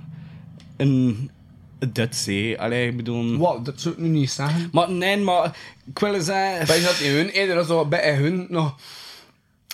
[0.76, 1.30] een
[2.16, 2.60] zee.
[2.60, 3.36] Allee, ik bedoel.
[3.36, 4.68] Wat, dat zou ik nu niet zeggen.
[4.72, 5.56] Maar nee, maar
[5.86, 6.66] ik wil zeggen.
[6.66, 8.76] Wij dat in hun eerder zo bij hun nog.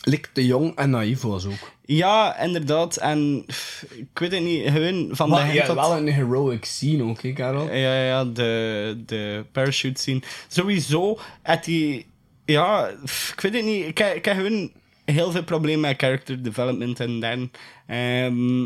[0.05, 1.72] Lik te jong en naïef was ook.
[1.85, 2.97] Ja, inderdaad.
[2.97, 7.02] En pff, ik weet het niet, gewoon van Maar de ja, wel een heroic scene
[7.02, 7.72] ook, hè, Karel?
[7.74, 10.22] Ja, ja, de, de parachute scene.
[10.48, 12.06] Sowieso, had die...
[12.44, 13.86] Ja, pff, ik weet het niet.
[13.86, 14.70] Ik, heb- ik heb gewoon
[15.05, 17.51] heel veel problemen met character development en dan...
[17.86, 18.64] ehm,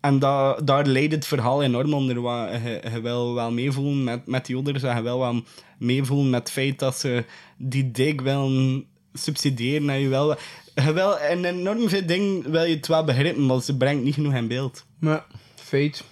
[0.00, 2.20] en da, daar leidt het verhaal enorm onder.
[2.20, 4.82] Wat, je, je wil wel meevoelen met, met die ouders.
[4.82, 5.42] En je wil wel
[5.78, 7.24] meevoelen met het feit dat ze
[7.56, 8.86] die dik willen
[9.18, 9.90] subsidiëren.
[9.90, 10.36] En je wil...
[10.84, 14.14] Je wil en enorm veel dingen wil je het wel begrijpen, maar ze brengt niet
[14.14, 14.84] genoeg in beeld.
[14.98, 15.24] Maar,
[15.54, 16.04] feit.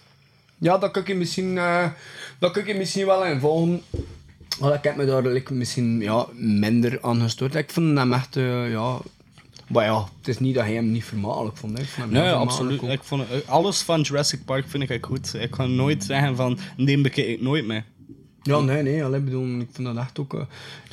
[0.59, 1.87] Ja, dat kan ik je misschien, eh,
[2.39, 3.83] dat kan ik je misschien wel in volgen.
[4.61, 7.55] Maar ik heb me daar like, misschien ja, minder aan gestoord.
[7.55, 8.99] Ik vond hem echt, eh, ja...
[9.69, 11.79] Maar ja, het is niet dat hij hem niet vermakelijk vond.
[11.79, 12.83] Ik vond Nee, absoluut.
[12.83, 12.91] ook.
[12.91, 15.35] Ik vond, het- alles van Jurassic Park vind ik goed.
[15.35, 17.85] Ik ga nooit zeggen van, die bekijk ik nooit meer.
[18.43, 19.05] Ja, nee, nee.
[19.05, 20.35] Allee, bedoel, ik vind dat echt ook...
[20.35, 20.41] eh,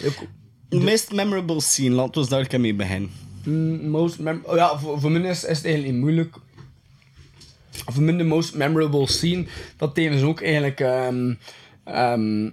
[0.05, 0.23] ook
[0.72, 3.11] De meest memorable scene, laten we daar mee beginnen.
[3.43, 6.35] Mm, most mem- oh ja, voor, voor mij is, is het eigenlijk niet moeilijk.
[7.69, 9.45] Voor mij de most memorable scene,
[9.77, 11.34] dat tevens ook eigenlijk ehm,
[11.84, 12.49] ehm,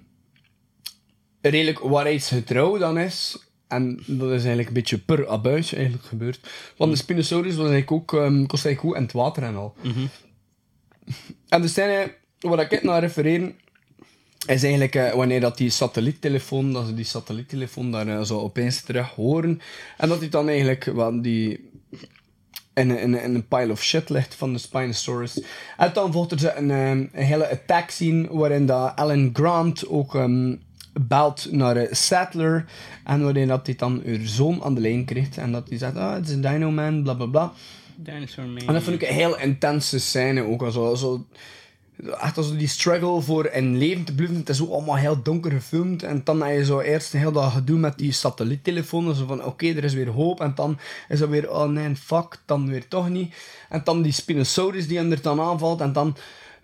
[1.40, 3.48] redelijk waar hij getrouw dan is.
[3.68, 6.40] En dat is eigenlijk een beetje per abuis eigenlijk gebeurd.
[6.76, 9.74] Want de Spinosaurus was eigenlijk ook, ehm kost eigenlijk ook in het water en al.
[11.48, 13.54] En de scène waar ik naar refereer,
[14.48, 18.80] is eigenlijk eh, wanneer dat die satelliettelefoon, dat ze die satelliettelefoon daar eh, zo opeens
[18.80, 19.60] terug horen.
[19.96, 21.70] En dat hij dan eigenlijk wel die
[22.74, 25.40] in, een- in, in een pile of shit ligt van de Spinosaurus.
[25.76, 30.14] En dan volgt er een, eh, een hele attack scene waarin dat Alan Grant ook
[30.14, 30.54] ehm,
[31.00, 32.64] belt naar Sattler.
[33.04, 35.36] En waarin dat hij dan haar zoon aan de lijn krijgt.
[35.36, 37.52] En dat hij zegt, ah, het is een Dino Man, bla bla bla.
[37.96, 38.66] Dinosaur Man.
[38.66, 40.66] En dat vond ik een heel intense scène ook.
[40.72, 41.26] Zo, zo,
[42.20, 44.36] echt als die struggle voor in leven te blijven.
[44.36, 46.02] Het is ook allemaal heel donker gefilmd.
[46.02, 49.14] En dan heb je zo eerst een heel dat gedoe met die satelliettelefoon.
[49.14, 50.40] Zo van, oké, er is weer hoop.
[50.40, 53.34] En dan is het weer, oh nee, fuck, dan weer toch niet.
[53.68, 55.80] En dan die Spinosaurus die hem er dan aanvalt.
[55.80, 56.16] En dan,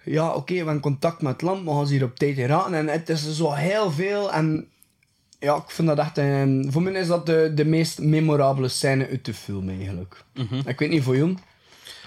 [0.05, 1.65] ja, oké, we hebben contact met het land.
[1.65, 2.75] Maar gaan ze hier op tijd raken.
[2.75, 4.33] En het is zo heel veel.
[4.33, 4.67] En
[5.39, 6.19] ja, ik vind dat echt...
[6.19, 10.25] een- voor mij is dat de, de meest memorabele scène uit de film eigenlijk.
[10.67, 11.35] Ik weet niet voor jou.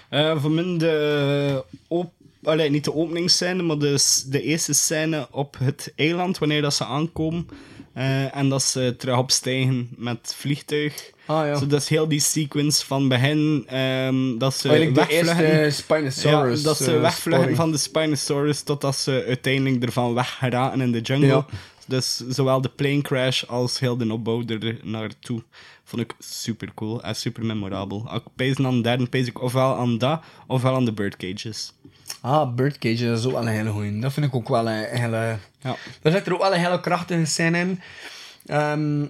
[0.10, 1.64] Eh, voor mij de...
[1.88, 2.12] Op,
[2.48, 6.86] allee, niet de openingsscène, maar de, de eerste scène op het eiland, wanneer dat ze
[6.86, 7.48] aankomen.
[7.94, 11.12] eh, en dat ze terug opstijgen met vliegtuig.
[11.26, 11.56] Ah, ja.
[11.56, 15.74] Zo, dat is heel die sequence van begin, ehm, dat ze wegvluchten.
[15.74, 20.92] Spinosaurus, Ja, dat ze eh, wegvluchten van de Spinosaurus totdat ze uiteindelijk ervan weggeraken in
[20.92, 21.28] de jungle.
[21.28, 21.46] Ja.
[21.88, 25.44] Dus zowel de plane crash als heel de opbouw er naartoe
[25.84, 28.10] vond ik super cool en super memorabel.
[28.14, 31.74] Ik pees aan de derde, pees ik ofwel aan dat, ofwel aan de birdcages.
[32.22, 34.00] Ah, Birdcage, dat is ook wel een hele goeie.
[34.00, 35.38] Dat vind ik ook wel een hele...
[35.60, 35.76] Ja.
[36.02, 37.80] Daar zit er ook wel een hele krachtige scène in.
[38.46, 39.06] Ehm,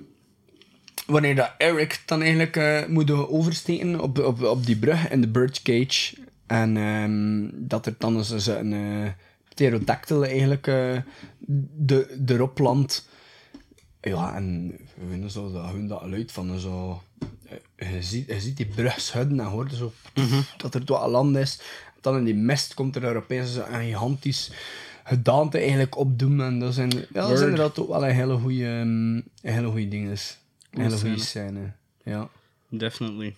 [1.05, 5.27] wanneer dat Eric dan eigenlijk eh, moet oversteken op, op, op die brug in de
[5.27, 6.15] Birdcage.
[6.47, 9.09] En ehm, dat er dan eens eens een eh
[9.57, 10.97] pterodactyl eigenlijk eh,
[11.75, 13.07] de, erop landt.
[14.01, 17.01] Ja, en hun zo, dat, hun dat luid van zo...
[17.77, 19.93] Je ziet, je ziet die brug schudden en hoort zo
[20.57, 21.59] dat er toch land is.
[22.01, 24.51] Dan in die mist komt er daar opeens een gigantisch
[25.03, 26.41] gedaante eigenlijk opdoen.
[26.41, 27.37] En dat zijn, ja, dat Word.
[27.37, 30.09] is inderdaad ook wel een hele goede, een hele goede ding.
[30.09, 30.37] is.
[30.71, 31.71] Een hele goede scène.
[32.03, 32.29] Ja.
[32.69, 33.35] Definitely.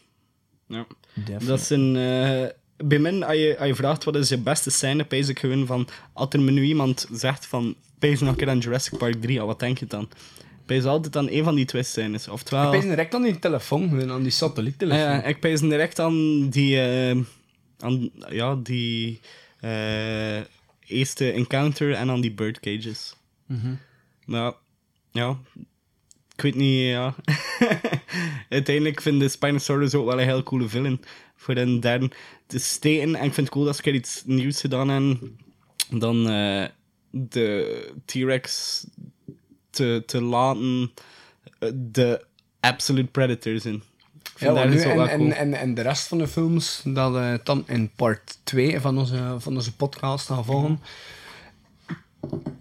[0.68, 0.86] Ja.
[1.14, 1.48] Definitely.
[1.48, 1.96] Dat is een...
[1.96, 2.48] eh,
[2.88, 5.66] bij mij, als je, als je vraagt wat is je beste scène, pees ik gewoon
[5.66, 5.88] van...
[6.14, 7.76] Als er me nu iemand zegt van...
[8.00, 10.10] Pees nog een keer aan Jurassic Park 3, al wat denk je dan?
[10.66, 12.28] Pees altijd aan een van die twee scènes.
[12.28, 12.74] Oftewel...
[12.74, 15.04] Ik ben direct aan die telefoon, aan die satelliettelefoon.
[15.04, 16.82] Ja, ik pees direct aan die...
[16.82, 17.18] eh,
[17.80, 19.20] aan, ja, die...
[19.60, 20.42] eh,
[20.90, 23.16] eerste encounter en aan die birdcages.
[23.46, 23.74] Mhm.
[24.26, 24.54] Maar
[25.12, 25.38] ja,
[26.36, 27.16] ik weet niet, ja.
[28.50, 31.02] Uiteindelijk vind de Spinosaurus ook wel een heel coole villain.
[31.36, 32.12] Voor een derde
[32.48, 33.16] te steken.
[33.16, 35.38] En ik vind het cool dat ze iets nieuws gedaan hebben.
[35.90, 36.66] Dan eh,
[37.10, 38.86] de T-Rex
[39.70, 40.92] te, te laten
[41.60, 42.26] eh, de
[42.60, 43.84] absolute predators in.
[44.40, 45.32] Ik Ja, vind want dat nu, en, wel en, cool.
[45.32, 49.36] en, en de rest van de films, dat eh, dan in part 2 van onze,
[49.38, 50.80] van onze podcast gaan volgen.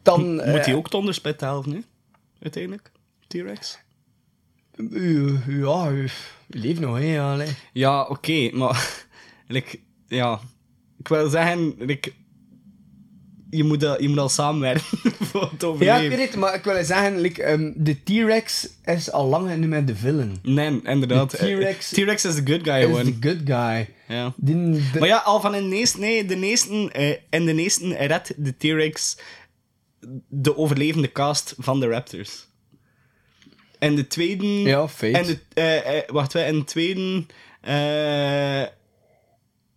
[0.02, 0.34] Dan...
[0.34, 1.84] Moet eh, hij ook het onderspit helpen, nu?
[2.40, 2.90] Uiteindelijk?
[3.26, 3.78] T-Rex?
[5.46, 5.92] Ja,
[6.46, 7.04] leeft nog, hè.
[7.04, 7.56] Ja, allee.
[7.72, 9.06] Ja, oké, maar...
[9.46, 10.40] like, ja...
[10.98, 11.74] Ik wil zeggen...
[11.78, 12.12] Like,
[13.50, 14.82] je moet, al- je moet al samenwerken
[15.30, 16.02] voor het Ja, overleven.
[16.04, 19.68] ik weet het, maar ik wil zeggen, like, ehm, de T-Rex is al lang niet
[19.68, 20.38] meer de villain.
[20.42, 21.30] Nee, inderdaad.
[21.30, 23.04] De T-Rex Eh, T-Rex is de good guy is gewoon.
[23.20, 23.88] the good guy.
[24.08, 24.32] Ja.
[24.36, 24.54] Die,
[24.92, 27.94] de- Maar ja, al van in de eerste, nee, de eerste, eh, in de eerste
[27.96, 29.16] redt de T-Rex
[30.28, 32.46] de overlevende cast van de Raptors.
[33.78, 34.46] En de tweede...
[34.46, 35.14] Ja, feit.
[35.16, 37.24] En de, wacht, wij, in de tweede...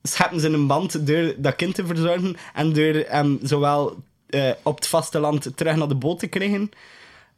[0.04, 4.76] scheppen ze een band door dat kind te verzorgen en door hem zowel eh, op
[4.76, 6.72] het vasteland terug naar de boot te krijgen.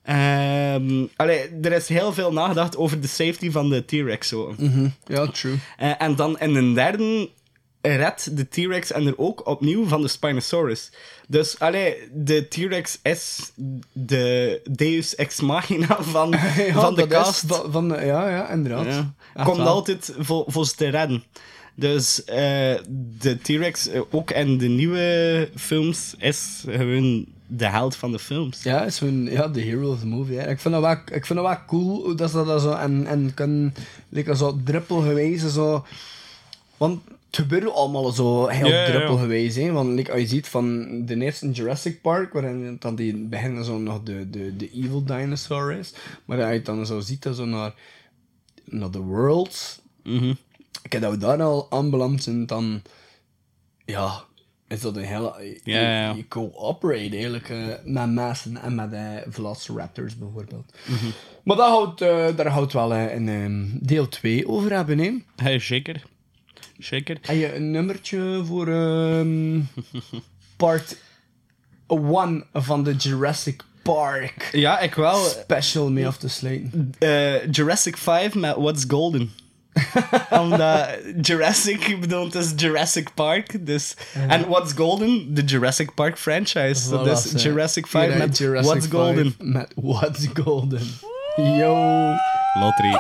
[0.04, 4.28] Ehm allee, er is heel veel nagedacht over de safety van de T-Rex.
[4.28, 4.54] zo.
[4.58, 5.56] Mhm, Ja, true.
[5.78, 7.30] Eh, en dan in een derde
[7.82, 10.92] redt de T-Rex en er ook opnieuw van de Spinosaurus.
[11.28, 13.52] Dus allee, de T-Rex is
[13.94, 17.46] de Deus Ex Machina van, Ja, van de cast.
[17.48, 18.86] van, ja, ja, inderdaad.
[19.36, 19.44] Ja.
[19.44, 19.68] Komt wel.
[19.68, 21.24] altijd voor, voor ze te redden.
[21.76, 22.76] Dus eh,
[23.20, 28.64] de T-Rex, eh, ook in de nieuwe films, is gewoon de held van de films.
[28.64, 30.38] Ja, is gewoon ja, de hero of the movie.
[30.38, 30.50] Hè.
[30.50, 33.34] Ik vind dat wel, ik vind dat wel cool dat ze dat zo en, en
[33.34, 33.74] kan
[34.10, 35.86] like, zo druppelgewijs zo.
[36.78, 38.86] Want het gebeurde allemaal zo heel ja.
[38.86, 39.56] druppelgewijs.
[39.56, 39.72] Hè.
[39.72, 43.78] Want like, als je ziet van de eerste Jurassic Park, waarin dan die beginnen zo
[43.78, 45.94] nog de, de, de evil dinosaur is.
[46.26, 47.74] Maar als je dan zo ziet dat zo naar,
[48.66, 49.82] naar de worlds.
[50.04, 50.34] Mhm.
[50.82, 52.82] Ik heb dat we daar al aanbeland zijn, dan
[53.86, 54.24] ja,
[54.68, 55.34] is dat een hele.
[55.64, 60.74] Je, Ja, ja, cooperate eigenlijk eh, met mensen en met eh Velociraptors bijvoorbeeld.
[60.86, 61.06] Mhm.
[61.44, 64.98] Maar dat houdt, eh, daar houdt wel in ehm, deel 2 over hebben.
[64.98, 65.12] Hè.
[65.36, 66.04] Hey, zeker.
[66.78, 67.18] Zeker.
[67.22, 69.60] Heb je een nummertje voor ehm,
[70.58, 70.98] part
[71.88, 75.24] 1 van de Jurassic Park Ja, ik wel.
[75.24, 76.94] special mee af te sluiten?
[77.52, 79.32] Jurassic 5 met What's Golden.
[80.42, 80.90] Omdat
[81.22, 83.66] Jurassic bedoeld is Jurassic Park.
[83.66, 84.50] Dus, En uh-huh.
[84.50, 85.34] What's Golden?
[85.34, 86.90] De Jurassic Park franchise.
[86.90, 87.38] Voilà, dus ze.
[87.38, 89.36] Jurassic 5 met Jurassic What's 5 Golden.
[89.38, 90.88] Met What's Golden.
[91.36, 92.16] Yo.
[92.60, 92.98] Lottery.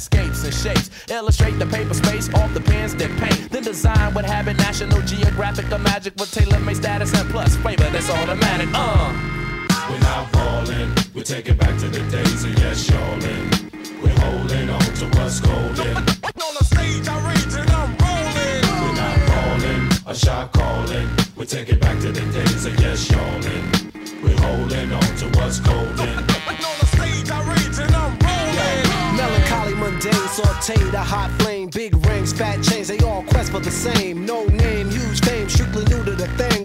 [0.00, 0.90] Landscapes and shapes.
[1.10, 3.50] Illustrate the paper space off the pens that paint.
[3.50, 7.88] Then design what habit National Geographic or magic with tailor made status and plus flavor
[7.90, 8.68] that's automatic.
[8.72, 9.12] Uh.
[9.90, 11.76] We're not ballin', we take it back
[30.68, 34.26] mundane, a hot flame, big rings, fat chains, they all quest for the same.
[34.26, 34.44] No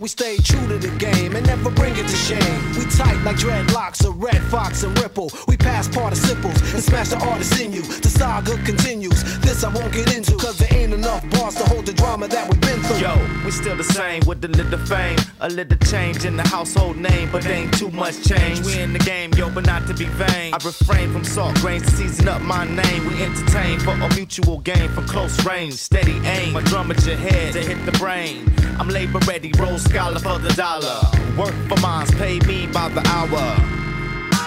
[0.05, 2.61] We stay true to the game and never bring it to shame.
[2.77, 5.31] We tight like dreadlocks, a red fox and ripple.
[5.47, 7.81] We pass participles and smash the artist in you.
[7.81, 9.23] The saga continues.
[9.39, 12.47] This I won't get into, cause there ain't enough bars to hold the drama that
[12.47, 12.97] we've been through.
[12.97, 16.97] Yo, we still the same with a little fame, a little change in the household
[16.97, 18.63] name, but ain't too much change.
[18.63, 20.53] We in the game, yo, but not to be vain.
[20.53, 23.07] I refrain from salt grains to season up my name.
[23.07, 26.53] We entertain for a mutual gain from close range, steady aim.
[26.53, 28.53] My drum at your head to hit the brain.
[28.77, 30.99] I'm labor ready, roll scholar for the dollar.
[31.37, 33.45] Work for mines, pay me by the hour.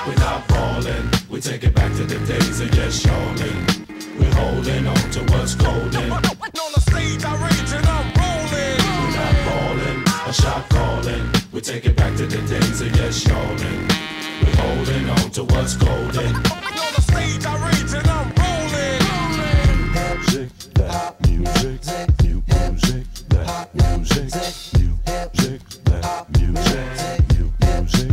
[0.06, 3.66] We're not ballin', we take it back to the days of yes, y'allin'.
[4.18, 6.12] We're holding on to what's golden.
[6.64, 8.80] On the stage, I rage and I'm rolling.
[9.00, 11.24] We're not ballin', a shot callin'.
[11.52, 13.88] We take it back to the days of yes, y'allin'.
[14.42, 16.36] We're holding on to what's golden.
[16.36, 19.02] On the stage, I rage and I'm rolling.
[20.18, 22.07] Music, that music, new music, that
[23.98, 24.32] music,
[24.76, 28.12] music, that music, music,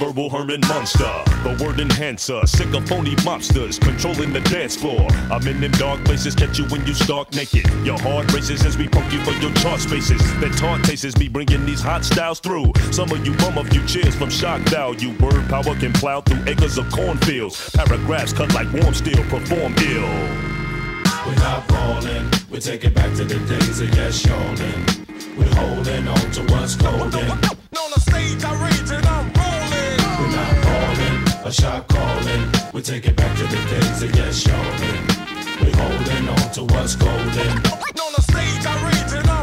[0.00, 1.12] verbal Herman Monster,
[1.44, 5.06] the word enhancer, sick of phony mobsters controlling the dance floor.
[5.30, 7.68] I'm in them dark places, catch you when you stark naked.
[7.84, 10.22] Your heart races as we poke you for your chart spaces.
[10.40, 12.72] That taunt tastes me bringing these hot styles through.
[12.90, 15.10] Some of you bum a few cheers from shock value.
[15.18, 17.68] Word power can plow through acres of cornfields.
[17.76, 20.08] Paragraphs cut like warm steel, perform ill.
[21.26, 25.00] We're not ballin', we take it back to the days of yes, y'allin'.
[25.36, 27.30] We're holding on to what's golden.
[27.30, 29.19] On the stage, I rage and I'm rolling
[31.50, 32.42] a shot calling.
[32.72, 34.54] We take it back to the days of yes, y'all.
[35.60, 37.52] We holding on to what's golden.
[38.04, 39.39] On the stage, I rage and I